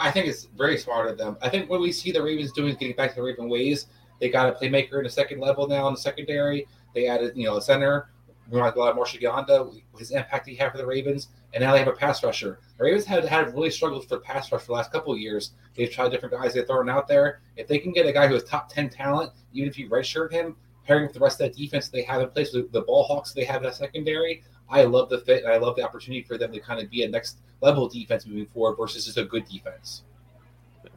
I 0.00 0.10
think 0.10 0.26
it's 0.26 0.44
very 0.56 0.76
smart 0.78 1.08
of 1.08 1.18
them. 1.18 1.36
I 1.40 1.48
think 1.48 1.70
what 1.70 1.80
we 1.80 1.92
see 1.92 2.10
the 2.10 2.22
Ravens 2.22 2.52
doing 2.52 2.70
is 2.70 2.76
getting 2.76 2.96
back 2.96 3.10
to 3.10 3.16
the 3.16 3.22
Raven 3.22 3.48
ways. 3.48 3.86
They 4.20 4.28
got 4.28 4.48
a 4.48 4.52
playmaker 4.52 4.98
in 4.98 5.04
the 5.04 5.10
second 5.10 5.40
level 5.40 5.68
now 5.68 5.86
in 5.88 5.94
the 5.94 6.00
secondary. 6.00 6.66
They 6.94 7.06
added, 7.06 7.36
you 7.36 7.44
know, 7.44 7.58
a 7.58 7.62
center. 7.62 8.08
We 8.50 8.58
want 8.58 8.76
a 8.76 8.78
lot 8.78 8.94
more 8.94 9.04
Shiganda, 9.04 9.80
his 9.98 10.10
impact 10.12 10.48
he 10.48 10.54
had 10.54 10.70
for 10.72 10.78
the 10.78 10.86
Ravens, 10.86 11.28
and 11.52 11.62
now 11.62 11.72
they 11.72 11.78
have 11.78 11.88
a 11.88 11.92
pass 11.92 12.22
rusher. 12.22 12.60
The 12.78 12.84
Ravens 12.84 13.04
had 13.04 13.24
had 13.24 13.54
really 13.54 13.70
struggled 13.70 14.08
for 14.08 14.20
pass 14.20 14.52
rush 14.52 14.62
for 14.62 14.66
the 14.68 14.72
last 14.74 14.92
couple 14.92 15.12
of 15.12 15.18
years. 15.18 15.52
They've 15.74 15.90
tried 15.90 16.10
different 16.10 16.34
guys 16.34 16.54
they've 16.54 16.66
thrown 16.66 16.88
out 16.88 17.08
there. 17.08 17.40
If 17.56 17.66
they 17.66 17.78
can 17.78 17.92
get 17.92 18.06
a 18.06 18.12
guy 18.12 18.28
who 18.28 18.34
has 18.34 18.44
top 18.44 18.68
ten 18.68 18.88
talent, 18.88 19.32
even 19.52 19.68
if 19.68 19.78
you 19.78 19.88
redshirt 19.88 20.32
him, 20.32 20.56
pairing 20.86 21.04
with 21.04 21.14
the 21.14 21.20
rest 21.20 21.40
of 21.40 21.48
that 21.48 21.56
defense 21.56 21.88
they 21.88 22.02
have 22.02 22.22
in 22.22 22.30
place 22.30 22.52
with 22.52 22.70
the 22.72 22.82
ball 22.82 23.04
hawks 23.04 23.32
they 23.32 23.44
have 23.44 23.56
in 23.56 23.62
that 23.64 23.74
secondary, 23.74 24.42
I 24.68 24.84
love 24.84 25.08
the 25.08 25.18
fit 25.18 25.44
and 25.44 25.52
I 25.52 25.56
love 25.56 25.76
the 25.76 25.82
opportunity 25.82 26.22
for 26.22 26.38
them 26.38 26.52
to 26.52 26.60
kind 26.60 26.80
of 26.80 26.90
be 26.90 27.02
a 27.02 27.08
next 27.08 27.38
level 27.60 27.88
defense 27.88 28.26
moving 28.26 28.46
forward 28.46 28.76
versus 28.76 29.04
just 29.04 29.18
a 29.18 29.24
good 29.24 29.46
defense. 29.46 30.02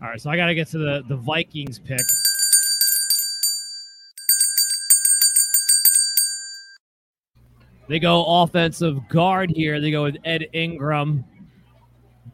All 0.02 0.08
right, 0.08 0.22
so 0.22 0.30
I 0.30 0.38
got 0.38 0.46
to 0.46 0.56
get 0.56 0.68
to 0.70 0.78
the 0.78 1.04
the 1.08 1.18
Vikings 1.18 1.80
pick. 1.80 2.02
They 7.90 7.98
go 7.98 8.24
offensive 8.24 9.10
guard 9.10 9.50
here. 9.50 9.82
They 9.82 9.90
go 9.90 10.04
with 10.04 10.18
Ed 10.24 10.46
Ingram, 10.54 11.26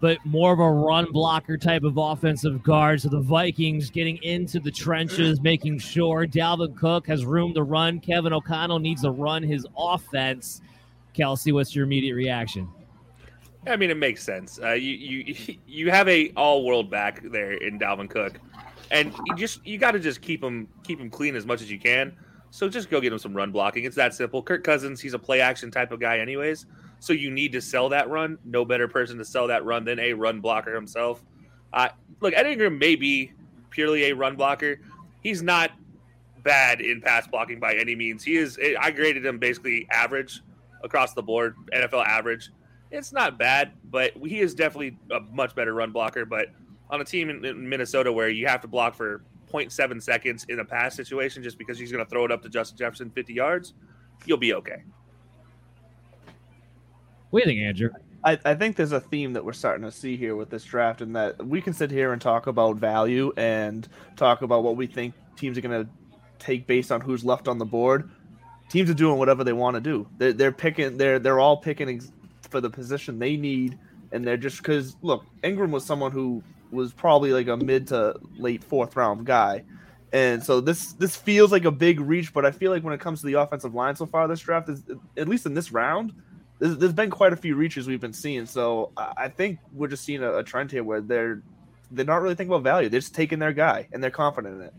but 0.01 0.17
more 0.25 0.51
of 0.51 0.59
a 0.59 0.69
run 0.69 1.09
blocker 1.13 1.57
type 1.57 1.83
of 1.83 1.95
offensive 1.95 2.61
guard. 2.61 3.01
So 3.01 3.07
the 3.07 3.21
Vikings 3.21 3.89
getting 3.89 4.17
into 4.21 4.59
the 4.59 4.69
trenches, 4.69 5.41
making 5.41 5.79
sure 5.79 6.27
Dalvin 6.27 6.75
Cook 6.75 7.07
has 7.07 7.25
room 7.25 7.53
to 7.53 7.63
run. 7.63 8.01
Kevin 8.01 8.33
O'Connell 8.33 8.79
needs 8.79 9.03
to 9.03 9.11
run 9.11 9.43
his 9.43 9.65
offense. 9.77 10.61
Kelsey, 11.13 11.53
what's 11.53 11.73
your 11.73 11.85
immediate 11.85 12.15
reaction? 12.15 12.67
I 13.65 13.77
mean, 13.77 13.89
it 13.89 13.97
makes 13.97 14.23
sense. 14.23 14.59
Uh, 14.61 14.73
you 14.73 14.91
you 14.91 15.55
you 15.67 15.89
have 15.89 16.09
a 16.09 16.31
all 16.31 16.65
world 16.65 16.91
back 16.91 17.21
there 17.23 17.53
in 17.53 17.79
Dalvin 17.79 18.09
Cook, 18.09 18.41
and 18.91 19.13
you 19.25 19.35
just 19.37 19.65
you 19.65 19.77
got 19.77 19.91
to 19.91 19.99
just 19.99 20.19
keep 20.19 20.43
him 20.43 20.67
keep 20.83 20.99
him 20.99 21.09
clean 21.09 21.33
as 21.33 21.45
much 21.45 21.61
as 21.61 21.71
you 21.71 21.79
can. 21.79 22.13
So 22.55 22.69
just 22.69 22.89
go 22.89 23.01
get 23.01 23.11
him 23.11 23.19
some 23.19 23.33
run 23.33 23.51
blocking. 23.51 23.83
It's 23.83 23.97
that 23.97 24.13
simple. 24.13 24.41
Kirk 24.41 24.63
Cousins, 24.63 25.01
he's 25.01 25.13
a 25.13 25.19
play 25.19 25.41
action 25.41 25.69
type 25.69 25.91
of 25.91 25.99
guy, 25.99 26.19
anyways. 26.19 26.67
So 27.01 27.11
you 27.11 27.29
need 27.29 27.51
to 27.51 27.59
sell 27.59 27.89
that 27.89 28.09
run. 28.09 28.37
No 28.45 28.63
better 28.63 28.87
person 28.87 29.17
to 29.17 29.25
sell 29.25 29.47
that 29.47 29.65
run 29.65 29.83
than 29.83 29.99
a 29.99 30.13
run 30.13 30.39
blocker 30.39 30.73
himself. 30.73 31.21
Uh, 31.73 31.89
look, 32.21 32.33
Ed 32.33 32.47
Ingram 32.47 32.79
may 32.79 32.95
be 32.95 33.33
purely 33.71 34.05
a 34.05 34.15
run 34.15 34.37
blocker. 34.37 34.79
He's 35.21 35.43
not 35.43 35.71
bad 36.43 36.79
in 36.79 37.01
pass 37.01 37.27
blocking 37.27 37.59
by 37.59 37.73
any 37.75 37.93
means. 37.93 38.23
He 38.23 38.37
is. 38.37 38.57
I 38.79 38.89
graded 38.89 39.25
him 39.25 39.37
basically 39.37 39.85
average 39.91 40.41
across 40.81 41.13
the 41.13 41.23
board, 41.23 41.57
NFL 41.73 42.05
average. 42.05 42.51
It's 42.89 43.11
not 43.11 43.37
bad, 43.37 43.73
but 43.91 44.13
he 44.15 44.39
is 44.39 44.55
definitely 44.55 44.97
a 45.11 45.19
much 45.19 45.55
better 45.55 45.73
run 45.73 45.91
blocker. 45.91 46.23
But 46.23 46.51
on 46.89 47.01
a 47.01 47.03
team 47.03 47.29
in 47.29 47.67
Minnesota 47.67 48.13
where 48.13 48.29
you 48.29 48.47
have 48.47 48.61
to 48.61 48.69
block 48.69 48.95
for 48.95 49.23
0.7 49.55 50.01
seconds 50.01 50.45
in 50.49 50.59
a 50.59 50.65
pass 50.65 50.95
situation 50.95 51.43
just 51.43 51.57
because 51.57 51.79
he's 51.79 51.91
going 51.91 52.03
to 52.03 52.09
throw 52.09 52.25
it 52.25 52.31
up 52.31 52.41
to 52.43 52.49
Justin 52.49 52.77
Jefferson 52.77 53.09
50 53.09 53.33
yards, 53.33 53.73
you'll 54.25 54.37
be 54.37 54.53
okay. 54.53 54.83
What 57.29 57.43
do 57.43 57.49
you 57.49 57.55
think, 57.55 57.67
Andrew? 57.67 57.89
I, 58.23 58.39
I 58.43 58.55
think 58.55 58.75
there's 58.75 58.91
a 58.91 58.99
theme 58.99 59.33
that 59.33 59.45
we're 59.45 59.53
starting 59.53 59.83
to 59.83 59.91
see 59.91 60.17
here 60.17 60.35
with 60.35 60.49
this 60.49 60.63
draft, 60.63 61.01
and 61.01 61.15
that 61.15 61.45
we 61.45 61.61
can 61.61 61.73
sit 61.73 61.91
here 61.91 62.11
and 62.11 62.21
talk 62.21 62.47
about 62.47 62.77
value 62.77 63.31
and 63.37 63.87
talk 64.15 64.41
about 64.41 64.63
what 64.63 64.75
we 64.75 64.87
think 64.87 65.13
teams 65.35 65.57
are 65.57 65.61
going 65.61 65.85
to 65.85 65.89
take 66.39 66.65
based 66.65 66.91
on 66.91 67.01
who's 67.01 67.23
left 67.23 67.47
on 67.47 67.59
the 67.59 67.65
board. 67.65 68.09
Teams 68.69 68.89
are 68.89 68.95
doing 68.95 69.19
whatever 69.19 69.43
they 69.43 69.53
want 69.53 69.75
to 69.75 69.81
do. 69.81 70.07
They're, 70.17 70.33
they're 70.33 70.51
picking. 70.51 70.97
They're 70.97 71.19
they're 71.19 71.39
all 71.39 71.57
picking 71.57 72.01
for 72.49 72.61
the 72.61 72.69
position 72.69 73.19
they 73.19 73.37
need, 73.37 73.77
and 74.11 74.25
they're 74.25 74.37
just 74.37 74.57
because 74.57 74.95
look, 75.03 75.23
Ingram 75.43 75.71
was 75.71 75.85
someone 75.85 76.11
who 76.11 76.41
was 76.75 76.93
probably 76.93 77.33
like 77.33 77.47
a 77.47 77.57
mid 77.57 77.87
to 77.87 78.15
late 78.37 78.63
fourth 78.63 78.95
round 78.95 79.25
guy. 79.25 79.63
And 80.13 80.43
so 80.43 80.61
this 80.61 80.93
this 80.93 81.15
feels 81.15 81.51
like 81.51 81.65
a 81.65 81.71
big 81.71 81.99
reach, 81.99 82.33
but 82.33 82.45
I 82.45 82.51
feel 82.51 82.71
like 82.71 82.83
when 82.83 82.93
it 82.93 82.99
comes 82.99 83.21
to 83.21 83.27
the 83.27 83.33
offensive 83.33 83.73
line 83.73 83.95
so 83.95 84.05
far 84.05 84.27
this 84.27 84.39
draft, 84.39 84.69
is 84.69 84.83
at 85.17 85.27
least 85.27 85.45
in 85.45 85.53
this 85.53 85.71
round, 85.71 86.13
there's, 86.59 86.77
there's 86.77 86.93
been 86.93 87.09
quite 87.09 87.33
a 87.33 87.35
few 87.35 87.55
reaches 87.55 87.87
we've 87.87 87.99
been 87.99 88.13
seeing. 88.13 88.45
So 88.45 88.91
I 88.97 89.27
think 89.27 89.59
we're 89.73 89.87
just 89.87 90.05
seeing 90.05 90.23
a, 90.23 90.37
a 90.37 90.43
trend 90.43 90.71
here 90.71 90.83
where 90.83 91.01
they're 91.01 91.41
they're 91.91 92.05
not 92.05 92.21
really 92.21 92.35
thinking 92.35 92.53
about 92.53 92.63
value; 92.63 92.87
they're 92.87 92.99
just 92.99 93.15
taking 93.15 93.39
their 93.39 93.53
guy 93.53 93.87
and 93.91 94.03
they're 94.03 94.11
confident 94.11 94.55
in 94.55 94.61
it. 94.67 94.73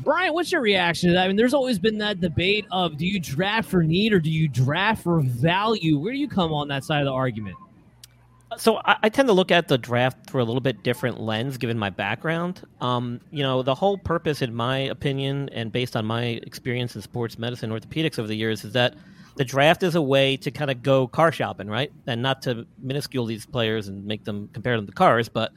Brian, 0.00 0.34
what's 0.34 0.50
your 0.50 0.60
reaction 0.60 1.10
to 1.10 1.14
that? 1.14 1.24
I 1.24 1.28
mean, 1.28 1.36
there's 1.36 1.54
always 1.54 1.78
been 1.78 1.98
that 1.98 2.20
debate 2.20 2.66
of 2.72 2.96
do 2.96 3.06
you 3.06 3.20
draft 3.20 3.70
for 3.70 3.82
need 3.82 4.12
or 4.12 4.18
do 4.18 4.30
you 4.30 4.48
draft 4.48 5.02
for 5.04 5.20
value? 5.20 5.98
Where 5.98 6.12
do 6.12 6.18
you 6.18 6.28
come 6.28 6.52
on 6.52 6.68
that 6.68 6.84
side 6.84 7.00
of 7.00 7.06
the 7.06 7.12
argument? 7.12 7.56
So 8.56 8.78
I, 8.84 8.96
I, 9.04 9.08
tend 9.08 9.28
to 9.28 9.32
look 9.32 9.50
at 9.50 9.68
the 9.68 9.78
draft 9.78 10.28
through 10.28 10.42
a 10.42 10.44
little 10.44 10.60
bit 10.60 10.82
different 10.82 11.20
lens, 11.20 11.58
given 11.58 11.78
my 11.78 11.90
background. 11.90 12.62
Um, 12.80 13.20
you 13.30 13.42
know, 13.42 13.62
the 13.62 13.74
whole 13.74 13.98
purpose, 13.98 14.42
in 14.42 14.54
my 14.54 14.78
opinion, 14.78 15.48
and 15.50 15.70
based 15.70 15.96
on 15.96 16.04
my 16.04 16.24
experience 16.24 16.96
in 16.96 17.02
sports 17.02 17.38
medicine, 17.38 17.70
orthopedics 17.70 18.18
over 18.18 18.28
the 18.28 18.36
years, 18.36 18.64
is 18.64 18.72
that 18.72 18.94
the 19.36 19.44
draft 19.44 19.82
is 19.82 19.94
a 19.94 20.02
way 20.02 20.36
to 20.38 20.50
kind 20.50 20.70
of 20.70 20.82
go 20.82 21.06
car 21.06 21.32
shopping, 21.32 21.68
right? 21.68 21.92
And 22.06 22.22
not 22.22 22.42
to 22.42 22.66
minuscule 22.78 23.26
these 23.26 23.46
players 23.46 23.88
and 23.88 24.04
make 24.04 24.24
them 24.24 24.48
compare 24.52 24.76
them 24.76 24.86
to 24.86 24.92
cars, 24.92 25.28
but 25.28 25.52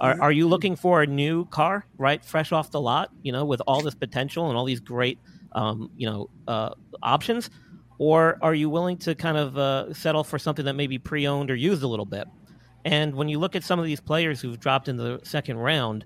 are, 0.00 0.20
are 0.20 0.32
you 0.32 0.46
looking 0.46 0.76
for 0.76 1.02
a 1.02 1.06
new 1.06 1.46
car, 1.46 1.86
right, 1.96 2.24
fresh 2.24 2.52
off 2.52 2.70
the 2.70 2.80
lot, 2.80 3.10
you 3.22 3.32
know, 3.32 3.44
with 3.44 3.62
all 3.66 3.80
this 3.80 3.94
potential 3.94 4.48
and 4.48 4.56
all 4.56 4.64
these 4.64 4.80
great, 4.80 5.18
um, 5.52 5.90
you 5.96 6.08
know, 6.08 6.30
uh, 6.46 6.70
options? 7.02 7.50
Or 7.98 8.38
are 8.42 8.54
you 8.54 8.68
willing 8.68 8.98
to 8.98 9.14
kind 9.14 9.36
of 9.36 9.56
uh, 9.56 9.94
settle 9.94 10.24
for 10.24 10.38
something 10.38 10.64
that 10.66 10.74
may 10.74 10.86
be 10.86 10.98
pre-owned 10.98 11.50
or 11.50 11.54
used 11.54 11.82
a 11.82 11.88
little 11.88 12.04
bit? 12.04 12.28
And 12.84 13.14
when 13.14 13.28
you 13.28 13.38
look 13.38 13.56
at 13.56 13.64
some 13.64 13.78
of 13.78 13.84
these 13.84 14.00
players 14.00 14.40
who've 14.40 14.60
dropped 14.60 14.88
in 14.88 14.96
the 14.96 15.20
second 15.24 15.58
round, 15.58 16.04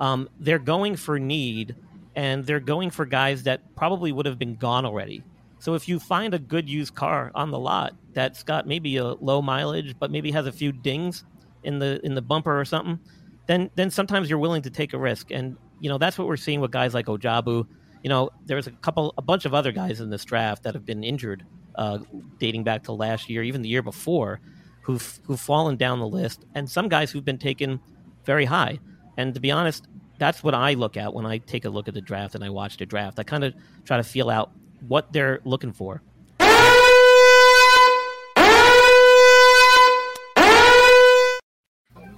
um, 0.00 0.28
they're 0.38 0.58
going 0.58 0.96
for 0.96 1.18
need, 1.18 1.74
and 2.14 2.44
they're 2.44 2.60
going 2.60 2.90
for 2.90 3.06
guys 3.06 3.44
that 3.44 3.74
probably 3.76 4.12
would 4.12 4.26
have 4.26 4.38
been 4.38 4.56
gone 4.56 4.84
already. 4.84 5.22
So 5.60 5.74
if 5.74 5.88
you 5.88 5.98
find 5.98 6.34
a 6.34 6.38
good 6.38 6.68
used 6.68 6.94
car 6.94 7.32
on 7.34 7.50
the 7.50 7.58
lot 7.58 7.94
that's 8.12 8.42
got 8.42 8.66
maybe 8.66 8.96
a 8.96 9.04
low 9.04 9.42
mileage, 9.42 9.96
but 9.98 10.10
maybe 10.10 10.30
has 10.32 10.46
a 10.46 10.52
few 10.52 10.72
dings 10.72 11.24
in 11.64 11.78
the 11.78 12.04
in 12.04 12.14
the 12.14 12.22
bumper 12.22 12.58
or 12.58 12.64
something, 12.64 13.00
then 13.46 13.70
then 13.74 13.90
sometimes 13.90 14.30
you're 14.30 14.38
willing 14.38 14.62
to 14.62 14.70
take 14.70 14.92
a 14.92 14.98
risk. 14.98 15.30
And 15.30 15.56
you 15.80 15.88
know, 15.88 15.98
that's 15.98 16.18
what 16.18 16.28
we're 16.28 16.36
seeing 16.36 16.60
with 16.60 16.70
guys 16.70 16.94
like 16.94 17.06
Ojabo. 17.06 17.66
You 18.02 18.10
know, 18.10 18.30
there's 18.46 18.66
a 18.66 18.70
couple, 18.70 19.14
a 19.18 19.22
bunch 19.22 19.44
of 19.44 19.54
other 19.54 19.72
guys 19.72 20.00
in 20.00 20.10
this 20.10 20.24
draft 20.24 20.62
that 20.62 20.74
have 20.74 20.86
been 20.86 21.02
injured, 21.02 21.44
uh, 21.74 21.98
dating 22.38 22.64
back 22.64 22.84
to 22.84 22.92
last 22.92 23.28
year, 23.28 23.42
even 23.42 23.62
the 23.62 23.68
year 23.68 23.82
before, 23.82 24.40
who've 24.82 25.20
who've 25.24 25.40
fallen 25.40 25.76
down 25.76 25.98
the 25.98 26.06
list, 26.06 26.44
and 26.54 26.68
some 26.68 26.88
guys 26.88 27.10
who've 27.10 27.24
been 27.24 27.38
taken 27.38 27.80
very 28.24 28.44
high. 28.44 28.78
And 29.16 29.34
to 29.34 29.40
be 29.40 29.50
honest, 29.50 29.86
that's 30.18 30.42
what 30.42 30.54
I 30.54 30.74
look 30.74 30.96
at 30.96 31.12
when 31.12 31.26
I 31.26 31.38
take 31.38 31.64
a 31.64 31.70
look 31.70 31.88
at 31.88 31.94
the 31.94 32.00
draft 32.00 32.34
and 32.34 32.44
I 32.44 32.50
watch 32.50 32.76
the 32.76 32.86
draft. 32.86 33.18
I 33.18 33.22
kind 33.22 33.44
of 33.44 33.54
try 33.84 33.96
to 33.96 34.04
feel 34.04 34.30
out 34.30 34.52
what 34.86 35.12
they're 35.12 35.40
looking 35.44 35.72
for. 35.72 36.02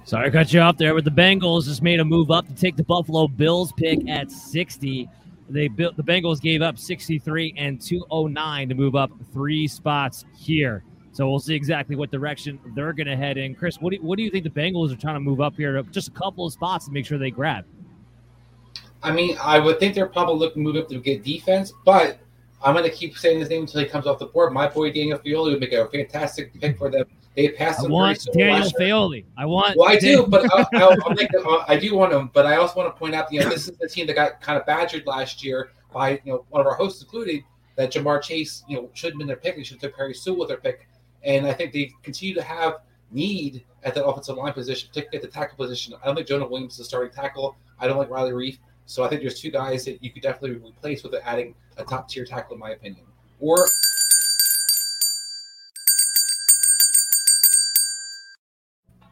Sorry 0.03 0.29
to 0.29 0.31
cut 0.31 0.51
you 0.51 0.59
off 0.59 0.77
there, 0.77 0.93
but 0.93 1.05
the 1.05 1.11
Bengals 1.11 1.65
just 1.65 1.81
made 1.81 1.99
a 2.01 2.05
move 2.05 2.31
up 2.31 2.45
to 2.47 2.53
take 2.53 2.75
the 2.75 2.83
Buffalo 2.83 3.27
Bills 3.29 3.71
pick 3.77 4.09
at 4.09 4.29
60. 4.29 5.07
They 5.51 5.67
built 5.67 5.97
the 5.97 6.03
Bengals 6.03 6.41
gave 6.41 6.61
up 6.61 6.77
63 6.77 7.55
and 7.57 7.81
209 7.81 8.69
to 8.69 8.75
move 8.75 8.95
up 8.95 9.11
three 9.33 9.67
spots 9.67 10.25
here. 10.35 10.83
So 11.13 11.29
we'll 11.29 11.39
see 11.39 11.55
exactly 11.55 11.95
what 11.95 12.09
direction 12.09 12.59
they're 12.73 12.93
going 12.93 13.07
to 13.07 13.17
head 13.17 13.37
in. 13.37 13.53
Chris, 13.53 13.77
what 13.81 13.89
do, 13.89 13.97
you, 13.97 14.01
what 14.01 14.15
do 14.15 14.23
you 14.23 14.29
think 14.29 14.45
the 14.45 14.49
Bengals 14.49 14.93
are 14.93 14.97
trying 14.97 15.15
to 15.15 15.19
move 15.19 15.41
up 15.41 15.55
here 15.57 15.81
just 15.91 16.07
a 16.07 16.11
couple 16.11 16.45
of 16.45 16.53
spots 16.53 16.85
to 16.85 16.91
make 16.91 17.05
sure 17.05 17.17
they 17.17 17.31
grab? 17.31 17.65
I 19.03 19.11
mean, 19.11 19.37
I 19.41 19.59
would 19.59 19.79
think 19.79 19.93
they're 19.93 20.07
probably 20.07 20.35
looking 20.35 20.63
to 20.63 20.71
move 20.71 20.81
up 20.81 20.87
to 20.89 20.99
get 20.99 21.23
defense, 21.23 21.73
but 21.83 22.19
I'm 22.63 22.73
going 22.73 22.89
to 22.89 22.95
keep 22.95 23.17
saying 23.17 23.39
his 23.39 23.49
name 23.49 23.61
until 23.61 23.81
he 23.81 23.87
comes 23.87 24.07
off 24.07 24.19
the 24.19 24.27
board. 24.27 24.53
My 24.53 24.67
boy 24.67 24.91
Daniel 24.91 25.17
Faalele 25.19 25.51
would 25.51 25.59
make 25.59 25.73
a 25.73 25.87
fantastic 25.89 26.59
pick 26.59 26.77
for 26.77 26.89
them. 26.89 27.05
They 27.35 27.49
passed 27.49 27.79
I 27.79 27.87
want 27.87 28.27
Daniel. 28.33 28.69
Faalele. 28.71 29.23
I 29.37 29.45
want. 29.45 29.77
Well, 29.77 29.89
I 29.89 29.97
do, 29.97 30.25
but 30.27 30.53
I, 30.53 30.65
I'll, 30.73 30.97
I'll 31.05 31.13
make 31.15 31.29
the, 31.31 31.41
uh, 31.41 31.65
I 31.67 31.77
do 31.77 31.95
want 31.95 32.11
him. 32.11 32.29
But 32.33 32.45
I 32.45 32.57
also 32.57 32.75
want 32.75 32.93
to 32.93 32.99
point 32.99 33.15
out, 33.15 33.31
you 33.31 33.39
know, 33.39 33.49
this 33.49 33.67
is 33.69 33.77
the 33.77 33.87
team 33.87 34.05
that 34.07 34.15
got 34.15 34.41
kind 34.41 34.59
of 34.59 34.65
badgered 34.65 35.07
last 35.07 35.43
year 35.43 35.71
by 35.93 36.21
you 36.25 36.33
know 36.33 36.45
one 36.49 36.59
of 36.59 36.67
our 36.67 36.75
hosts, 36.75 37.01
including 37.01 37.43
that 37.77 37.91
Ja'Marr 37.91 38.21
Chase, 38.21 38.63
you 38.67 38.77
know, 38.77 38.89
should 38.93 39.13
have 39.13 39.17
been 39.17 39.27
their 39.27 39.37
pick. 39.37 39.55
They 39.55 39.63
should 39.63 39.81
have 39.81 39.91
took 39.91 39.97
Penei 39.97 40.15
Sewell 40.15 40.39
with 40.39 40.49
their 40.49 40.57
pick, 40.57 40.87
and 41.23 41.47
I 41.47 41.53
think 41.53 41.71
they 41.71 41.93
continue 42.03 42.35
to 42.35 42.43
have 42.43 42.79
need 43.11 43.63
at 43.83 43.95
that 43.95 44.05
offensive 44.05 44.37
line 44.37 44.53
position, 44.53 44.89
particularly 44.89 45.25
at 45.25 45.31
the 45.31 45.39
tackle 45.39 45.57
position. 45.57 45.93
I 46.01 46.07
don't 46.07 46.15
think 46.15 46.27
Jonah 46.27 46.47
Williams 46.47 46.73
is 46.75 46.81
a 46.81 46.85
starting 46.85 47.13
tackle. 47.13 47.55
I 47.79 47.87
don't 47.87 47.97
like 47.97 48.09
Riley 48.09 48.31
Reiff. 48.31 48.57
So 48.85 49.03
I 49.03 49.07
think 49.07 49.21
there's 49.21 49.39
two 49.39 49.51
guys 49.51 49.85
that 49.85 50.03
you 50.03 50.11
could 50.11 50.21
definitely 50.21 50.57
replace 50.57 51.03
with 51.03 51.13
adding 51.23 51.55
a 51.77 51.83
top 51.83 52.09
tier 52.09 52.25
tackle, 52.25 52.55
in 52.55 52.59
my 52.59 52.71
opinion. 52.71 53.05
Or 53.39 53.67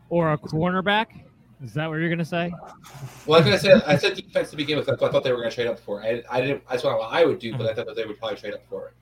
or 0.10 0.34
a 0.34 0.38
cornerback. 0.38 1.24
Is 1.64 1.74
that 1.74 1.88
what 1.90 1.96
you're 2.00 2.08
going 2.08 2.20
to 2.20 2.26
say? 2.26 2.54
Well, 3.26 3.46
I 3.46 3.58
said, 3.58 3.84
I 3.86 3.98
said 3.98 4.16
defense 4.16 4.50
to 4.52 4.56
begin 4.56 4.78
with. 4.78 4.86
That's 4.86 5.02
what 5.02 5.10
I 5.10 5.12
thought 5.12 5.24
they 5.26 5.32
were 5.32 5.40
going 5.40 5.50
to 5.50 5.56
trade 5.56 5.68
up 5.68 5.80
for. 5.80 6.02
I, 6.02 6.24
I 6.30 6.40
didn't. 6.40 6.64
That's 6.70 6.84
what 6.84 7.02
I 7.02 7.26
would 7.26 7.40
do, 7.40 7.58
but 7.58 7.68
I 7.68 7.74
thought 7.74 7.86
that 7.86 7.96
they 7.98 8.06
would 8.06 8.18
probably 8.18 8.38
trade 8.38 8.54
up 8.54 8.66
for 8.70 8.88
it. 8.88 8.94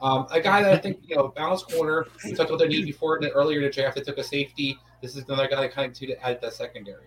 Um, 0.00 0.26
a 0.30 0.40
guy 0.40 0.62
that 0.62 0.72
I 0.72 0.76
think 0.76 1.00
you 1.06 1.16
know, 1.16 1.28
balanced 1.28 1.70
corner. 1.70 2.06
We 2.24 2.32
talked 2.32 2.50
about 2.50 2.58
their 2.58 2.68
need 2.68 2.84
before 2.84 3.16
in 3.16 3.22
the, 3.22 3.30
earlier 3.32 3.58
in 3.58 3.64
the 3.64 3.70
draft. 3.70 3.96
They 3.96 4.02
took 4.02 4.18
a 4.18 4.24
safety. 4.24 4.78
This 5.02 5.16
is 5.16 5.24
another 5.24 5.48
guy 5.48 5.60
that 5.60 5.72
kind 5.72 5.90
of 5.90 5.98
to 5.98 6.26
add 6.26 6.40
that 6.40 6.52
secondary. 6.54 7.06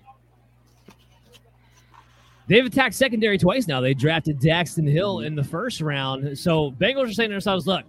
They've 2.47 2.65
attacked 2.65 2.95
secondary 2.95 3.37
twice 3.37 3.67
now. 3.67 3.79
They 3.79 3.93
drafted 3.93 4.39
Daxton 4.39 4.89
Hill 4.89 5.19
in 5.19 5.35
the 5.35 5.43
first 5.43 5.81
round. 5.81 6.35
So 6.37 6.71
Bengals 6.71 7.09
are 7.09 7.13
saying 7.13 7.29
to 7.29 7.35
themselves, 7.35 7.67
look, 7.67 7.85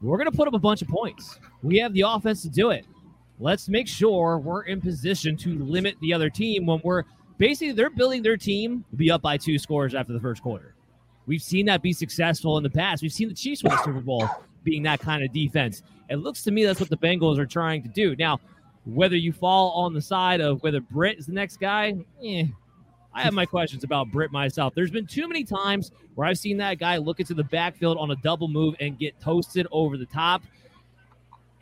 we're 0.00 0.18
going 0.18 0.28
to 0.30 0.36
put 0.36 0.48
up 0.48 0.54
a 0.54 0.58
bunch 0.58 0.82
of 0.82 0.88
points. 0.88 1.38
We 1.62 1.78
have 1.78 1.92
the 1.94 2.00
offense 2.00 2.42
to 2.42 2.48
do 2.48 2.70
it. 2.70 2.84
Let's 3.42 3.68
make 3.68 3.88
sure 3.88 4.38
we're 4.38 4.62
in 4.62 4.80
position 4.80 5.36
to 5.38 5.58
limit 5.58 5.96
the 6.00 6.14
other 6.14 6.30
team 6.30 6.64
when 6.64 6.80
we're 6.84 7.02
basically 7.38 7.72
they're 7.72 7.90
building 7.90 8.22
their 8.22 8.36
team 8.36 8.84
to 8.90 8.96
be 8.96 9.10
up 9.10 9.20
by 9.20 9.36
two 9.36 9.58
scores 9.58 9.96
after 9.96 10.12
the 10.12 10.20
first 10.20 10.40
quarter. 10.44 10.76
We've 11.26 11.42
seen 11.42 11.66
that 11.66 11.82
be 11.82 11.92
successful 11.92 12.56
in 12.56 12.62
the 12.62 12.70
past. 12.70 13.02
We've 13.02 13.12
seen 13.12 13.28
the 13.28 13.34
Chiefs 13.34 13.64
win 13.64 13.72
the 13.72 13.82
Super 13.82 14.00
Bowl 14.00 14.28
being 14.62 14.84
that 14.84 15.00
kind 15.00 15.24
of 15.24 15.32
defense. 15.32 15.82
It 16.08 16.16
looks 16.16 16.44
to 16.44 16.52
me 16.52 16.64
that's 16.64 16.78
what 16.78 16.88
the 16.88 16.96
Bengals 16.96 17.36
are 17.40 17.46
trying 17.46 17.82
to 17.82 17.88
do. 17.88 18.14
Now, 18.14 18.38
whether 18.84 19.16
you 19.16 19.32
fall 19.32 19.72
on 19.72 19.92
the 19.92 20.00
side 20.00 20.40
of 20.40 20.62
whether 20.62 20.80
Britt 20.80 21.18
is 21.18 21.26
the 21.26 21.32
next 21.32 21.58
guy, 21.58 21.96
eh, 22.24 22.44
I 23.12 23.22
have 23.22 23.34
my 23.34 23.44
questions 23.44 23.82
about 23.82 24.12
Britt 24.12 24.30
myself. 24.30 24.72
There's 24.76 24.92
been 24.92 25.06
too 25.08 25.26
many 25.26 25.42
times 25.42 25.90
where 26.14 26.28
I've 26.28 26.38
seen 26.38 26.58
that 26.58 26.78
guy 26.78 26.96
look 26.98 27.18
into 27.18 27.34
the 27.34 27.44
backfield 27.44 27.98
on 27.98 28.12
a 28.12 28.16
double 28.22 28.46
move 28.46 28.76
and 28.78 28.96
get 28.96 29.20
toasted 29.20 29.66
over 29.72 29.96
the 29.96 30.06
top. 30.06 30.44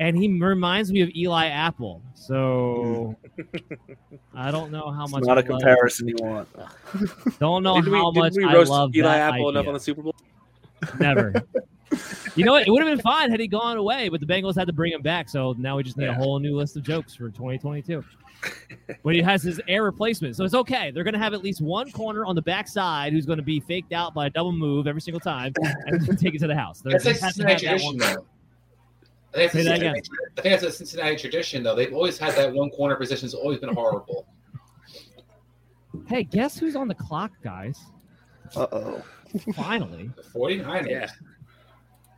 And 0.00 0.16
he 0.16 0.28
reminds 0.28 0.90
me 0.90 1.02
of 1.02 1.10
Eli 1.14 1.46
Apple. 1.48 2.02
So 2.14 3.14
I 4.34 4.50
don't 4.50 4.72
know 4.72 4.90
how 4.90 5.04
It's 5.04 5.12
much 5.12 5.24
not 5.24 5.36
I 5.38 5.42
a 5.42 5.44
love- 5.44 5.60
comparison 5.60 6.08
you 6.08 6.16
want. 6.18 6.48
Don't 7.38 7.62
know 7.62 7.76
Didn't 7.76 7.92
we- 7.92 7.98
how 7.98 8.10
much 8.10 8.32
we 8.34 8.44
I 8.44 8.54
roast 8.54 8.70
love 8.70 8.96
Eli 8.96 9.08
that 9.16 9.34
Apple 9.34 9.50
enough 9.50 9.66
on 9.68 9.74
the 9.74 9.80
Super 9.80 10.02
Bowl? 10.02 10.14
Never. 10.98 11.34
you 12.34 12.44
know 12.46 12.52
what? 12.52 12.66
It 12.66 12.70
would 12.70 12.82
have 12.82 12.90
been 12.96 13.02
fine 13.02 13.30
had 13.30 13.40
he 13.40 13.46
gone 13.46 13.76
away, 13.76 14.08
but 14.08 14.20
the 14.20 14.26
Bengals 14.26 14.54
had 14.56 14.66
to 14.68 14.72
bring 14.72 14.92
him 14.92 15.02
back. 15.02 15.28
So 15.28 15.54
now 15.58 15.76
we 15.76 15.82
just 15.82 15.98
need 15.98 16.08
a 16.08 16.14
whole 16.14 16.38
new 16.38 16.56
list 16.56 16.76
of 16.76 16.82
jokes 16.82 17.14
for 17.14 17.28
2022. 17.28 18.02
but 19.04 19.14
he 19.14 19.20
has 19.20 19.42
his 19.42 19.60
heir 19.68 19.84
replacement, 19.84 20.34
so 20.34 20.44
it's 20.44 20.54
okay. 20.54 20.90
They're 20.90 21.04
going 21.04 21.12
to 21.12 21.20
have 21.20 21.34
at 21.34 21.42
least 21.42 21.60
one 21.60 21.90
corner 21.92 22.24
on 22.24 22.34
the 22.34 22.40
backside 22.40 23.12
who's 23.12 23.26
going 23.26 23.36
to 23.36 23.42
be 23.44 23.60
faked 23.60 23.92
out 23.92 24.14
by 24.14 24.28
a 24.28 24.30
double 24.30 24.52
move 24.52 24.86
every 24.86 25.02
single 25.02 25.20
time 25.20 25.52
and 25.84 26.18
take 26.18 26.34
it 26.34 26.38
to 26.38 26.46
the 26.46 26.56
house. 26.56 26.80
They're- 26.80 26.92
That's 26.92 27.04
they 27.04 27.10
like 27.12 27.20
have 27.20 27.32
to 27.34 27.42
Cincinnati 27.42 27.66
have 27.66 27.78
that 27.80 27.84
one- 27.84 27.96
though. 27.98 28.24
I 29.32 29.36
think, 29.38 29.52
Say 29.52 29.62
that's 29.62 29.68
that 29.68 29.86
a 29.86 29.90
again. 29.90 29.94
Cincinnati- 29.94 30.38
I 30.38 30.40
think 30.42 30.60
that's 30.60 30.74
a 30.74 30.76
Cincinnati 30.76 31.16
tradition, 31.16 31.62
though. 31.62 31.74
They've 31.76 31.92
always 31.94 32.18
had 32.18 32.34
that 32.36 32.52
one 32.52 32.70
corner 32.70 32.96
position. 32.96 33.26
has 33.26 33.34
always 33.34 33.58
been 33.58 33.72
horrible. 33.74 34.26
Hey, 36.06 36.24
guess 36.24 36.58
who's 36.58 36.76
on 36.76 36.88
the 36.88 36.94
clock, 36.94 37.30
guys? 37.42 37.78
Uh 38.56 38.66
oh. 38.72 39.02
Finally, 39.54 40.10
The 40.16 40.22
49ers. 40.22 40.88
Yeah. 40.90 41.08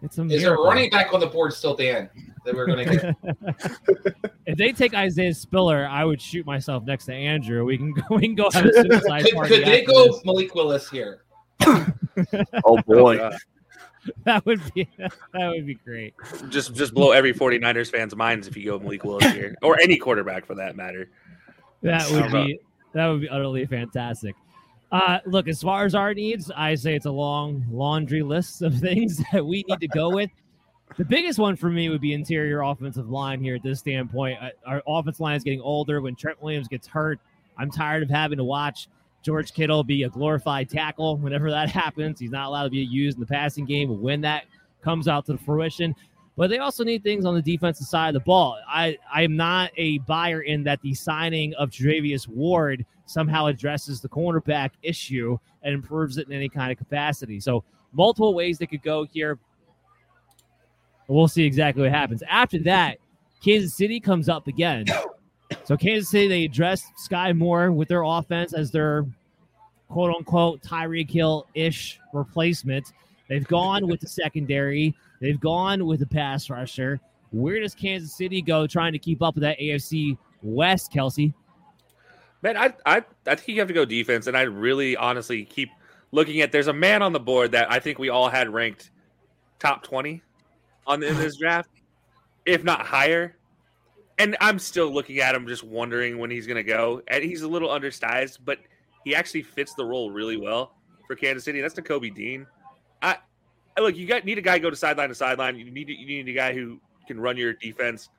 it's 0.03 0.17
a 0.19 0.23
Is 0.25 0.43
there 0.43 0.55
a 0.55 0.61
running 0.63 0.89
back 0.91 1.13
on 1.13 1.21
the 1.21 1.27
board 1.27 1.53
still, 1.53 1.75
Dan? 1.77 2.09
That 2.45 2.55
we're 2.55 2.67
going 2.67 2.89
to 2.89 3.17
get. 3.25 4.17
If 4.47 4.59
they 4.59 4.73
take 4.73 4.93
Isaiah 4.93 5.33
Spiller, 5.33 5.87
I 5.89 6.05
would 6.05 6.21
shoot 6.21 6.45
myself 6.45 6.85
next 6.85 7.05
to 7.05 7.13
Andrew. 7.15 7.65
We 7.65 7.79
can 7.79 7.93
go. 7.93 8.03
We 8.11 8.23
can 8.23 8.35
go 8.35 8.51
have 8.51 8.65
a 8.67 8.73
suicide 8.73 9.23
could, 9.25 9.35
party. 9.35 9.55
could 9.59 9.65
they 9.67 9.85
go 9.85 10.07
this. 10.09 10.25
Malik 10.25 10.53
Willis 10.55 10.91
here? 10.91 11.23
Oh 12.65 12.81
boy. 12.87 13.19
God. 13.19 13.35
That 14.25 14.45
would 14.47 14.61
be 14.75 14.89
that 14.99 15.49
would 15.49 15.67
be 15.67 15.75
great. 15.75 16.15
Just 16.49 16.75
just 16.75 16.95
blow 16.95 17.13
every 17.13 17.33
49ers 17.33 17.91
fan's 17.91 18.15
minds 18.17 18.49
if 18.49 18.57
you 18.57 18.65
go 18.65 18.79
Malik 18.79 19.05
Willis 19.05 19.33
here, 19.33 19.55
or 19.63 19.79
any 19.81 19.97
quarterback 19.97 20.45
for 20.47 20.55
that 20.57 20.77
matter. 20.77 21.09
That 21.83 22.11
would 22.11 22.33
be 22.33 22.59
that 22.95 23.07
would 23.07 23.21
be 23.21 23.29
utterly 23.29 23.67
fantastic. 23.67 24.35
Uh, 24.91 25.19
look, 25.25 25.49
as 25.49 25.63
far 25.63 25.87
as 25.87 25.95
our 25.95 26.13
needs, 26.13 26.51
I 26.55 26.75
say 26.75 26.95
it's 26.95 27.07
a 27.07 27.11
long 27.11 27.65
laundry 27.71 28.23
list 28.23 28.61
of 28.61 28.75
things 28.81 29.23
that 29.33 29.45
we 29.45 29.65
need 29.69 29.81
to 29.81 29.89
go 29.89 30.11
with. 30.11 30.31
The 30.99 31.05
biggest 31.07 31.39
one 31.39 31.57
for 31.57 31.71
me 31.71 31.89
would 31.89 32.03
be 32.03 32.13
interior 32.13 32.61
offensive 32.61 33.09
line 33.09 33.41
here 33.41 33.55
at 33.55 33.63
this 33.63 33.79
standpoint. 33.79 34.39
Uh, 34.43 34.51
our 34.67 34.83
offensive 34.87 35.21
line 35.21 35.37
is 35.37 35.43
getting 35.43 35.63
older. 35.63 36.03
When 36.03 36.15
Trent 36.15 36.43
Williams 36.43 36.69
gets 36.69 36.87
hurt, 36.87 37.19
I'm 37.57 37.71
tired 37.71 38.03
of 38.03 38.11
having 38.11 38.37
to 38.37 38.45
watch 38.45 38.89
George 39.23 39.53
Kittle 39.53 39.85
be 39.85 40.03
a 40.03 40.09
glorified 40.09 40.69
tackle 40.69 41.17
whenever 41.17 41.51
that 41.51 41.71
happens. 41.83 42.21
He's 42.21 42.31
not 42.31 42.49
allowed 42.49 42.65
to 42.65 42.71
be 42.71 42.79
used 42.79 43.17
in 43.17 43.21
the 43.21 43.27
passing 43.27 43.65
game 43.65 44.01
when 44.03 44.21
that 44.23 44.45
comes 44.83 45.09
out 45.09 45.27
to 45.27 45.39
fruition. 45.39 45.95
But 46.37 46.49
they 46.49 46.59
also 46.59 46.83
need 46.83 47.03
things 47.03 47.25
on 47.25 47.35
the 47.35 47.43
defensive 47.43 47.87
side 47.87 48.09
of 48.09 48.15
the 48.15 48.21
ball. 48.21 48.59
I, 48.67 48.97
I 49.13 49.23
am 49.23 49.37
not 49.37 49.71
a 49.77 49.99
buyer 49.99 50.41
in 50.41 50.65
that 50.65 50.81
the 50.81 50.95
signing 50.95 51.55
of 51.55 51.71
Charvarius 51.71 52.27
Ward 52.27 52.87
somehow 53.05 53.47
addresses 53.47 54.01
the 54.01 54.09
cornerback 54.09 54.71
issue 54.83 55.39
and 55.63 55.75
improves 55.75 56.17
it 56.17 56.27
in 56.29 56.33
any 56.33 56.49
kind 56.49 56.73
of 56.73 56.79
capacity. 56.79 57.39
So 57.39 57.65
multiple 57.93 58.35
ways 58.35 58.59
they 58.59 58.67
could 58.67 58.83
go 58.83 59.05
here. 59.05 59.39
We'll 61.07 61.29
see 61.29 61.45
exactly 61.45 61.83
what 61.83 61.93
happens. 61.93 62.23
After 62.27 62.59
that, 62.61 62.99
Kansas 63.45 63.75
City 63.75 64.01
comes 64.01 64.29
up 64.29 64.47
again. 64.47 64.87
So 65.65 65.77
Kansas 65.77 66.11
City, 66.11 66.29
they 66.29 66.45
address 66.45 66.85
Skyy 67.09 67.37
Moore 67.37 67.71
with 67.71 67.89
their 67.89 68.03
offense 68.03 68.53
as 68.53 68.71
their 68.71 69.07
quote 69.89 70.15
unquote 70.15 70.63
Tyreek 70.63 71.11
Hill 71.11 71.47
ish 71.55 72.01
replacement. 72.13 72.93
They've 73.29 73.47
gone 73.47 73.87
with 73.87 74.01
the 74.01 74.09
secondary. 74.09 74.95
They've 75.21 75.39
gone 75.39 75.87
with 75.87 76.01
the 76.01 76.07
pass 76.07 76.51
rusher. 76.51 77.01
Where 77.31 77.61
does 77.61 77.75
Kansas 77.75 78.15
City 78.15 78.43
go 78.43 78.67
trying 78.67 78.93
to 78.93 78.99
keep 78.99 79.23
up 79.23 79.35
with 79.35 79.43
that 79.43 79.59
AFC 79.59 80.19
West, 80.43 80.93
Kelsey? 80.93 81.33
Man, 82.43 82.57
I, 82.57 82.75
I 82.85 83.05
I 83.27 83.35
think 83.37 83.49
you 83.49 83.61
have 83.61 83.69
to 83.69 83.75
go 83.75 83.85
defense, 83.85 84.27
and 84.27 84.37
I 84.37 84.43
really 84.43 84.97
honestly 84.97 85.45
keep 85.45 85.71
looking 86.11 86.41
at. 86.41 86.51
There's 86.51 86.67
a 86.67 86.73
man 86.73 87.01
on 87.01 87.13
the 87.13 87.21
board 87.21 87.53
that 87.53 87.71
I 87.71 87.79
think 87.79 87.99
we 87.99 88.09
all 88.09 88.29
had 88.29 88.53
ranked 88.53 88.91
top 89.61 89.85
twenty 89.85 90.23
on 90.87 91.03
in 91.03 91.17
this 91.17 91.37
draft, 91.37 91.71
if 92.45 92.65
not 92.65 92.85
higher. 92.85 93.37
And 94.23 94.37
I'm 94.41 94.61
still 94.61 94.89
looking 94.89 95.19
at 95.19 95.35
him, 95.35 95.49
just 95.49 95.65
wondering 95.65 96.17
when 96.17 96.31
he's 96.31 96.47
going 96.47 96.57
to 96.57 96.63
go. 96.63 97.03
And 97.09 97.25
he's 97.25 97.43
a 97.43 97.49
little 97.49 97.69
undersized, 97.69 98.39
but 98.45 98.59
he 99.05 99.17
actually 99.17 99.43
fits 99.43 99.75
the 99.75 99.85
role 99.85 100.13
really 100.13 100.37
well 100.37 100.77
for 101.09 101.17
Kansas 101.17 101.43
City. 101.43 101.61
That's 101.61 101.75
Nakobe 101.75 102.15
Dean. 102.15 102.47
I, 103.03 103.17
look, 103.77 103.97
you 103.97 104.07
got 104.07 104.25
need 104.25 104.39
a 104.39 104.43
guy 104.43 104.55
to 104.55 104.61
go 104.61 104.71
to 104.71 104.77
sideline 104.77 105.09
to 105.09 105.15
sideline. 105.17 105.59
You 105.59 105.73
need 105.73 105.89
you 105.89 106.07
need 106.07 106.29
a 106.29 106.33
guy 106.33 106.55
who 106.55 106.81
can 107.09 107.19
run 107.19 107.37
your 107.37 107.55
defense. 107.55 108.11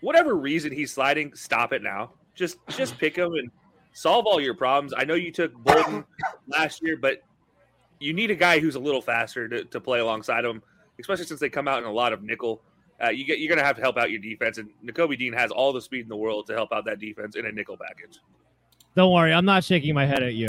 Whatever 0.00 0.34
reason 0.34 0.72
he's 0.72 0.92
sliding, 0.92 1.32
stop 1.36 1.72
it 1.72 1.80
now. 1.80 2.10
Just 2.34 2.56
just 2.70 2.98
pick 2.98 3.14
him 3.14 3.32
and 3.34 3.52
solve 3.92 4.26
all 4.26 4.40
your 4.40 4.54
problems. 4.54 4.92
I 4.96 5.04
know 5.04 5.14
you 5.14 5.30
took 5.30 5.54
Bolton 5.54 6.04
last 6.48 6.82
year, 6.82 6.96
but 6.96 7.22
you 8.00 8.14
need 8.14 8.32
a 8.32 8.34
guy 8.34 8.58
who's 8.58 8.74
a 8.74 8.80
little 8.80 9.00
faster 9.00 9.48
to, 9.48 9.64
to 9.66 9.80
play 9.80 10.00
alongside 10.00 10.44
him, 10.44 10.60
especially 10.98 11.26
since 11.26 11.38
they 11.38 11.50
come 11.50 11.68
out 11.68 11.78
in 11.78 11.84
a 11.84 11.92
lot 11.92 12.12
of 12.12 12.24
nickel. 12.24 12.62
Uh, 13.02 13.08
you 13.08 13.24
get 13.24 13.38
you're 13.38 13.48
going 13.48 13.58
to 13.58 13.64
have 13.64 13.76
to 13.76 13.82
help 13.82 13.96
out 13.96 14.10
your 14.10 14.20
defense, 14.20 14.58
and 14.58 14.68
Nakobe 14.84 15.18
Dean 15.18 15.32
has 15.32 15.50
all 15.50 15.72
the 15.72 15.80
speed 15.80 16.02
in 16.02 16.08
the 16.08 16.16
world 16.16 16.46
to 16.48 16.52
help 16.54 16.70
out 16.72 16.84
that 16.84 17.00
defense 17.00 17.34
in 17.36 17.46
a 17.46 17.52
nickel 17.52 17.76
package. 17.76 18.18
Don't 18.94 19.12
worry, 19.12 19.32
I'm 19.32 19.44
not 19.44 19.64
shaking 19.64 19.94
my 19.94 20.04
head 20.04 20.22
at 20.22 20.34
you. 20.34 20.48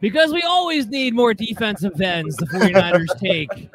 Because 0.00 0.32
we 0.32 0.42
always 0.42 0.88
need 0.88 1.14
more 1.14 1.32
defensive 1.32 2.00
ends, 2.00 2.36
the 2.36 2.46
49ers 2.46 3.18
take 3.20 3.70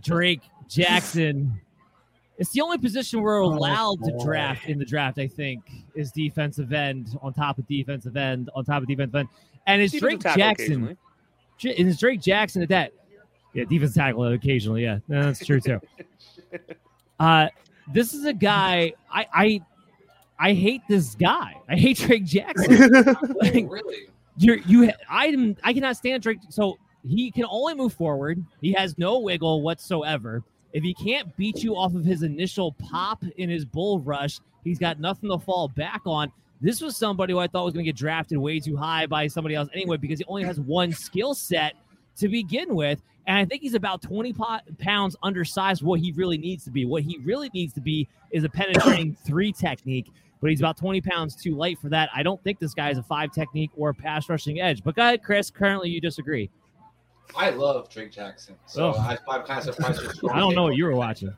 Drake 0.00 0.42
Jackson. 0.68 1.60
It's 2.38 2.50
the 2.52 2.60
only 2.60 2.78
position 2.78 3.20
we're 3.20 3.42
Oh, 3.42 3.48
allowed 3.48 3.98
to 4.04 4.16
draft 4.24 4.68
in 4.68 4.78
the 4.78 4.84
draft, 4.84 5.18
I 5.18 5.26
think, 5.26 5.62
is 5.96 6.12
defensive 6.12 6.72
end 6.72 7.18
on 7.22 7.32
top 7.32 7.58
of 7.58 7.66
defensive 7.66 8.16
end 8.16 8.50
on 8.54 8.64
top 8.64 8.82
of 8.82 8.88
defensive 8.88 9.16
end. 9.16 9.28
And 9.66 9.82
it's 9.82 9.98
Drake 9.98 10.20
tackle 10.20 10.38
Jackson. 10.38 10.96
Occasionally. 11.58 11.76
J- 11.82 11.88
It's 11.90 11.98
Drake 11.98 12.20
Jackson 12.20 12.62
at 12.62 12.68
that. 12.70 12.92
Yeah, 13.52 13.64
defensive 13.64 13.94
tackle 13.94 14.24
occasionally. 14.32 14.82
Yeah, 14.82 14.98
No, 15.08 15.22
that's 15.24 15.44
true 15.44 15.60
too. 15.60 15.80
Uh, 17.20 17.46
this 17.92 18.12
is 18.12 18.24
a 18.24 18.32
guy 18.32 18.92
I 19.10 19.26
I 19.32 19.60
I 20.38 20.52
hate 20.52 20.82
this 20.88 21.14
guy. 21.14 21.54
I 21.68 21.76
hate 21.76 21.98
Drake 21.98 22.24
Jackson. 22.24 22.92
Like, 23.40 23.66
really? 23.70 24.08
You're 24.36 24.56
you 24.56 24.90
I 25.08 25.54
I 25.62 25.72
cannot 25.72 25.96
stand 25.96 26.22
Drake. 26.24 26.38
So 26.48 26.76
he 27.06 27.30
can 27.30 27.44
only 27.48 27.74
move 27.74 27.92
forward. 27.92 28.44
He 28.60 28.72
has 28.72 28.98
no 28.98 29.20
wiggle 29.20 29.62
whatsoever. 29.62 30.42
If 30.72 30.82
he 30.82 30.92
can't 30.92 31.34
beat 31.36 31.62
you 31.62 31.76
off 31.76 31.94
of 31.94 32.04
his 32.04 32.24
initial 32.24 32.72
pop 32.72 33.22
in 33.36 33.48
his 33.48 33.64
bull 33.64 34.00
rush, 34.00 34.40
he's 34.64 34.78
got 34.80 34.98
nothing 34.98 35.30
to 35.30 35.38
fall 35.38 35.68
back 35.68 36.00
on. 36.04 36.32
This 36.64 36.80
was 36.80 36.96
somebody 36.96 37.34
who 37.34 37.38
I 37.38 37.46
thought 37.46 37.66
was 37.66 37.74
going 37.74 37.84
to 37.84 37.88
get 37.90 37.96
drafted 37.98 38.38
way 38.38 38.58
too 38.58 38.74
high 38.74 39.04
by 39.04 39.26
somebody 39.26 39.54
else 39.54 39.68
anyway 39.74 39.98
because 39.98 40.18
he 40.18 40.24
only 40.24 40.44
has 40.44 40.58
one 40.58 40.92
skill 40.92 41.34
set 41.34 41.74
to 42.16 42.26
begin 42.26 42.74
with. 42.74 43.02
And 43.26 43.36
I 43.36 43.44
think 43.44 43.60
he's 43.60 43.74
about 43.74 44.00
20 44.00 44.32
po- 44.32 44.60
pounds 44.78 45.14
undersized 45.22 45.82
what 45.82 46.00
he 46.00 46.12
really 46.12 46.38
needs 46.38 46.64
to 46.64 46.70
be. 46.70 46.86
What 46.86 47.02
he 47.02 47.18
really 47.18 47.50
needs 47.52 47.74
to 47.74 47.82
be 47.82 48.08
is 48.30 48.44
a 48.44 48.48
penetrating 48.48 49.14
three 49.26 49.52
technique, 49.52 50.10
but 50.40 50.48
he's 50.48 50.60
about 50.60 50.78
20 50.78 51.02
pounds 51.02 51.36
too 51.36 51.54
light 51.54 51.78
for 51.78 51.90
that. 51.90 52.08
I 52.14 52.22
don't 52.22 52.42
think 52.42 52.58
this 52.60 52.72
guy 52.72 52.88
is 52.88 52.96
a 52.96 53.02
five 53.02 53.30
technique 53.30 53.70
or 53.76 53.90
a 53.90 53.94
pass 53.94 54.30
rushing 54.30 54.58
edge. 54.62 54.82
But 54.82 54.96
go 54.96 55.02
ahead, 55.02 55.22
Chris. 55.22 55.50
Currently, 55.50 55.90
you 55.90 56.00
disagree. 56.00 56.48
I 57.36 57.50
love 57.50 57.90
Drake 57.90 58.10
Jackson, 58.10 58.54
so 58.64 58.94
Oh. 58.96 58.98
I, 58.98 59.18
I'm 59.28 59.42
kind 59.44 59.58
of 59.58 59.74
surprised. 59.74 60.00
I 60.32 60.38
don't 60.38 60.54
know 60.54 60.62
what 60.62 60.76
you 60.76 60.86
were 60.86 60.96
watching. 60.96 61.34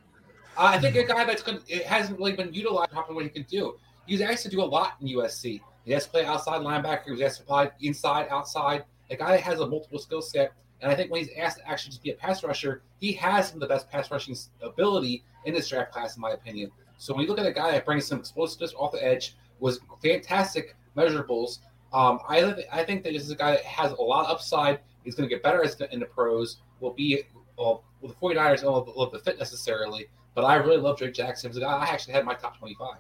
I 0.57 0.79
think 0.79 0.95
a 0.95 1.03
guy 1.03 1.25
that's 1.25 1.43
good. 1.43 1.63
It 1.67 1.85
hasn't 1.85 2.17
really 2.17 2.33
been 2.37 2.55
utilized 2.55 2.93
properly. 2.93 3.17
What 3.17 3.25
he 3.25 3.31
can 3.31 3.43
do. 3.43 3.77
He's 4.07 4.21
asked 4.21 4.45
to 4.45 4.49
do 4.49 4.63
a 4.63 4.65
lot 4.65 4.95
in 5.01 5.09
USC. 5.09 5.61
He 5.85 5.93
has 5.93 6.05
to 6.05 6.11
play 6.11 6.25
outside 6.25 6.61
linebacker. 6.61 7.15
He 7.15 7.23
has 7.23 7.39
to 7.39 7.45
play 7.45 7.71
inside, 7.81 8.29
outside. 8.31 8.85
A 9.11 9.17
guy 9.17 9.33
that 9.33 9.41
has 9.41 9.61
a 9.61 9.67
multiple 9.67 9.99
skill 9.99 10.23
set. 10.23 10.53
And 10.81 10.91
I 10.91 10.95
think 10.95 11.11
when 11.11 11.23
he's 11.23 11.31
asked 11.37 11.59
to 11.59 11.69
actually 11.69 11.91
just 11.91 12.03
be 12.03 12.11
a 12.11 12.15
pass 12.15 12.45
rusher, 12.45 12.83
he 12.99 13.13
has 13.13 13.49
some 13.49 13.57
of 13.57 13.61
the 13.61 13.67
best 13.67 13.91
pass 13.91 14.11
rushing 14.11 14.37
ability 14.63 15.25
in 15.45 15.55
this 15.55 15.69
draft 15.69 15.93
class, 15.93 16.17
in 16.17 16.21
my 16.21 16.31
opinion. 16.31 16.71
So 16.99 17.15
when 17.15 17.23
you 17.23 17.29
look 17.29 17.39
at 17.39 17.47
a 17.47 17.53
guy 17.53 17.73
that 17.73 17.85
brings 17.85 18.07
some 18.07 18.19
explosiveness 18.19 18.75
off 18.77 18.93
the 18.93 19.05
edge, 19.05 19.37
was 19.61 19.81
fantastic 20.03 20.77
measurables. 20.97 21.61
Um, 21.93 22.19
I 22.29 22.65
I 22.73 22.85
think 22.85 23.05
that 23.05 23.13
this 23.13 23.23
is 23.23 23.31
a 23.31 23.37
guy 23.37 23.53
that 23.53 23.65
has 23.65 23.93
a 23.93 24.03
lot 24.03 24.27
of 24.27 24.33
upside. 24.33 24.81
He's 25.05 25.15
going 25.15 25.29
to 25.29 25.35
get 25.35 25.43
better 25.43 25.63
as 25.63 25.77
the, 25.77 25.93
in 25.93 26.01
the 26.01 26.07
pros. 26.07 26.59
Will 26.81 26.93
be 26.93 27.23
well, 27.57 27.85
well 28.01 28.13
the 28.13 28.27
49ers 28.35 28.63
don't 28.63 28.97
love 28.97 29.13
the 29.13 29.19
fit 29.19 29.39
necessarily, 29.39 30.09
but 30.35 30.45
I 30.45 30.57
really 30.57 30.79
love 30.79 30.99
Drake 30.99 31.15
Jackson. 31.15 31.51
He's 31.51 31.57
a 31.57 31.61
guy 31.61 31.73
I 31.73 31.85
actually 31.85 32.15
had 32.15 32.25
my 32.25 32.35
top 32.35 32.59
25. 32.59 32.97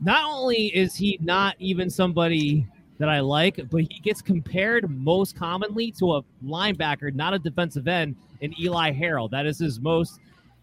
Not 0.00 0.24
only 0.24 0.66
is 0.66 0.94
he 0.94 1.18
not 1.20 1.56
even 1.58 1.90
somebody 1.90 2.66
that 2.98 3.08
I 3.08 3.20
like, 3.20 3.60
but 3.70 3.80
he 3.82 4.00
gets 4.02 4.20
compared 4.20 4.88
most 4.90 5.36
commonly 5.36 5.92
to 5.92 6.16
a 6.16 6.22
linebacker, 6.44 7.14
not 7.14 7.34
a 7.34 7.38
defensive 7.38 7.88
end, 7.88 8.16
in 8.40 8.58
Eli 8.60 8.92
Harold. 8.92 9.30
That 9.30 9.46
is 9.46 9.58
his 9.58 9.80
most 9.80 10.20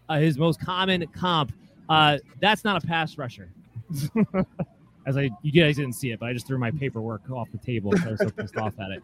uh, 0.08 0.18
his 0.18 0.38
most 0.38 0.60
common 0.60 1.06
comp. 1.08 1.52
Uh, 1.88 2.18
that's 2.40 2.64
not 2.64 2.82
a 2.82 2.86
pass 2.86 3.18
rusher. 3.18 3.50
As 5.06 5.16
I, 5.16 5.30
you 5.42 5.52
guys 5.52 5.76
didn't 5.76 5.92
see 5.92 6.10
it, 6.10 6.18
but 6.18 6.28
I 6.28 6.32
just 6.32 6.48
threw 6.48 6.58
my 6.58 6.72
paperwork 6.72 7.30
off 7.30 7.48
the 7.52 7.58
table 7.58 7.92
because 7.92 8.06
I 8.06 8.10
was 8.10 8.20
so 8.20 8.30
pissed 8.30 8.56
off 8.56 8.74
at 8.80 8.90
it. 8.90 9.02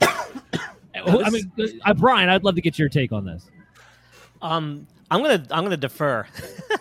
I 0.94 1.30
mean, 1.30 1.52
uh, 1.84 1.94
Brian, 1.94 2.30
I'd 2.30 2.44
love 2.44 2.54
to 2.54 2.62
get 2.62 2.78
your 2.78 2.88
take 2.88 3.12
on 3.12 3.26
this. 3.26 3.50
Um, 4.40 4.86
I'm 5.10 5.22
gonna 5.22 5.44
I'm 5.50 5.64
gonna 5.64 5.76
defer. 5.76 6.26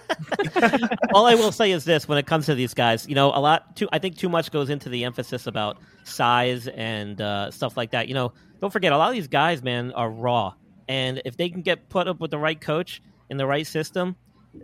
All 1.13 1.25
I 1.25 1.35
will 1.35 1.51
say 1.51 1.71
is 1.71 1.83
this: 1.83 2.07
when 2.07 2.17
it 2.17 2.25
comes 2.25 2.45
to 2.47 2.55
these 2.55 2.73
guys, 2.73 3.07
you 3.07 3.15
know, 3.15 3.27
a 3.29 3.39
lot 3.39 3.75
too. 3.75 3.87
I 3.91 3.99
think 3.99 4.17
too 4.17 4.29
much 4.29 4.51
goes 4.51 4.69
into 4.69 4.89
the 4.89 5.03
emphasis 5.03 5.47
about 5.47 5.77
size 6.03 6.67
and 6.67 7.21
uh, 7.21 7.51
stuff 7.51 7.77
like 7.77 7.91
that. 7.91 8.07
You 8.07 8.13
know, 8.13 8.33
don't 8.59 8.71
forget 8.71 8.91
a 8.91 8.97
lot 8.97 9.09
of 9.09 9.15
these 9.15 9.27
guys, 9.27 9.63
man, 9.63 9.91
are 9.93 10.09
raw, 10.09 10.53
and 10.87 11.21
if 11.25 11.37
they 11.37 11.49
can 11.49 11.61
get 11.61 11.89
put 11.89 12.07
up 12.07 12.19
with 12.19 12.31
the 12.31 12.37
right 12.39 12.59
coach 12.59 13.01
in 13.29 13.37
the 13.37 13.45
right 13.45 13.67
system, 13.67 14.15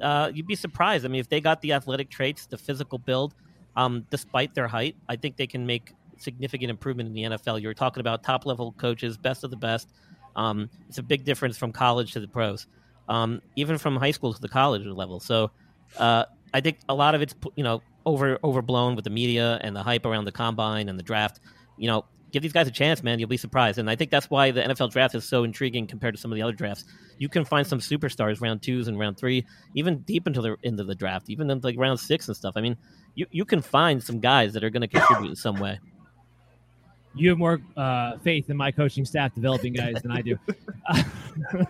uh, 0.02 0.32
you'd 0.34 0.48
be 0.48 0.56
surprised. 0.56 1.06
I 1.06 1.08
mean, 1.08 1.20
if 1.20 1.30
they 1.30 1.42
got 1.42 1.62
the 1.62 1.74
athletic 1.74 2.10
traits, 2.10 2.46
the 2.46 2.58
physical 2.58 2.98
build, 2.98 3.34
um, 3.76 4.06
despite 4.10 4.54
their 4.54 4.68
height, 4.68 4.96
I 5.10 5.16
think 5.16 5.38
they 5.38 5.48
can 5.48 5.66
make 5.66 5.94
significant 6.18 6.70
improvement 6.70 7.08
in 7.08 7.14
the 7.14 7.38
NFL. 7.38 7.62
You're 7.62 7.74
talking 7.74 8.02
about 8.02 8.24
top 8.24 8.46
level 8.46 8.74
coaches, 8.74 9.18
best 9.18 9.44
of 9.44 9.52
the 9.52 9.58
best. 9.58 9.90
Um, 10.36 10.70
it's 10.88 10.98
a 10.98 11.04
big 11.04 11.26
difference 11.26 11.58
from 11.58 11.72
college 11.72 12.14
to 12.14 12.20
the 12.20 12.28
pros, 12.28 12.68
um, 13.10 13.42
even 13.56 13.78
from 13.78 13.96
high 13.96 14.12
school 14.12 14.34
to 14.34 14.42
the 14.42 14.50
college 14.50 14.86
level. 14.86 15.20
So 15.20 15.52
uh, 15.98 16.26
I 16.54 16.62
think 16.62 16.80
a 16.90 16.94
lot 16.94 17.16
of 17.16 17.22
it's 17.22 17.36
you 17.56 17.64
know 17.64 17.82
over 18.06 18.40
overblown 18.44 18.96
with 18.96 19.04
the 19.04 19.10
media 19.10 19.60
and 19.62 19.76
the 19.76 19.84
hype 19.84 20.06
around 20.06 20.26
the 20.26 20.32
combine 20.32 20.90
and 20.90 20.98
the 20.98 21.04
draft. 21.04 21.40
You 21.78 21.88
know, 21.88 22.06
give 22.32 22.44
these 22.44 22.54
guys 22.54 22.68
a 22.68 22.72
chance, 22.72 23.04
man. 23.04 23.20
You'll 23.20 23.30
be 23.30 23.38
surprised, 23.38 23.78
and 23.80 23.90
I 23.90 23.96
think 23.96 24.12
that's 24.12 24.30
why 24.30 24.52
the 24.52 24.62
NFL 24.62 24.92
draft 24.92 25.16
is 25.16 25.28
so 25.28 25.44
intriguing 25.44 25.88
compared 25.88 26.16
to 26.16 26.22
some 26.22 26.32
of 26.32 26.36
the 26.36 26.42
other 26.42 26.54
drafts. 26.54 26.86
You 27.18 27.30
can 27.30 27.46
find 27.46 27.66
some 27.66 27.80
superstars 27.80 28.42
round 28.42 28.62
twos 28.62 28.88
and 28.88 29.00
round 29.00 29.18
three, 29.18 29.46
even 29.76 30.00
deep 30.00 30.28
into 30.28 30.42
the 30.42 30.58
into 30.64 30.84
the 30.84 30.96
draft, 30.96 31.30
even 31.30 31.50
in 31.50 31.60
like 31.62 31.76
round 31.78 32.00
six 32.00 32.28
and 32.28 32.38
stuff. 32.38 32.54
I 32.56 32.62
mean, 32.62 32.78
you 33.16 33.26
you 33.32 33.46
can 33.46 33.62
find 33.62 34.04
some 34.04 34.20
guys 34.20 34.54
that 34.54 34.64
are 34.64 34.70
going 34.70 34.82
to 34.82 34.88
contribute 34.88 35.30
in 35.30 35.36
some 35.36 35.60
way. 35.60 35.80
You 37.16 37.30
have 37.30 37.38
more 37.38 37.62
uh, 37.78 38.18
faith 38.20 38.50
in 38.50 38.58
my 38.58 38.72
coaching 38.72 39.06
staff 39.06 39.36
developing 39.36 39.74
guys 39.74 40.02
than 40.02 40.12
I 40.12 40.22
do. 40.22 40.38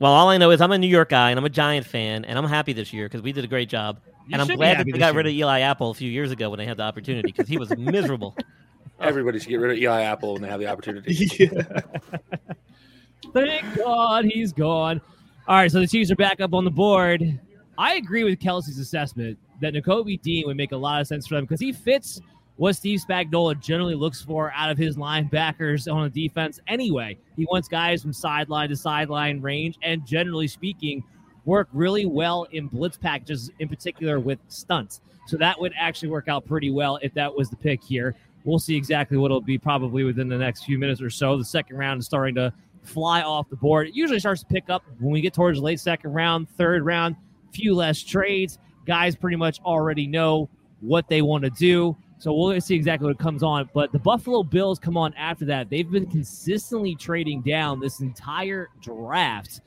Well, 0.00 0.12
all 0.12 0.28
I 0.28 0.38
know 0.38 0.50
is 0.50 0.60
I'm 0.60 0.70
a 0.70 0.78
New 0.78 0.86
York 0.86 1.08
guy 1.08 1.30
and 1.30 1.38
I'm 1.38 1.44
a 1.44 1.50
Giant 1.50 1.84
fan, 1.84 2.24
and 2.24 2.38
I'm 2.38 2.46
happy 2.46 2.72
this 2.72 2.92
year 2.92 3.06
because 3.06 3.20
we 3.22 3.32
did 3.32 3.44
a 3.44 3.48
great 3.48 3.68
job. 3.68 4.00
You 4.26 4.34
and 4.34 4.42
I'm 4.42 4.56
glad 4.56 4.58
that 4.58 4.76
happy 4.78 4.92
they 4.92 4.98
this 4.98 5.06
got 5.06 5.14
rid 5.14 5.26
of 5.26 5.32
Eli 5.32 5.60
Apple 5.60 5.90
a 5.90 5.94
few 5.94 6.10
years 6.10 6.30
ago 6.30 6.50
when 6.50 6.58
they 6.58 6.66
had 6.66 6.76
the 6.76 6.82
opportunity 6.84 7.32
because 7.32 7.48
he 7.48 7.58
was 7.58 7.76
miserable. 7.76 8.36
Everybody 9.00 9.38
should 9.38 9.48
get 9.48 9.56
rid 9.56 9.72
of 9.72 9.78
Eli 9.78 10.02
Apple 10.02 10.34
when 10.34 10.42
they 10.42 10.48
have 10.48 10.60
the 10.60 10.66
opportunity. 10.66 11.46
Thank 13.32 13.76
God 13.76 14.24
he's 14.24 14.52
gone. 14.52 15.00
All 15.46 15.56
right, 15.56 15.70
so 15.70 15.80
the 15.80 15.86
Chiefs 15.86 16.10
are 16.10 16.16
back 16.16 16.40
up 16.40 16.52
on 16.52 16.64
the 16.64 16.70
board. 16.70 17.40
I 17.78 17.94
agree 17.94 18.24
with 18.24 18.40
Kelsey's 18.40 18.78
assessment 18.78 19.38
that 19.60 19.72
Nakobe 19.72 20.20
Dean 20.20 20.46
would 20.46 20.56
make 20.56 20.72
a 20.72 20.76
lot 20.76 21.00
of 21.00 21.06
sense 21.06 21.26
for 21.26 21.36
them 21.36 21.44
because 21.44 21.60
he 21.60 21.72
fits 21.72 22.20
what 22.58 22.74
Steve 22.74 23.00
Spagnuolo 23.00 23.58
generally 23.58 23.94
looks 23.94 24.20
for 24.20 24.52
out 24.52 24.68
of 24.68 24.76
his 24.76 24.96
linebackers 24.96 25.92
on 25.92 26.04
a 26.04 26.10
defense 26.10 26.60
anyway. 26.66 27.16
He 27.36 27.46
wants 27.46 27.68
guys 27.68 28.02
from 28.02 28.12
sideline 28.12 28.68
to 28.68 28.76
sideline 28.76 29.40
range 29.40 29.78
and 29.82 30.04
generally 30.04 30.48
speaking, 30.48 31.04
work 31.44 31.68
really 31.72 32.04
well 32.04 32.48
in 32.50 32.66
blitz 32.66 32.98
packages, 32.98 33.48
in 33.60 33.68
particular 33.68 34.18
with 34.18 34.40
stunts. 34.48 35.00
So 35.28 35.36
that 35.36 35.58
would 35.60 35.72
actually 35.78 36.08
work 36.08 36.26
out 36.26 36.46
pretty 36.46 36.70
well 36.70 36.98
if 37.00 37.14
that 37.14 37.32
was 37.32 37.48
the 37.48 37.56
pick 37.56 37.82
here. 37.82 38.16
We'll 38.44 38.58
see 38.58 38.76
exactly 38.76 39.16
what 39.18 39.26
it'll 39.26 39.40
be 39.40 39.56
probably 39.56 40.02
within 40.02 40.28
the 40.28 40.38
next 40.38 40.64
few 40.64 40.78
minutes 40.78 41.00
or 41.00 41.10
so. 41.10 41.38
The 41.38 41.44
second 41.44 41.76
round 41.76 42.00
is 42.00 42.06
starting 42.06 42.34
to 42.34 42.52
fly 42.82 43.22
off 43.22 43.48
the 43.50 43.56
board. 43.56 43.86
It 43.86 43.94
usually 43.94 44.18
starts 44.18 44.40
to 44.40 44.46
pick 44.46 44.68
up 44.68 44.82
when 44.98 45.12
we 45.12 45.20
get 45.20 45.32
towards 45.32 45.58
the 45.58 45.64
late 45.64 45.78
second 45.78 46.12
round, 46.12 46.48
third 46.50 46.84
round, 46.84 47.14
few 47.52 47.74
less 47.74 48.02
trades. 48.02 48.58
Guys 48.84 49.14
pretty 49.14 49.36
much 49.36 49.60
already 49.60 50.08
know 50.08 50.48
what 50.80 51.08
they 51.08 51.22
want 51.22 51.44
to 51.44 51.50
do. 51.50 51.96
So 52.18 52.32
we'll 52.32 52.60
see 52.60 52.74
exactly 52.74 53.06
what 53.06 53.18
comes 53.18 53.42
on. 53.42 53.68
But 53.72 53.92
the 53.92 53.98
Buffalo 53.98 54.42
Bills 54.42 54.78
come 54.78 54.96
on 54.96 55.14
after 55.14 55.44
that. 55.46 55.70
They've 55.70 55.88
been 55.88 56.10
consistently 56.10 56.96
trading 56.96 57.42
down 57.42 57.78
this 57.78 58.00
entire 58.00 58.68
draft. 58.80 59.60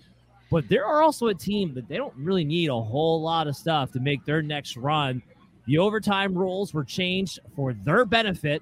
But 0.52 0.68
there 0.68 0.86
are 0.86 1.02
also 1.02 1.28
a 1.28 1.34
team 1.34 1.74
that 1.76 1.88
they 1.88 1.96
don't 1.96 2.14
really 2.18 2.44
need 2.44 2.70
a 2.70 2.80
whole 2.80 3.22
lot 3.22 3.48
of 3.48 3.56
stuff 3.56 3.92
to 3.94 4.02
make 4.02 4.26
their 4.26 4.42
next 4.42 4.76
run. 4.76 5.24
The 5.66 5.78
overtime 5.78 6.38
rules 6.38 6.74
were 6.74 6.84
changed 6.84 7.40
for 7.56 7.74
their 7.74 8.04
benefit. 8.04 8.62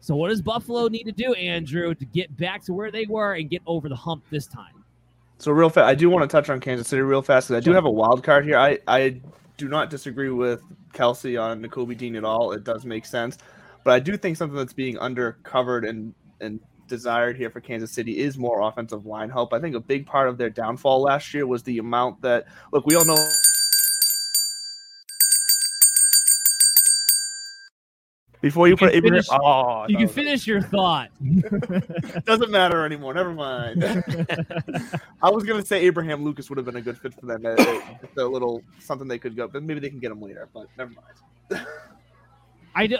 So 0.00 0.16
what 0.16 0.30
does 0.30 0.42
Buffalo 0.42 0.88
need 0.88 1.04
to 1.04 1.12
do, 1.12 1.32
Andrew, 1.34 1.94
to 1.94 2.04
get 2.06 2.36
back 2.36 2.64
to 2.64 2.72
where 2.72 2.90
they 2.90 3.06
were 3.06 3.34
and 3.34 3.48
get 3.48 3.62
over 3.66 3.88
the 3.88 3.94
hump 3.94 4.24
this 4.30 4.48
time? 4.48 4.82
So 5.38 5.52
real 5.52 5.70
fast, 5.70 5.86
I 5.86 5.94
do 5.94 6.10
want 6.10 6.28
to 6.28 6.28
touch 6.28 6.50
on 6.50 6.58
Kansas 6.58 6.88
City 6.88 7.02
real 7.02 7.22
fast 7.22 7.48
because 7.48 7.62
I 7.62 7.64
do 7.64 7.72
have 7.72 7.84
a 7.84 7.90
wild 7.90 8.24
card 8.24 8.44
here. 8.44 8.58
I, 8.58 8.80
I 8.88 9.20
do 9.62 9.68
not 9.68 9.90
disagree 9.90 10.30
with 10.30 10.60
Kelsey 10.92 11.36
on 11.36 11.62
Nakobe 11.62 11.96
Dean 11.96 12.16
at 12.16 12.24
all. 12.24 12.50
It 12.50 12.64
does 12.64 12.84
make 12.84 13.06
sense, 13.06 13.38
but 13.84 13.94
I 13.94 14.00
do 14.00 14.16
think 14.16 14.36
something 14.36 14.56
that's 14.56 14.72
being 14.72 14.96
undercovered 14.96 15.88
and 15.88 16.14
and 16.40 16.58
desired 16.88 17.36
here 17.36 17.48
for 17.48 17.60
Kansas 17.60 17.92
City 17.92 18.18
is 18.18 18.36
more 18.36 18.60
offensive 18.60 19.06
line 19.06 19.30
help. 19.30 19.52
I 19.52 19.60
think 19.60 19.76
a 19.76 19.80
big 19.80 20.04
part 20.04 20.28
of 20.28 20.36
their 20.36 20.50
downfall 20.50 21.02
last 21.02 21.32
year 21.32 21.46
was 21.46 21.62
the 21.62 21.78
amount 21.78 22.22
that 22.22 22.46
look 22.72 22.84
we 22.86 22.96
all 22.96 23.04
know 23.04 23.28
Before 28.42 28.66
you, 28.66 28.72
You 28.72 28.76
put 28.76 28.90
can 28.90 28.96
Abraham, 28.96 29.22
finish- 29.22 29.40
oh, 29.42 29.86
you 29.88 29.94
no. 29.94 29.98
can 30.00 30.08
finish 30.08 30.46
your 30.48 30.60
thought. 30.60 31.10
doesn't 32.24 32.50
matter 32.50 32.84
anymore. 32.84 33.14
Never 33.14 33.32
mind. 33.32 33.82
I 35.22 35.30
was 35.30 35.44
gonna 35.44 35.64
say 35.64 35.82
Abraham 35.86 36.24
Lucas 36.24 36.50
would 36.50 36.56
have 36.56 36.66
been 36.66 36.76
a 36.76 36.82
good 36.82 36.98
fit 36.98 37.14
for 37.14 37.26
them. 37.26 37.42
Just 37.56 38.16
a 38.18 38.26
little 38.26 38.62
something 38.80 39.06
they 39.06 39.18
could 39.18 39.36
go, 39.36 39.46
but 39.46 39.62
maybe 39.62 39.78
they 39.80 39.88
can 39.90 40.00
get 40.00 40.10
him 40.10 40.20
later. 40.20 40.48
But 40.52 40.66
never 40.76 40.90
mind. 40.90 41.66
I 42.74 42.86
do, 42.86 42.96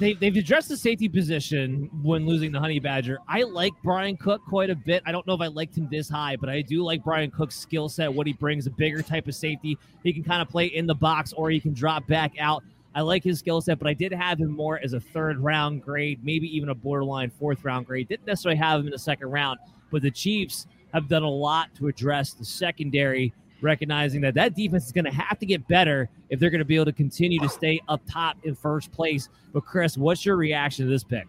they 0.00 0.14
they've 0.14 0.36
addressed 0.36 0.68
the 0.68 0.76
safety 0.76 1.08
position 1.08 1.88
when 2.02 2.26
losing 2.26 2.50
the 2.50 2.58
Honey 2.58 2.80
Badger. 2.80 3.18
I 3.28 3.42
like 3.44 3.72
Bryan 3.84 4.16
Cook 4.16 4.42
quite 4.48 4.68
a 4.68 4.74
bit. 4.74 5.00
I 5.06 5.12
don't 5.12 5.24
know 5.28 5.34
if 5.34 5.40
I 5.40 5.46
liked 5.46 5.78
him 5.78 5.88
this 5.90 6.08
high, 6.08 6.34
but 6.36 6.48
I 6.48 6.60
do 6.60 6.82
like 6.82 7.04
Bryan 7.04 7.30
Cook's 7.30 7.54
skill 7.56 7.88
set. 7.88 8.12
What 8.12 8.26
he 8.26 8.32
brings, 8.32 8.66
a 8.66 8.70
bigger 8.70 9.00
type 9.00 9.28
of 9.28 9.36
safety. 9.36 9.78
He 10.02 10.12
can 10.12 10.24
kind 10.24 10.42
of 10.42 10.48
play 10.48 10.66
in 10.66 10.86
the 10.86 10.94
box 10.96 11.32
or 11.32 11.50
he 11.50 11.60
can 11.60 11.72
drop 11.72 12.04
back 12.08 12.32
out. 12.40 12.64
I 12.94 13.00
like 13.00 13.24
his 13.24 13.38
skill 13.38 13.60
set, 13.60 13.78
but 13.78 13.88
I 13.88 13.94
did 13.94 14.12
have 14.12 14.38
him 14.38 14.50
more 14.50 14.78
as 14.82 14.92
a 14.92 15.00
third 15.00 15.38
round 15.38 15.82
grade, 15.82 16.20
maybe 16.22 16.54
even 16.54 16.68
a 16.68 16.74
borderline 16.74 17.30
fourth 17.30 17.64
round 17.64 17.86
grade. 17.86 18.08
Didn't 18.08 18.26
necessarily 18.26 18.58
have 18.58 18.80
him 18.80 18.86
in 18.86 18.92
the 18.92 18.98
second 18.98 19.28
round, 19.28 19.58
but 19.90 20.02
the 20.02 20.10
Chiefs 20.10 20.66
have 20.92 21.08
done 21.08 21.22
a 21.22 21.30
lot 21.30 21.74
to 21.76 21.88
address 21.88 22.34
the 22.34 22.44
secondary 22.44 23.32
recognizing 23.62 24.20
that 24.20 24.34
that 24.34 24.54
defense 24.54 24.86
is 24.86 24.92
going 24.92 25.04
to 25.04 25.10
have 25.10 25.38
to 25.38 25.46
get 25.46 25.66
better 25.68 26.08
if 26.28 26.40
they're 26.40 26.50
going 26.50 26.58
to 26.58 26.64
be 26.64 26.74
able 26.74 26.84
to 26.84 26.92
continue 26.92 27.38
to 27.38 27.48
stay 27.48 27.80
up 27.88 28.02
top 28.10 28.36
in 28.44 28.54
first 28.54 28.92
place. 28.92 29.28
But 29.52 29.64
Chris, 29.64 29.96
what's 29.96 30.26
your 30.26 30.36
reaction 30.36 30.84
to 30.84 30.90
this 30.90 31.04
pick? 31.04 31.26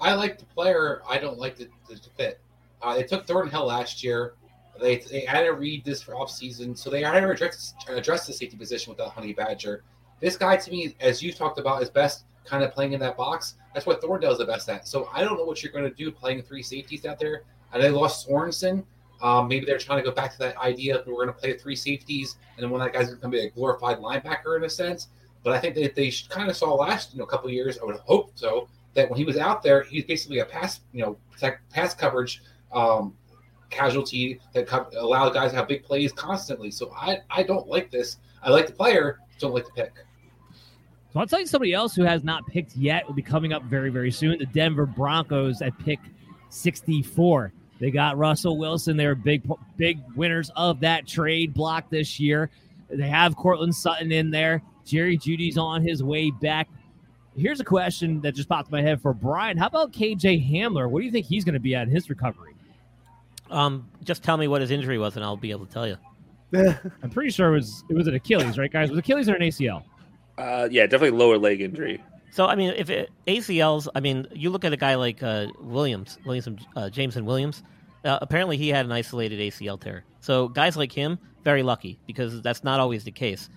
I 0.00 0.14
like 0.14 0.38
the 0.38 0.46
player. 0.46 1.02
I 1.08 1.18
don't 1.18 1.38
like 1.38 1.56
the, 1.56 1.68
the 1.88 1.98
fit. 2.16 2.40
Uh, 2.82 2.94
they 2.94 3.02
took 3.04 3.26
Thornhill 3.26 3.66
last 3.66 4.02
year. 4.02 4.34
They, 4.80 4.98
they 4.98 5.26
added 5.26 5.52
Reid 5.52 5.84
this 5.84 6.02
for 6.02 6.14
offseason. 6.14 6.76
So 6.76 6.90
they 6.90 7.02
had 7.02 7.20
to 7.20 7.30
address, 7.30 7.74
address 7.88 8.26
the 8.26 8.32
safety 8.32 8.56
position 8.56 8.90
with 8.90 8.98
the 8.98 9.08
Honey 9.08 9.32
Badger. 9.32 9.84
This 10.20 10.36
guy, 10.36 10.56
to 10.56 10.70
me, 10.70 10.94
as 11.00 11.22
you 11.22 11.32
talked 11.32 11.58
about, 11.58 11.82
is 11.82 11.90
best 11.90 12.24
kind 12.44 12.62
of 12.62 12.72
playing 12.72 12.92
in 12.92 13.00
that 13.00 13.16
box. 13.16 13.54
That's 13.74 13.86
what 13.86 14.02
Thornhill's 14.02 14.38
the 14.38 14.44
best 14.44 14.68
at. 14.68 14.86
So 14.86 15.08
I 15.12 15.22
don't 15.22 15.36
know 15.36 15.44
what 15.44 15.62
you're 15.62 15.72
going 15.72 15.84
to 15.84 15.94
do 15.94 16.10
playing 16.10 16.42
three 16.42 16.62
safeties 16.62 17.06
out 17.06 17.18
there. 17.18 17.42
And 17.72 17.82
they 17.82 17.90
lost 17.90 18.28
Sorensen. 18.28 18.84
Um, 19.22 19.48
maybe 19.48 19.66
they're 19.66 19.78
trying 19.78 19.98
to 19.98 20.08
go 20.08 20.14
back 20.14 20.32
to 20.32 20.38
that 20.38 20.56
idea 20.56 20.98
of 20.98 21.06
we're 21.06 21.14
going 21.14 21.28
to 21.28 21.32
play 21.34 21.56
three 21.56 21.76
safeties, 21.76 22.36
and 22.56 22.64
then 22.64 22.70
one 22.70 22.80
of 22.80 22.86
that 22.86 22.98
guy's 22.98 23.08
going 23.08 23.20
to 23.20 23.28
be 23.28 23.40
a 23.40 23.50
glorified 23.50 23.98
linebacker 23.98 24.56
in 24.56 24.64
a 24.64 24.70
sense. 24.70 25.08
But 25.42 25.52
I 25.52 25.60
think 25.60 25.74
that 25.74 25.94
they 25.94 26.10
kind 26.28 26.48
of 26.48 26.56
saw 26.56 26.74
last 26.74 27.12
you 27.12 27.18
know 27.18 27.26
couple 27.26 27.50
years. 27.50 27.78
I 27.78 27.84
would 27.84 27.96
hope 27.96 28.32
so 28.34 28.68
that 28.94 29.08
when 29.10 29.18
he 29.18 29.24
was 29.24 29.36
out 29.36 29.62
there, 29.62 29.82
he's 29.82 30.04
basically 30.04 30.38
a 30.38 30.44
pass 30.44 30.80
you 30.92 31.02
know 31.02 31.18
protect, 31.30 31.70
pass 31.70 31.94
coverage 31.94 32.42
um, 32.72 33.14
casualty 33.68 34.40
that 34.54 34.66
co- 34.66 34.88
allowed 34.96 35.34
guys 35.34 35.50
to 35.50 35.56
have 35.56 35.68
big 35.68 35.84
plays 35.84 36.12
constantly. 36.12 36.70
So 36.70 36.92
I 36.96 37.18
I 37.30 37.42
don't 37.42 37.68
like 37.68 37.90
this. 37.90 38.16
I 38.42 38.50
like 38.50 38.66
the 38.66 38.72
player, 38.72 39.18
don't 39.38 39.52
like 39.52 39.66
the 39.66 39.72
pick. 39.72 39.92
So 41.12 41.18
I'll 41.18 41.26
tell 41.26 41.40
you 41.40 41.46
somebody 41.46 41.72
else 41.72 41.94
who 41.94 42.04
has 42.04 42.22
not 42.22 42.46
picked 42.46 42.76
yet 42.76 43.06
will 43.06 43.14
be 43.14 43.22
coming 43.22 43.52
up 43.52 43.64
very, 43.64 43.90
very 43.90 44.12
soon. 44.12 44.38
The 44.38 44.46
Denver 44.46 44.86
Broncos 44.86 45.60
at 45.60 45.76
pick 45.80 45.98
64. 46.50 47.52
They 47.80 47.90
got 47.90 48.16
Russell 48.16 48.58
Wilson. 48.58 48.96
They're 48.96 49.14
big, 49.14 49.42
big 49.76 49.98
winners 50.14 50.50
of 50.54 50.80
that 50.80 51.08
trade 51.08 51.52
block 51.52 51.90
this 51.90 52.20
year. 52.20 52.50
They 52.88 53.08
have 53.08 53.36
Courtland 53.36 53.74
Sutton 53.74 54.12
in 54.12 54.30
there. 54.30 54.62
Jerry 54.84 55.16
Jeudy's 55.16 55.58
on 55.58 55.82
his 55.82 56.02
way 56.02 56.30
back. 56.30 56.68
Here's 57.36 57.60
a 57.60 57.64
question 57.64 58.20
that 58.20 58.34
just 58.34 58.48
popped 58.48 58.68
in 58.68 58.72
my 58.72 58.82
head 58.82 59.00
for 59.00 59.12
Brian. 59.12 59.56
How 59.56 59.66
about 59.66 59.92
KJ 59.92 60.50
Hamler? 60.50 60.88
What 60.88 61.00
do 61.00 61.06
you 61.06 61.12
think 61.12 61.26
he's 61.26 61.44
going 61.44 61.54
to 61.54 61.60
be 61.60 61.74
at 61.74 61.88
in 61.88 61.94
his 61.94 62.10
recovery? 62.10 62.54
Um, 63.50 63.88
just 64.04 64.22
tell 64.22 64.36
me 64.36 64.46
what 64.46 64.60
his 64.60 64.70
injury 64.70 64.98
was, 64.98 65.16
and 65.16 65.24
I'll 65.24 65.36
be 65.36 65.50
able 65.50 65.66
to 65.66 65.72
tell 65.72 65.86
you. 65.86 65.96
I'm 67.02 67.10
pretty 67.10 67.30
sure 67.30 67.48
it 67.48 67.52
was 67.52 67.84
it 67.88 67.94
was 67.94 68.08
an 68.08 68.14
Achilles, 68.14 68.58
right, 68.58 68.70
guys? 68.70 68.90
Was 68.90 68.98
it 68.98 69.00
Achilles 69.00 69.28
or 69.28 69.34
an 69.34 69.42
ACL? 69.42 69.84
Uh, 70.40 70.68
yeah, 70.70 70.86
definitely 70.86 71.18
lower 71.18 71.38
leg 71.38 71.60
injury. 71.60 72.02
So 72.30 72.46
I 72.46 72.54
mean, 72.54 72.72
if 72.76 72.88
it, 72.90 73.10
ACLs, 73.26 73.88
I 73.94 74.00
mean, 74.00 74.26
you 74.32 74.50
look 74.50 74.64
at 74.64 74.72
a 74.72 74.76
guy 74.76 74.94
like 74.94 75.22
uh, 75.22 75.48
Williams, 75.60 76.18
Williamson, 76.24 76.58
uh, 76.76 76.88
Jameson 76.88 77.24
Williams. 77.24 77.62
Uh, 78.04 78.18
apparently, 78.22 78.56
he 78.56 78.68
had 78.68 78.86
an 78.86 78.92
isolated 78.92 79.38
ACL 79.40 79.78
tear. 79.78 80.04
So 80.20 80.48
guys 80.48 80.76
like 80.76 80.92
him, 80.92 81.18
very 81.44 81.62
lucky 81.62 81.98
because 82.06 82.40
that's 82.40 82.64
not 82.64 82.80
always 82.80 83.04
the 83.04 83.10
case. 83.10 83.50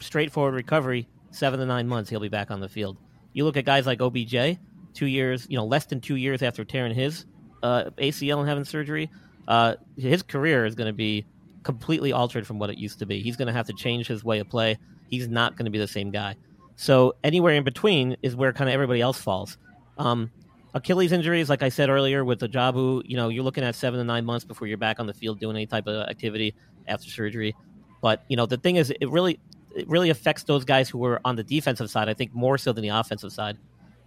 Straightforward 0.00 0.54
recovery, 0.54 1.06
seven 1.30 1.60
to 1.60 1.66
nine 1.66 1.86
months, 1.86 2.10
he'll 2.10 2.18
be 2.18 2.28
back 2.28 2.50
on 2.50 2.60
the 2.60 2.68
field. 2.68 2.96
You 3.32 3.44
look 3.44 3.56
at 3.56 3.64
guys 3.64 3.86
like 3.86 4.00
OBJ, 4.00 4.58
two 4.94 5.06
years, 5.06 5.46
you 5.48 5.56
know, 5.56 5.66
less 5.66 5.86
than 5.86 6.00
two 6.00 6.16
years 6.16 6.42
after 6.42 6.64
tearing 6.64 6.94
his 6.94 7.26
uh, 7.62 7.90
ACL 7.98 8.40
and 8.40 8.48
having 8.48 8.64
surgery, 8.64 9.10
uh, 9.46 9.74
his 9.96 10.22
career 10.22 10.64
is 10.64 10.74
going 10.74 10.86
to 10.88 10.92
be 10.92 11.26
completely 11.62 12.12
altered 12.12 12.46
from 12.46 12.58
what 12.58 12.70
it 12.70 12.78
used 12.78 12.98
to 12.98 13.06
be. 13.06 13.20
He's 13.20 13.36
going 13.36 13.46
to 13.48 13.52
have 13.52 13.66
to 13.66 13.72
change 13.72 14.06
his 14.06 14.24
way 14.24 14.38
of 14.38 14.48
play. 14.48 14.78
He's 15.14 15.28
not 15.28 15.56
going 15.56 15.64
to 15.64 15.70
be 15.70 15.78
the 15.78 15.88
same 15.88 16.10
guy. 16.10 16.36
So 16.76 17.14
anywhere 17.22 17.54
in 17.54 17.64
between 17.64 18.16
is 18.22 18.34
where 18.34 18.52
kind 18.52 18.68
of 18.68 18.74
everybody 18.74 19.00
else 19.00 19.20
falls. 19.20 19.58
Um, 19.96 20.30
Achilles 20.74 21.12
injuries, 21.12 21.48
like 21.48 21.62
I 21.62 21.68
said 21.68 21.88
earlier, 21.88 22.24
with 22.24 22.40
Ojabo, 22.40 23.02
you 23.04 23.16
know, 23.16 23.28
you're 23.28 23.44
looking 23.44 23.62
at 23.62 23.76
seven 23.76 23.98
to 23.98 24.04
nine 24.04 24.24
months 24.24 24.44
before 24.44 24.66
you're 24.66 24.76
back 24.76 24.98
on 24.98 25.06
the 25.06 25.14
field 25.14 25.38
doing 25.38 25.54
any 25.54 25.66
type 25.66 25.86
of 25.86 26.08
activity 26.08 26.54
after 26.88 27.08
surgery. 27.08 27.54
But 28.02 28.24
you 28.28 28.36
know, 28.36 28.46
the 28.46 28.56
thing 28.56 28.76
is, 28.76 28.90
it 28.90 29.08
really, 29.08 29.38
it 29.74 29.88
really 29.88 30.10
affects 30.10 30.42
those 30.42 30.64
guys 30.64 30.88
who 30.88 30.98
were 30.98 31.20
on 31.24 31.36
the 31.36 31.44
defensive 31.44 31.90
side. 31.90 32.08
I 32.08 32.14
think 32.14 32.34
more 32.34 32.58
so 32.58 32.72
than 32.72 32.82
the 32.82 32.88
offensive 32.88 33.32
side, 33.32 33.56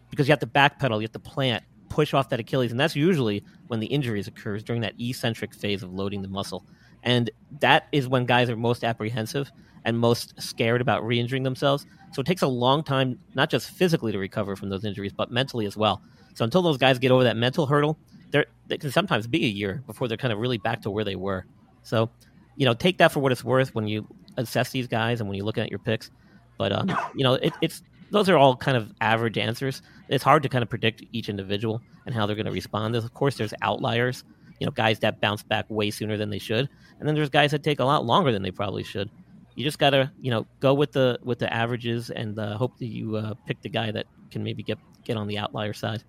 because 0.09 0.27
you 0.27 0.33
have 0.33 0.39
to 0.39 0.47
backpedal, 0.47 0.97
you 0.97 1.03
have 1.03 1.13
to 1.13 1.19
plant, 1.19 1.63
push 1.87 2.13
off 2.13 2.27
that 2.29 2.39
Achilles, 2.39 2.71
and 2.71 2.79
that's 2.79 2.97
usually 2.97 3.43
when 3.67 3.79
the 3.79 3.87
injuries 3.87 4.27
occurs 4.27 4.61
during 4.61 4.81
that 4.81 4.93
eccentric 4.99 5.53
phase 5.53 5.83
of 5.83 5.93
loading 5.93 6.21
the 6.21 6.27
muscle, 6.27 6.65
and 7.03 7.29
that 7.59 7.87
is 7.91 8.07
when 8.07 8.25
guys 8.25 8.49
are 8.49 8.55
most 8.55 8.83
apprehensive 8.83 9.51
and 9.85 9.97
most 9.97 10.33
scared 10.41 10.81
about 10.81 11.05
re-injuring 11.05 11.43
themselves. 11.43 11.85
So 12.11 12.21
it 12.21 12.25
takes 12.25 12.41
a 12.41 12.47
long 12.47 12.83
time, 12.83 13.19
not 13.35 13.49
just 13.49 13.69
physically 13.69 14.11
to 14.11 14.19
recover 14.19 14.55
from 14.55 14.69
those 14.69 14.83
injuries, 14.83 15.13
but 15.13 15.31
mentally 15.31 15.65
as 15.65 15.77
well. 15.77 16.01
So 16.33 16.43
until 16.43 16.61
those 16.61 16.77
guys 16.77 16.99
get 16.99 17.11
over 17.11 17.23
that 17.23 17.37
mental 17.37 17.65
hurdle, 17.65 17.97
they 18.67 18.77
can 18.77 18.91
sometimes 18.91 19.27
be 19.27 19.45
a 19.45 19.49
year 19.49 19.81
before 19.87 20.07
they're 20.07 20.17
kind 20.17 20.33
of 20.33 20.39
really 20.39 20.57
back 20.57 20.81
to 20.81 20.91
where 20.91 21.05
they 21.05 21.15
were. 21.15 21.45
So, 21.83 22.09
you 22.57 22.65
know, 22.65 22.73
take 22.73 22.97
that 22.97 23.11
for 23.11 23.21
what 23.21 23.31
it's 23.31 23.43
worth 23.43 23.73
when 23.73 23.87
you 23.87 24.05
assess 24.35 24.71
these 24.71 24.87
guys 24.87 25.21
and 25.21 25.29
when 25.29 25.37
you're 25.37 25.45
looking 25.45 25.63
at 25.63 25.69
your 25.69 25.79
picks. 25.79 26.11
But 26.57 26.73
um, 26.73 26.89
you 27.15 27.23
know, 27.23 27.35
it, 27.35 27.53
it's 27.61 27.81
those 28.11 28.29
are 28.29 28.37
all 28.37 28.55
kind 28.55 28.75
of 28.75 28.91
average 28.99 29.37
answers. 29.37 29.81
It's 30.09 30.23
hard 30.23 30.43
to 30.43 30.49
kind 30.49 30.63
of 30.63 30.69
predict 30.69 31.03
each 31.11 31.29
individual 31.29 31.81
and 32.05 32.13
how 32.13 32.25
they're 32.25 32.35
going 32.35 32.45
to 32.45 32.51
respond. 32.51 32.95
Of 32.95 33.13
course, 33.13 33.37
there's 33.37 33.53
outliers. 33.61 34.23
You 34.59 34.65
know, 34.65 34.71
guys 34.71 34.99
that 34.99 35.21
bounce 35.21 35.43
back 35.43 35.65
way 35.69 35.91
sooner 35.91 36.17
than 36.17 36.29
they 36.29 36.39
should, 36.39 36.69
and 36.99 37.07
then 37.07 37.15
there's 37.15 37.29
guys 37.29 37.51
that 37.51 37.63
take 37.63 37.79
a 37.79 37.85
lot 37.85 38.05
longer 38.05 38.31
than 38.31 38.41
they 38.41 38.51
probably 38.51 38.83
should. 38.83 39.09
You 39.55 39.63
just 39.63 39.79
gotta, 39.79 40.11
you 40.21 40.31
know, 40.31 40.45
go 40.59 40.73
with 40.73 40.91
the 40.91 41.19
with 41.23 41.39
the 41.39 41.51
averages 41.51 42.09
and 42.09 42.37
uh, 42.37 42.57
hope 42.57 42.77
that 42.77 42.87
you 42.87 43.15
uh, 43.15 43.33
pick 43.45 43.61
the 43.61 43.69
guy 43.69 43.91
that 43.91 44.05
can 44.31 44.43
maybe 44.43 44.63
get 44.63 44.77
get 45.03 45.17
on 45.17 45.27
the 45.27 45.37
outlier 45.37 45.73
side. 45.73 46.03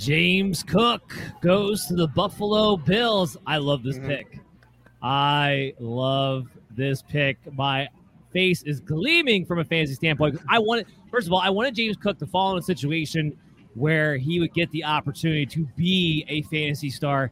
James 0.00 0.62
Cook 0.62 1.14
goes 1.42 1.84
to 1.86 1.94
the 1.94 2.08
Buffalo 2.08 2.78
Bills. 2.78 3.36
I 3.46 3.58
love 3.58 3.82
this 3.82 3.98
pick. 3.98 4.40
I 5.02 5.74
love 5.78 6.48
this 6.70 7.02
pick. 7.02 7.36
My 7.54 7.86
face 8.32 8.62
is 8.62 8.80
gleaming 8.80 9.44
from 9.44 9.58
a 9.58 9.64
fantasy 9.64 9.94
standpoint. 9.94 10.40
I 10.48 10.58
wanted, 10.58 10.86
first 11.10 11.26
of 11.26 11.32
all, 11.32 11.40
I 11.40 11.50
wanted 11.50 11.74
James 11.74 11.96
Cook 11.96 12.18
to 12.18 12.26
fall 12.26 12.52
in 12.52 12.58
a 12.58 12.62
situation 12.62 13.36
where 13.74 14.16
he 14.16 14.40
would 14.40 14.52
get 14.52 14.70
the 14.70 14.84
opportunity 14.84 15.46
to 15.46 15.66
be 15.76 16.24
a 16.28 16.42
fantasy 16.42 16.90
star. 16.90 17.30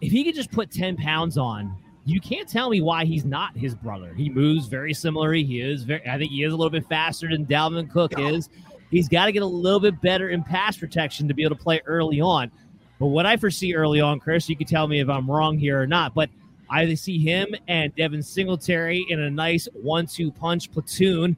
If 0.00 0.12
he 0.12 0.24
could 0.24 0.34
just 0.34 0.50
put 0.50 0.70
10 0.70 0.96
pounds 0.96 1.38
on, 1.38 1.76
you 2.04 2.20
can't 2.20 2.48
tell 2.48 2.70
me 2.70 2.80
why 2.80 3.04
he's 3.04 3.24
not 3.24 3.56
his 3.56 3.74
brother. 3.74 4.14
He 4.14 4.30
moves 4.30 4.66
very 4.66 4.94
similarly. 4.94 5.44
He 5.44 5.60
is 5.60 5.82
very, 5.82 6.08
I 6.08 6.16
think 6.16 6.30
he 6.30 6.42
is 6.42 6.52
a 6.52 6.56
little 6.56 6.70
bit 6.70 6.86
faster 6.86 7.28
than 7.28 7.44
Dalvin 7.46 7.90
Cook 7.90 8.18
is. 8.18 8.48
He's 8.90 9.08
got 9.08 9.26
to 9.26 9.32
get 9.32 9.42
a 9.42 9.46
little 9.46 9.80
bit 9.80 10.00
better 10.00 10.30
in 10.30 10.42
pass 10.42 10.76
protection 10.76 11.28
to 11.28 11.34
be 11.34 11.42
able 11.42 11.56
to 11.56 11.62
play 11.62 11.82
early 11.84 12.20
on. 12.20 12.50
But 12.98 13.06
what 13.06 13.26
I 13.26 13.36
foresee 13.36 13.74
early 13.74 14.00
on, 14.00 14.20
Chris, 14.20 14.48
you 14.48 14.56
can 14.56 14.66
tell 14.66 14.88
me 14.88 15.00
if 15.00 15.08
I'm 15.08 15.30
wrong 15.30 15.58
here 15.58 15.80
or 15.80 15.86
not, 15.86 16.14
but 16.14 16.30
I 16.70 16.92
see 16.94 17.18
him 17.18 17.54
and 17.66 17.94
Devin 17.94 18.22
Singletary 18.22 19.06
in 19.08 19.20
a 19.20 19.30
nice 19.30 19.68
one-two 19.72 20.30
punch 20.32 20.70
platoon 20.70 21.36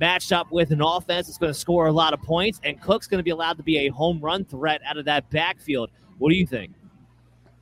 matched 0.00 0.32
up 0.32 0.50
with 0.50 0.70
an 0.70 0.80
offense 0.80 1.26
that's 1.26 1.38
going 1.38 1.52
to 1.52 1.58
score 1.58 1.86
a 1.86 1.92
lot 1.92 2.14
of 2.14 2.22
points, 2.22 2.60
and 2.64 2.80
Cook's 2.80 3.06
going 3.06 3.18
to 3.18 3.24
be 3.24 3.30
allowed 3.30 3.58
to 3.58 3.62
be 3.62 3.78
a 3.78 3.88
home 3.88 4.20
run 4.20 4.44
threat 4.44 4.80
out 4.86 4.96
of 4.96 5.04
that 5.04 5.28
backfield. 5.30 5.90
What 6.18 6.30
do 6.30 6.36
you 6.36 6.46
think? 6.46 6.72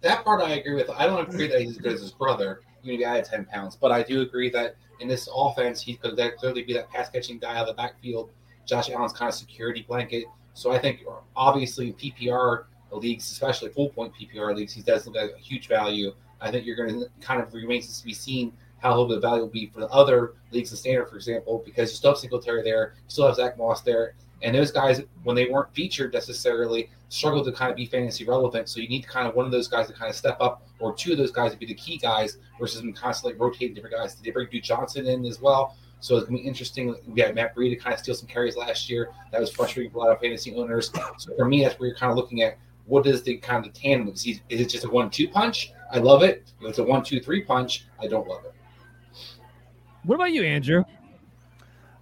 That 0.03 0.25
part 0.25 0.41
I 0.41 0.55
agree 0.55 0.75
with. 0.75 0.89
I 0.91 1.07
don't 1.07 1.29
agree 1.29 1.49
that 1.49 1.61
he's 1.61 1.73
as 1.73 1.79
good 1.79 1.93
as 1.93 2.01
his 2.01 2.13
brother. 2.13 2.63
You 2.83 2.99
know, 2.99 3.07
added 3.07 3.27
ten 3.27 3.45
pounds, 3.45 3.77
but 3.77 3.93
I 3.93 4.03
do 4.03 4.23
agree 4.23 4.49
that 4.51 4.77
in 5.01 5.09
this 5.09 5.29
offense, 5.35 5.83
he 5.83 5.97
could 5.97 6.17
clearly 6.39 6.63
be 6.63 6.73
that 6.75 6.89
pass 6.91 7.11
catching 7.11 7.39
guy 7.39 7.57
out 7.57 7.69
of 7.69 7.77
the 7.77 7.83
backfield. 7.83 8.31
Josh 8.65 8.89
Allen's 8.91 9.13
kind 9.13 9.29
of 9.29 9.35
security 9.35 9.85
blanket. 9.87 10.25
So 10.55 10.73
I 10.73 10.79
think 10.79 11.01
obviously 11.37 11.93
PPR 11.93 12.65
leagues, 12.93 13.31
especially 13.31 13.71
full 13.71 13.91
point 13.91 14.13
PPR 14.15 14.55
leagues, 14.55 14.73
he 14.73 14.83
does 14.83 15.07
look 15.07 15.17
like 15.17 15.33
a 15.37 15.41
huge 15.41 15.69
value. 15.69 16.15
I 16.41 16.51
think 16.51 16.67
you're 16.67 16.77
going 16.77 17.01
to 17.01 17.07
kind 17.21 17.41
of 17.43 17.53
remains 17.53 17.99
to 17.99 18.05
be 18.05 18.15
seen 18.15 18.53
how 18.79 18.91
little 18.91 19.09
the 19.09 19.21
value 19.21 19.43
will 19.43 19.49
be 19.49 19.67
for 19.67 19.81
the 19.81 19.89
other 19.89 20.35
leagues 20.53 20.73
of 20.73 20.79
standard, 20.79 21.09
for 21.09 21.17
example, 21.17 21.63
because 21.65 21.91
you 21.91 21.97
still 21.97 22.13
have 22.13 22.19
Singletary 22.19 22.63
there, 22.63 22.95
you 22.97 23.03
still 23.09 23.27
have 23.27 23.37
Zach 23.37 23.59
Moss 23.59 23.83
there, 23.83 24.15
and 24.43 24.55
those 24.55 24.71
guys 24.71 25.03
when 25.25 25.37
they 25.37 25.47
weren't 25.49 25.73
featured 25.75 26.15
necessarily, 26.15 26.89
struggled 27.11 27.45
to 27.45 27.53
kind 27.53 27.71
of 27.71 27.77
be 27.77 27.85
fantasy 27.85 28.25
relevant. 28.25 28.69
So 28.69 28.81
you 28.81 28.89
need 28.89 29.07
kind 29.07 29.29
of 29.29 29.35
one 29.35 29.45
of 29.45 29.53
those 29.53 29.69
guys 29.69 29.89
to 29.89 29.93
kind 29.93 30.09
of 30.09 30.17
step 30.17 30.39
up, 30.41 30.67
or 30.79 30.95
two 30.95 31.13
of 31.13 31.19
those 31.19 31.31
guys 31.31 31.53
to 31.53 31.59
be 31.59 31.67
the 31.67 31.75
key 31.75 31.99
guys, 31.99 32.39
versus 32.59 32.81
them 32.81 32.93
constantly 32.93 33.39
rotating 33.39 33.75
different 33.75 33.97
guys. 33.97 34.15
Did 34.15 34.25
they 34.25 34.31
bring 34.31 34.49
Duke 34.51 34.63
Johnson 34.63 35.07
in 35.07 35.27
as 35.27 35.41
well? 35.41 35.77
So 36.01 36.17
it's 36.17 36.27
gonna 36.27 36.39
be 36.39 36.45
interesting. 36.45 36.97
We 37.07 37.21
had 37.21 37.35
Matt 37.35 37.55
Breida 37.55 37.79
kind 37.79 37.93
of 37.93 38.01
steal 38.01 38.15
some 38.15 38.29
carries 38.29 38.57
last 38.57 38.89
year. 38.89 39.11
That 39.33 39.41
was 39.41 39.53
frustrating 39.53 39.93
for 39.93 39.99
a 39.99 40.01
lot 40.01 40.11
of 40.13 40.21
fantasy 40.21 40.55
owners. 40.55 40.91
So 41.19 41.37
for 41.37 41.45
me, 41.45 41.63
that's 41.63 41.79
where 41.79 41.89
you're 41.89 41.99
kind 41.99 42.11
of 42.11 42.17
looking 42.17 42.41
at 42.41 42.57
what 42.87 43.07
is 43.07 43.23
the 43.23 43.37
kind 43.37 43.67
of 43.67 43.73
tandem? 43.75 44.09
Is, 44.09 44.23
he, 44.23 44.41
is 44.49 44.61
it 44.61 44.69
just 44.71 44.85
a 44.85 44.89
one-two 44.89 45.29
punch? 45.29 45.73
I 45.93 45.99
love 45.99 46.23
it. 46.23 46.53
It's 46.63 46.79
a 46.79 46.85
one-two-three 46.85 47.43
punch, 47.43 47.87
I 48.01 48.07
don't 48.07 48.29
love 48.29 48.45
it. 48.45 48.55
What 50.05 50.15
about 50.15 50.33
you, 50.33 50.43
Andrew? 50.45 50.85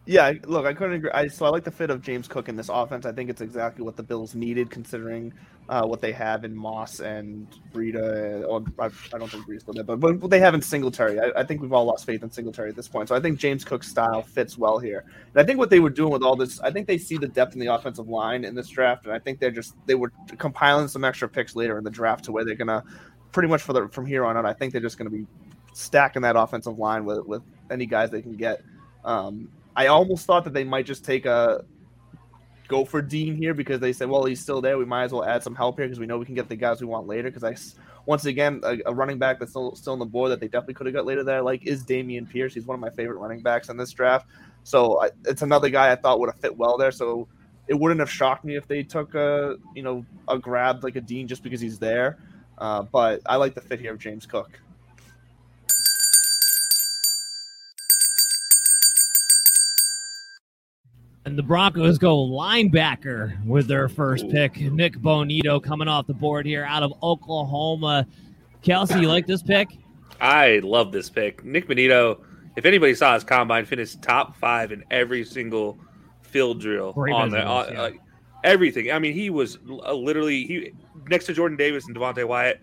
Yeah, 0.09 0.33
look, 0.47 0.65
I 0.65 0.73
couldn't 0.73 0.95
agree. 0.95 1.11
I, 1.13 1.29
so 1.29 1.45
I 1.45 1.51
like 1.51 1.65
the 1.65 1.71
fit 1.71 1.91
of 1.91 2.01
James 2.01 2.29
Cook 2.29 2.49
in 2.49 2.57
this 2.57 2.71
offense. 2.71 3.05
I 3.05 3.13
think 3.13 3.29
it's 3.29 3.43
exactly 3.43 3.85
what 3.85 3.95
the 3.95 4.03
Bills 4.03 4.35
needed, 4.35 4.71
considering 4.71 5.35
uh, 5.69 5.85
what 5.85 6.01
they 6.01 6.13
have 6.13 6.45
in 6.45 6.57
Moss 6.57 7.01
and 7.01 7.47
Breida. 7.75 8.43
Or 8.49 8.65
I, 8.79 8.87
I 8.87 9.19
don't 9.19 9.31
think 9.31 9.47
Breida's 9.47 9.65
still 9.65 9.75
there, 9.75 9.85
but, 9.85 10.01
but 10.01 10.19
what 10.19 10.31
they 10.31 10.41
have 10.41 10.55
in 10.55 10.63
Singletary. 10.63 11.21
I, 11.21 11.41
I, 11.41 11.45
think 11.45 11.61
we've 11.61 11.75
all 11.75 11.85
lost 11.85 12.07
faith 12.07 12.23
in 12.23 12.31
Singletary 12.31 12.71
at 12.71 12.77
this 12.77 12.89
point. 12.89 13.11
So 13.11 13.17
I 13.17 13.21
think 13.21 13.39
James 13.39 13.67
Cook's 13.67 13.87
style 13.87 14.23
fits 14.23 14.57
well 14.57 14.79
here. 14.79 15.05
And 15.35 15.43
I 15.43 15.45
think 15.45 15.59
what 15.59 15.69
they 15.69 15.81
were 15.81 15.91
doing 15.91 16.11
with 16.11 16.23
all 16.23 16.37
this, 16.37 16.59
I 16.61 16.71
think 16.71 16.87
they 16.87 16.97
see 16.97 17.19
the 17.19 17.29
depth 17.29 17.53
in 17.53 17.61
the 17.61 17.67
offensive 17.67 18.09
line 18.09 18.47
in 18.47 18.55
this 18.55 18.69
draft, 18.69 19.05
and 19.05 19.13
I 19.13 19.19
think 19.19 19.41
they're 19.41 19.51
just 19.51 19.75
they 19.85 19.95
were 19.95 20.11
compiling 20.39 20.89
some 20.89 21.05
extra 21.05 21.29
picks 21.29 21.55
later 21.55 21.77
in 21.77 21.85
the 21.85 21.91
draft 21.91 22.25
to 22.25 22.33
where 22.33 22.47
they're 22.47 22.55
gonna 22.55 22.83
pretty 23.33 23.49
much 23.49 23.63
for 23.63 23.73
the 23.73 23.89
from 23.89 24.07
here 24.07 24.25
on 24.25 24.37
out. 24.37 24.47
I 24.47 24.53
think 24.53 24.73
they're 24.73 24.83
just 24.83 24.99
gonna 24.99 25.11
be 25.11 25.27
stacking 25.73 26.23
that 26.23 26.37
offensive 26.37 26.79
line 26.79 27.05
with 27.05 27.27
with 27.27 27.43
any 27.71 27.87
guys 27.87 28.11
they 28.11 28.23
can 28.23 28.37
get. 28.37 28.63
Um, 29.05 29.51
I 29.77 29.87
almost 29.87 30.27
thought 30.27 30.45
that 30.45 30.53
they 30.53 30.65
might 30.65 30.87
just 30.87 31.05
take 31.05 31.25
a 31.27 31.65
go 32.69 32.85
for 32.85 33.03
Dean 33.03 33.35
here 33.35 33.55
because 33.55 33.81
they 33.81 33.93
said, 33.93 34.09
well, 34.09 34.25
he's 34.25 34.41
still 34.41 34.61
there. 34.61 34.79
We 34.79 34.85
might 34.85 35.05
as 35.05 35.13
well 35.13 35.25
add 35.25 35.43
some 35.43 35.55
help 35.55 35.79
here 35.79 35.87
because 35.87 35.99
we 35.99 36.07
know 36.07 36.19
we 36.19 36.27
can 36.27 36.35
get 36.35 36.49
the 36.49 36.57
guys 36.57 36.81
we 36.81 36.87
want 36.87 37.07
later. 37.09 37.31
Because 37.31 37.43
I, 37.43 37.57
once 38.07 38.27
again, 38.27 38.61
a, 38.63 38.79
a, 38.87 38.95
running 38.95 39.19
back 39.19 39.39
that's 39.39 39.53
still, 39.53 39.75
still 39.75 39.95
on 39.95 39.99
the 39.99 40.05
board 40.05 40.31
that 40.31 40.41
they 40.41 40.47
definitely 40.47 40.75
could 40.75 40.87
have 40.87 40.95
got 40.95 41.07
later 41.07 41.25
there, 41.25 41.43
like 41.43 41.67
is 41.67 41.83
Dameon 41.85 42.29
Pierce. 42.29 42.55
He's 42.55 42.67
one 42.67 42.75
of 42.75 42.81
my 42.81 42.91
favorite 42.91 43.19
running 43.19 43.41
backs 43.41 43.71
in 43.71 43.77
this 43.77 43.91
draft. 43.91 44.27
So 44.63 45.03
I, 45.03 45.11
it's 45.25 45.43
another 45.43 45.71
guy 45.71 45.91
I 45.91 45.97
thought 45.97 46.21
would 46.21 46.29
have 46.29 46.39
fit 46.39 46.57
well 46.57 46.77
there. 46.77 46.93
So 46.93 47.27
it 47.67 47.75
wouldn't 47.75 48.01
have 48.01 48.11
shocked 48.11 48.45
me 48.45 48.57
if 48.57 48.69
they 48.69 48.83
took 48.83 49.15
a, 49.15 49.57
you 49.75 49.83
know, 49.83 50.05
a 50.29 50.39
grab 50.39 50.85
like 50.85 50.97
a 50.97 51.01
Dean 51.01 51.27
just 51.27 51.43
because 51.43 51.61
he's 51.61 51.79
there. 51.79 52.19
Uh, 52.59 52.83
but 52.83 53.21
I 53.27 53.37
like 53.37 53.55
the 53.55 53.61
fit 53.61 53.81
here 53.81 53.93
of 53.93 53.99
James 53.99 54.27
Cook. 54.27 54.61
And 61.25 61.39
the 61.39 61.43
Broncos 61.43 61.99
go 61.99 62.17
linebacker 62.17 63.45
with 63.45 63.69
their 63.69 63.89
first 63.89 64.29
pick. 64.31 64.59
Nik 64.59 64.97
Bonitto 64.99 65.63
coming 65.63 65.87
off 65.87 66.07
the 66.07 66.15
board 66.15 66.47
here 66.47 66.65
out 66.65 66.83
of 66.83 66.93
Oklahoma. 67.03 68.07
Kelsey, 68.63 69.01
you 69.01 69.09
like 69.09 69.27
this 69.27 69.43
pick? 69.43 69.69
I 70.21 70.61
love 70.65 70.91
this 70.91 71.11
pick. 71.11 71.45
Nik 71.45 71.69
Bonitto, 71.69 72.21
if 72.57 72.65
anybody 72.65 72.95
saw 72.95 73.13
his 73.13 73.25
combine, 73.25 73.67
finished 73.67 74.01
top 74.01 74.37
five 74.37 74.73
in 74.73 74.83
every 74.91 75.23
single 75.25 75.79
field 76.23 76.61
drill 76.61 76.93
Great 76.95 77.15
on 77.15 77.31
the 77.31 77.45
on, 77.45 77.73
yeah. 77.73 77.83
like, 77.83 78.01
everything. 78.43 78.91
I 78.91 78.99
mean, 78.99 79.13
he 79.13 79.31
was 79.31 79.59
literally 79.67 80.45
he 80.45 80.73
next 81.09 81.27
to 81.27 81.33
Jordan 81.33 81.57
Davis 81.57 81.87
and 81.87 81.97
Devonte 81.97 82.27
Wyatt, 82.27 82.61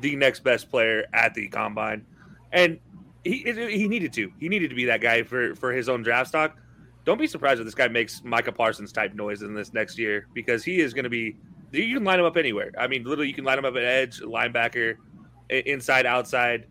the 0.00 0.16
next 0.16 0.44
best 0.44 0.70
player 0.70 1.04
at 1.12 1.34
the 1.34 1.48
combine, 1.48 2.04
and 2.52 2.78
he 3.24 3.38
he 3.38 3.88
needed 3.88 4.12
to. 4.14 4.32
He 4.38 4.48
needed 4.48 4.70
to 4.70 4.76
be 4.76 4.84
that 4.86 5.00
guy 5.00 5.22
for 5.22 5.54
for 5.54 5.72
his 5.72 5.88
own 5.88 6.02
draft 6.02 6.28
stock 6.28 6.56
don't 7.04 7.18
be 7.18 7.26
surprised 7.26 7.60
if 7.60 7.66
this 7.66 7.74
guy 7.74 7.88
makes 7.88 8.22
Micah 8.24 8.52
Parsons 8.52 8.92
type 8.92 9.14
noise 9.14 9.42
in 9.42 9.54
this 9.54 9.72
next 9.72 9.98
year 9.98 10.26
because 10.32 10.64
he 10.64 10.80
is 10.80 10.94
going 10.94 11.04
to 11.04 11.10
be. 11.10 11.36
You 11.70 11.96
can 11.96 12.04
line 12.04 12.20
him 12.20 12.24
up 12.24 12.36
anywhere. 12.36 12.70
I 12.78 12.86
mean, 12.86 13.04
literally, 13.04 13.28
you 13.28 13.34
can 13.34 13.44
line 13.44 13.58
him 13.58 13.64
up 13.64 13.74
at 13.74 13.82
edge, 13.82 14.20
linebacker, 14.20 14.96
inside, 15.50 16.06
outside. 16.06 16.66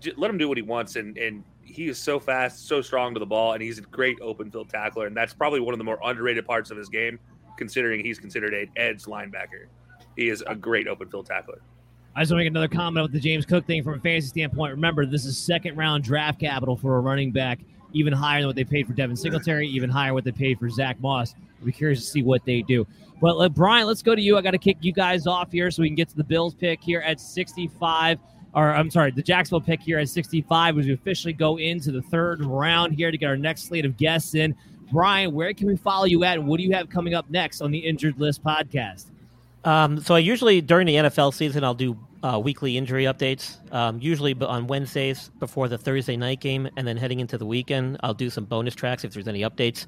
Just 0.00 0.18
let 0.18 0.30
him 0.30 0.38
do 0.38 0.48
what 0.48 0.56
he 0.56 0.62
wants, 0.62 0.96
and 0.96 1.16
and 1.18 1.44
he 1.62 1.88
is 1.88 1.98
so 1.98 2.18
fast, 2.18 2.66
so 2.66 2.80
strong 2.80 3.12
to 3.14 3.20
the 3.20 3.26
ball, 3.26 3.52
and 3.52 3.62
he's 3.62 3.78
a 3.78 3.82
great 3.82 4.18
open 4.20 4.50
field 4.50 4.70
tackler, 4.70 5.06
and 5.06 5.16
that's 5.16 5.34
probably 5.34 5.60
one 5.60 5.74
of 5.74 5.78
the 5.78 5.84
more 5.84 5.98
underrated 6.02 6.46
parts 6.46 6.70
of 6.70 6.76
his 6.76 6.88
game, 6.88 7.18
considering 7.58 8.04
he's 8.04 8.18
considered 8.18 8.54
an 8.54 8.68
edge 8.76 9.04
linebacker. 9.04 9.66
He 10.16 10.28
is 10.28 10.42
a 10.46 10.54
great 10.54 10.88
open 10.88 11.08
field 11.08 11.26
tackler. 11.26 11.60
I 12.14 12.22
just 12.22 12.32
want 12.32 12.40
to 12.40 12.44
make 12.44 12.50
another 12.50 12.68
comment 12.68 13.04
with 13.04 13.12
the 13.12 13.20
James 13.20 13.44
Cook 13.44 13.66
thing 13.66 13.84
from 13.84 13.94
a 13.94 14.00
fantasy 14.00 14.28
standpoint. 14.28 14.72
Remember, 14.72 15.04
this 15.04 15.26
is 15.26 15.36
second 15.36 15.76
round 15.76 16.02
draft 16.02 16.40
capital 16.40 16.76
for 16.76 16.96
a 16.96 17.00
running 17.00 17.30
back 17.30 17.60
even 17.92 18.12
higher 18.12 18.40
than 18.40 18.46
what 18.46 18.56
they 18.56 18.64
paid 18.64 18.86
for 18.86 18.92
Devin 18.92 19.16
Singletary, 19.16 19.66
even 19.68 19.88
higher 19.88 20.12
what 20.12 20.24
they 20.24 20.32
paid 20.32 20.58
for 20.58 20.68
Zach 20.68 21.00
Moss. 21.00 21.34
I'll 21.58 21.66
be 21.66 21.72
curious 21.72 22.00
to 22.00 22.06
see 22.06 22.22
what 22.22 22.44
they 22.44 22.62
do. 22.62 22.86
But 23.20 23.36
uh, 23.38 23.48
Brian, 23.48 23.86
let's 23.86 24.02
go 24.02 24.14
to 24.14 24.20
you. 24.20 24.36
I 24.36 24.42
got 24.42 24.50
to 24.50 24.58
kick 24.58 24.78
you 24.82 24.92
guys 24.92 25.26
off 25.26 25.50
here 25.50 25.70
so 25.70 25.82
we 25.82 25.88
can 25.88 25.96
get 25.96 26.08
to 26.10 26.16
the 26.16 26.24
Bills 26.24 26.54
pick 26.54 26.82
here 26.82 27.00
at 27.00 27.20
65. 27.20 28.18
Or 28.54 28.72
I'm 28.72 28.90
sorry, 28.90 29.10
the 29.10 29.22
Jacksonville 29.22 29.64
pick 29.64 29.80
here 29.80 29.98
at 29.98 30.08
65 30.08 30.78
as 30.78 30.86
we 30.86 30.92
officially 30.92 31.32
go 31.32 31.58
into 31.58 31.92
the 31.92 32.02
third 32.02 32.44
round 32.44 32.94
here 32.94 33.10
to 33.10 33.18
get 33.18 33.26
our 33.26 33.36
next 33.36 33.64
slate 33.64 33.84
of 33.84 33.96
guests 33.96 34.34
in. 34.34 34.54
Brian, 34.92 35.32
where 35.34 35.52
can 35.52 35.66
we 35.66 35.76
follow 35.76 36.04
you 36.04 36.22
at, 36.24 36.38
and 36.38 36.46
what 36.46 36.58
do 36.58 36.62
you 36.62 36.72
have 36.72 36.88
coming 36.88 37.14
up 37.14 37.28
next 37.28 37.60
on 37.60 37.70
the 37.70 37.78
Injured 37.78 38.20
List 38.20 38.42
podcast? 38.44 39.06
Um, 39.66 40.00
so 40.00 40.14
I 40.14 40.20
usually 40.20 40.60
during 40.60 40.86
the 40.86 40.94
NFL 40.94 41.34
season 41.34 41.64
I'll 41.64 41.74
do 41.74 41.98
uh, 42.22 42.38
weekly 42.38 42.76
injury 42.76 43.04
updates. 43.04 43.56
Um, 43.72 43.98
usually 44.00 44.32
on 44.34 44.68
Wednesdays 44.68 45.30
before 45.40 45.68
the 45.68 45.76
Thursday 45.76 46.16
night 46.16 46.40
game, 46.40 46.68
and 46.76 46.86
then 46.86 46.96
heading 46.96 47.20
into 47.20 47.36
the 47.36 47.46
weekend, 47.46 47.98
I'll 48.02 48.14
do 48.14 48.30
some 48.30 48.44
bonus 48.44 48.74
tracks 48.74 49.04
if 49.04 49.12
there's 49.12 49.28
any 49.28 49.40
updates. 49.40 49.86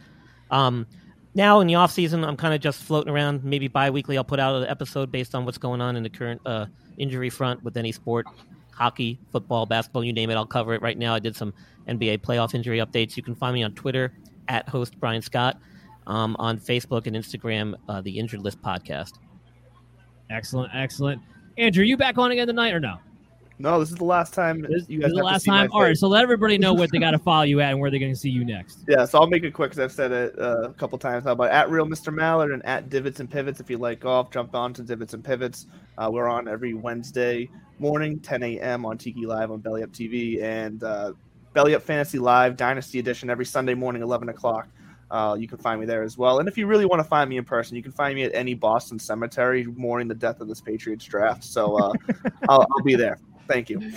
Um, 0.50 0.86
now 1.34 1.60
in 1.60 1.68
the 1.68 1.76
off 1.76 1.92
season, 1.92 2.24
I'm 2.24 2.36
kind 2.36 2.54
of 2.54 2.60
just 2.60 2.82
floating 2.82 3.12
around. 3.12 3.44
Maybe 3.44 3.68
bi-weekly, 3.68 4.18
I'll 4.18 4.24
put 4.24 4.40
out 4.40 4.60
an 4.60 4.68
episode 4.68 5.12
based 5.12 5.34
on 5.34 5.44
what's 5.44 5.58
going 5.58 5.80
on 5.80 5.94
in 5.94 6.02
the 6.02 6.10
current 6.10 6.40
uh, 6.44 6.66
injury 6.96 7.30
front 7.30 7.62
with 7.62 7.76
any 7.76 7.92
sport, 7.92 8.26
hockey, 8.72 9.18
football, 9.30 9.64
basketball, 9.64 10.04
you 10.04 10.12
name 10.12 10.30
it. 10.30 10.34
I'll 10.34 10.46
cover 10.46 10.74
it. 10.74 10.82
Right 10.82 10.98
now, 10.98 11.14
I 11.14 11.20
did 11.20 11.36
some 11.36 11.54
NBA 11.86 12.18
playoff 12.18 12.54
injury 12.54 12.78
updates. 12.78 13.16
You 13.16 13.22
can 13.22 13.36
find 13.36 13.54
me 13.54 13.62
on 13.62 13.72
Twitter 13.74 14.12
at 14.48 14.68
host 14.68 14.98
Brian 14.98 15.22
Scott, 15.22 15.60
um, 16.08 16.34
on 16.38 16.58
Facebook 16.58 17.06
and 17.06 17.14
Instagram, 17.14 17.74
uh, 17.88 18.00
the 18.00 18.18
Injured 18.18 18.40
List 18.40 18.60
podcast. 18.62 19.12
Excellent, 20.30 20.70
excellent. 20.74 21.22
Andrew, 21.56 21.84
you 21.84 21.96
back 21.96 22.18
on 22.18 22.30
again 22.30 22.46
tonight 22.46 22.72
or 22.72 22.80
no? 22.80 22.98
No, 23.60 23.80
this 23.80 23.90
is 23.90 23.96
the 23.96 24.04
last 24.04 24.34
time 24.34 24.60
this, 24.62 24.88
you 24.88 25.00
guys. 25.00 25.06
This 25.06 25.12
is 25.12 25.18
the 25.18 25.24
last 25.24 25.44
time. 25.44 25.68
All 25.72 25.82
right, 25.82 25.96
so 25.96 26.06
let 26.06 26.22
everybody 26.22 26.58
know 26.58 26.72
what 26.72 26.90
they 26.92 26.98
got 26.98 27.10
to 27.10 27.18
follow 27.24 27.42
you 27.42 27.60
at 27.60 27.70
and 27.72 27.80
where 27.80 27.90
they're 27.90 27.98
going 27.98 28.12
to 28.12 28.18
see 28.18 28.30
you 28.30 28.44
next. 28.44 28.84
Yeah, 28.86 29.04
so 29.04 29.18
I'll 29.18 29.26
make 29.26 29.42
it 29.42 29.52
quick 29.52 29.70
because 29.70 29.82
I've 29.82 29.92
said 29.92 30.12
it 30.12 30.38
uh, 30.38 30.68
a 30.68 30.72
couple 30.74 30.96
times 30.96 31.24
now. 31.24 31.34
But 31.34 31.50
at 31.50 31.68
real 31.68 31.84
Mr. 31.84 32.14
Mallard 32.14 32.52
and 32.52 32.64
at 32.64 32.88
Divots 32.88 33.18
and 33.18 33.28
Pivots, 33.28 33.58
if 33.58 33.68
you 33.68 33.78
like 33.78 34.00
golf, 34.00 34.30
jump 34.30 34.54
on 34.54 34.72
to 34.74 34.82
Divots 34.82 35.14
and 35.14 35.24
Pivots. 35.24 35.66
Uh, 35.96 36.08
we're 36.12 36.28
on 36.28 36.46
every 36.46 36.74
Wednesday 36.74 37.50
morning, 37.80 38.20
10 38.20 38.44
a.m. 38.44 38.86
on 38.86 38.96
Tiki 38.96 39.26
Live 39.26 39.50
on 39.50 39.58
Belly 39.58 39.82
Up 39.82 39.90
TV 39.90 40.40
and 40.40 40.84
uh, 40.84 41.12
Belly 41.52 41.74
Up 41.74 41.82
Fantasy 41.82 42.20
Live 42.20 42.56
Dynasty 42.56 43.00
Edition 43.00 43.28
every 43.28 43.44
Sunday 43.44 43.74
morning, 43.74 44.02
11 44.02 44.28
o'clock. 44.28 44.68
Uh, 45.10 45.36
you 45.38 45.48
can 45.48 45.58
find 45.58 45.80
me 45.80 45.86
there 45.86 46.02
as 46.02 46.18
well. 46.18 46.38
And 46.38 46.48
if 46.48 46.58
you 46.58 46.66
really 46.66 46.84
want 46.84 47.00
to 47.00 47.04
find 47.04 47.30
me 47.30 47.38
in 47.38 47.44
person, 47.44 47.76
you 47.76 47.82
can 47.82 47.92
find 47.92 48.14
me 48.14 48.24
at 48.24 48.34
any 48.34 48.54
Boston 48.54 48.98
cemetery 48.98 49.64
mourning 49.64 50.06
the 50.06 50.14
death 50.14 50.40
of 50.40 50.48
this 50.48 50.60
Patriots 50.60 51.04
draft. 51.04 51.44
So 51.44 51.76
uh, 51.78 51.92
I'll, 52.48 52.66
I'll, 52.76 52.84
be 52.84 52.94
there. 52.94 53.18
Thank 53.46 53.70
you. 53.70 53.92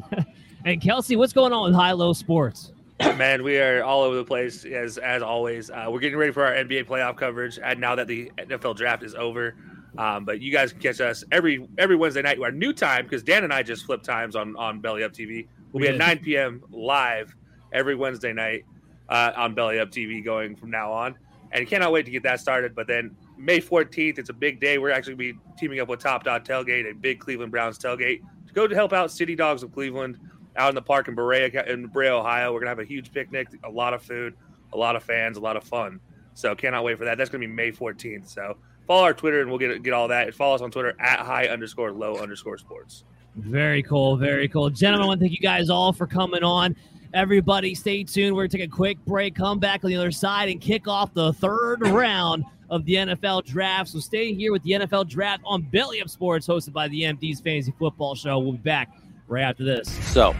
and 0.64 0.80
Kelsey, 0.80 1.16
what's 1.16 1.34
going 1.34 1.52
on 1.52 1.64
with 1.64 1.74
High 1.74 1.92
Low 1.92 2.14
Sports? 2.14 2.72
Man, 3.16 3.42
we 3.42 3.58
are 3.58 3.82
all 3.84 4.02
over 4.02 4.16
the 4.16 4.24
place 4.24 4.64
as 4.64 4.96
as 4.96 5.22
always. 5.22 5.70
Uh, 5.70 5.86
we're 5.90 6.00
getting 6.00 6.18
ready 6.18 6.32
for 6.32 6.44
our 6.44 6.52
NBA 6.52 6.84
playoff 6.84 7.16
coverage, 7.16 7.58
and 7.62 7.80
now 7.80 7.94
that 7.94 8.06
the 8.06 8.30
NFL 8.38 8.76
draft 8.76 9.02
is 9.02 9.14
over. 9.14 9.54
Um, 9.98 10.24
but 10.24 10.40
you 10.40 10.50
guys 10.50 10.72
can 10.72 10.80
catch 10.80 11.00
us 11.00 11.24
every 11.32 11.68
every 11.78 11.96
Wednesday 11.96 12.22
night. 12.22 12.40
Our 12.40 12.52
new 12.52 12.72
time 12.72 13.04
because 13.04 13.22
Dan 13.22 13.44
and 13.44 13.52
I 13.52 13.62
just 13.62 13.84
flipped 13.84 14.04
times 14.04 14.36
on 14.36 14.56
on 14.56 14.80
Belly 14.80 15.04
Up 15.04 15.12
TV. 15.12 15.46
We'll 15.72 15.80
be 15.82 15.86
did. 15.86 16.00
at 16.00 16.06
9 16.06 16.18
p.m. 16.20 16.62
live 16.70 17.34
every 17.72 17.94
Wednesday 17.94 18.32
night 18.32 18.64
uh, 19.12 19.32
on 19.36 19.54
Belly 19.54 19.78
Up 19.78 19.90
TV 19.90 20.24
going 20.24 20.56
from 20.56 20.70
now 20.70 20.90
on. 20.90 21.14
And 21.52 21.68
cannot 21.68 21.92
wait 21.92 22.06
to 22.06 22.10
get 22.10 22.22
that 22.22 22.40
started. 22.40 22.74
But 22.74 22.86
then 22.86 23.14
May 23.36 23.60
14th, 23.60 24.18
it's 24.18 24.30
a 24.30 24.32
big 24.32 24.58
day. 24.58 24.78
We're 24.78 24.90
actually 24.90 25.16
be 25.16 25.34
teaming 25.58 25.80
up 25.80 25.88
with 25.88 26.00
Top 26.00 26.24
Dog 26.24 26.44
Tailgate, 26.44 26.90
a 26.90 26.94
big 26.94 27.20
Cleveland 27.20 27.52
Browns 27.52 27.78
tailgate, 27.78 28.22
to 28.46 28.54
go 28.54 28.66
to 28.66 28.74
help 28.74 28.94
out 28.94 29.10
City 29.10 29.36
Dogs 29.36 29.62
of 29.62 29.70
Cleveland 29.70 30.18
out 30.56 30.70
in 30.70 30.74
the 30.74 30.82
park 30.82 31.08
in 31.08 31.14
Berea, 31.14 31.50
in 31.70 31.88
Berea, 31.88 32.16
Ohio. 32.16 32.54
We're 32.54 32.60
to 32.60 32.70
have 32.70 32.78
a 32.78 32.86
huge 32.86 33.12
picnic, 33.12 33.48
a 33.64 33.70
lot 33.70 33.92
of 33.92 34.02
food, 34.02 34.34
a 34.72 34.78
lot 34.78 34.96
of 34.96 35.02
fans, 35.02 35.36
a 35.36 35.40
lot 35.40 35.58
of 35.58 35.64
fun. 35.64 36.00
So 36.32 36.54
cannot 36.54 36.82
wait 36.82 36.96
for 36.96 37.04
that. 37.04 37.18
That's 37.18 37.28
to 37.42 37.46
be 37.46 37.46
May 37.46 37.70
14th. 37.70 38.28
So 38.28 38.56
follow 38.86 39.02
our 39.02 39.12
Twitter 39.12 39.42
and 39.42 39.50
we'll 39.50 39.58
get 39.58 39.82
get 39.82 39.92
all 39.92 40.08
that. 40.08 40.34
Follow 40.34 40.54
us 40.54 40.62
on 40.62 40.70
Twitter 40.70 40.94
at 40.98 41.20
high 41.20 41.48
underscore 41.48 41.92
low 41.92 42.16
underscore 42.16 42.56
sports. 42.56 43.04
Very 43.36 43.82
cool. 43.82 44.16
Very 44.16 44.48
cool. 44.48 44.70
Gentlemen, 44.70 45.04
I 45.04 45.06
want 45.08 45.20
to 45.20 45.24
thank 45.24 45.32
you 45.32 45.46
guys 45.46 45.68
all 45.68 45.92
for 45.92 46.06
coming 46.06 46.42
on. 46.42 46.74
Everybody, 47.14 47.74
stay 47.74 48.04
tuned. 48.04 48.34
We're 48.34 48.42
going 48.42 48.50
to 48.50 48.58
take 48.58 48.68
a 48.68 48.74
quick 48.74 48.98
break, 49.06 49.34
come 49.34 49.58
back 49.58 49.84
on 49.84 49.90
the 49.90 49.96
other 49.96 50.10
side, 50.10 50.48
and 50.48 50.60
kick 50.60 50.88
off 50.88 51.12
the 51.12 51.34
third 51.34 51.86
round 51.88 52.44
of 52.70 52.86
the 52.86 52.94
NFL 52.94 53.44
draft. 53.44 53.90
So 53.90 54.00
stay 54.00 54.32
here 54.32 54.50
with 54.50 54.62
the 54.62 54.70
NFL 54.70 55.08
draft 55.08 55.42
on 55.44 55.60
Belly 55.60 56.00
Up 56.00 56.08
Sports, 56.08 56.46
hosted 56.46 56.72
by 56.72 56.88
the 56.88 57.02
MD's 57.02 57.40
Fantasy 57.40 57.74
Football 57.78 58.14
Show. 58.14 58.38
We'll 58.38 58.52
be 58.52 58.58
back 58.58 58.96
right 59.28 59.42
after 59.42 59.62
this. 59.62 59.90
So, 60.10 60.34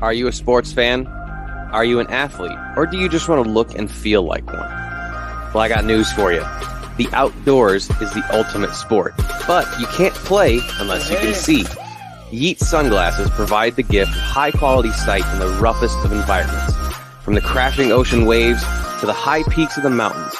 are 0.00 0.14
you 0.14 0.28
a 0.28 0.32
sports 0.32 0.72
fan? 0.72 1.06
Are 1.06 1.84
you 1.84 2.00
an 2.00 2.06
athlete? 2.08 2.58
Or 2.74 2.86
do 2.86 2.96
you 2.98 3.10
just 3.10 3.28
want 3.28 3.44
to 3.44 3.50
look 3.50 3.74
and 3.74 3.90
feel 3.90 4.22
like 4.22 4.46
one? 4.46 4.70
Well, 5.52 5.58
I 5.58 5.68
got 5.68 5.84
news 5.84 6.10
for 6.12 6.32
you. 6.32 6.40
The 6.96 7.08
outdoors 7.12 7.90
is 8.00 8.12
the 8.14 8.24
ultimate 8.32 8.72
sport, 8.74 9.14
but 9.46 9.66
you 9.78 9.86
can't 9.88 10.14
play 10.14 10.58
unless 10.78 11.10
you 11.10 11.16
can 11.16 11.34
see. 11.34 11.64
Yeet 12.32 12.58
sunglasses 12.60 13.28
provide 13.28 13.76
the 13.76 13.82
gift 13.82 14.10
of 14.10 14.16
high 14.16 14.52
quality 14.52 14.90
sight 14.92 15.22
in 15.34 15.38
the 15.38 15.50
roughest 15.60 16.02
of 16.02 16.12
environments. 16.12 16.74
From 17.20 17.34
the 17.34 17.42
crashing 17.42 17.92
ocean 17.92 18.24
waves 18.24 18.62
to 19.00 19.06
the 19.06 19.12
high 19.12 19.42
peaks 19.50 19.76
of 19.76 19.82
the 19.82 19.90
mountains, 19.90 20.32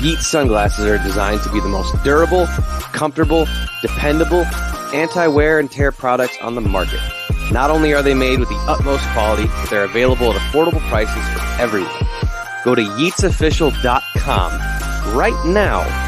Yeet 0.00 0.22
sunglasses 0.22 0.86
are 0.86 0.96
designed 0.96 1.42
to 1.42 1.52
be 1.52 1.60
the 1.60 1.68
most 1.68 2.02
durable, 2.02 2.46
comfortable, 2.94 3.46
dependable, 3.82 4.46
anti-wear 4.94 5.58
and 5.58 5.70
tear 5.70 5.92
products 5.92 6.38
on 6.40 6.54
the 6.54 6.62
market. 6.62 7.00
Not 7.52 7.70
only 7.70 7.92
are 7.92 8.02
they 8.02 8.14
made 8.14 8.40
with 8.40 8.48
the 8.48 8.64
utmost 8.66 9.04
quality, 9.08 9.46
but 9.46 9.68
they're 9.68 9.84
available 9.84 10.32
at 10.32 10.36
affordable 10.40 10.80
prices 10.88 11.22
for 11.34 11.40
everyone. 11.60 11.92
Go 12.64 12.74
to 12.74 12.82
yeetsofficial.com 12.82 14.52
right 15.14 15.46
now, 15.46 16.05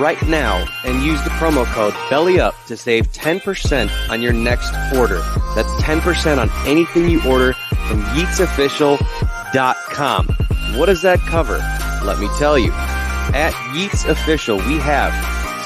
right 0.00 0.20
now, 0.26 0.66
and 0.84 1.02
use 1.02 1.22
the 1.24 1.30
promo 1.30 1.64
code 1.66 1.94
BELLYUP 2.10 2.52
to 2.66 2.76
save 2.76 3.10
10% 3.12 3.90
on 4.10 4.22
your 4.22 4.32
next 4.32 4.72
order. 4.96 5.18
That's 5.54 5.68
10% 5.82 6.38
on 6.38 6.50
anything 6.66 7.08
you 7.10 7.20
order 7.28 7.52
from 7.88 8.02
yeetsofficial.com. 8.02 10.26
What 10.78 10.86
does 10.86 11.02
that 11.02 11.18
cover? 11.20 11.58
Let 12.04 12.18
me 12.18 12.28
tell 12.38 12.58
you. 12.58 12.72
At 13.32 13.52
Yeets 13.72 14.06
Official, 14.08 14.56
we 14.58 14.78
have 14.78 15.14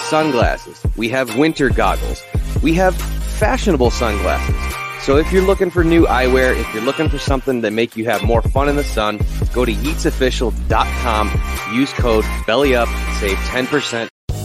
sunglasses, 0.09 0.81
we 0.97 1.09
have 1.09 1.37
winter 1.37 1.71
goggles, 1.71 2.23
we 2.63 2.73
have 2.75 2.95
fashionable 2.97 3.91
sunglasses. 3.91 4.55
So 5.03 5.17
if 5.17 5.33
you're 5.33 5.43
looking 5.43 5.71
for 5.71 5.83
new 5.85 6.07
eyewear, 6.07 6.59
if 6.59 6.75
you're 6.75 6.83
looking 6.83 7.09
for 7.09 7.19
something 7.19 7.61
that 7.63 7.73
make 7.73 7.97
you 7.97 8.05
have 8.05 8.23
more 8.23 8.43
fun 8.43 8.69
in 8.69 8.77
the 8.77 8.85
sun, 8.85 9.19
go 9.53 9.65
to 9.65 9.73
yeetsofficial.com, 9.73 11.31
use 11.75 11.93
code 11.95 12.25
BELLYUP, 12.47 12.87
save 13.19 13.39
10%. 13.39 14.09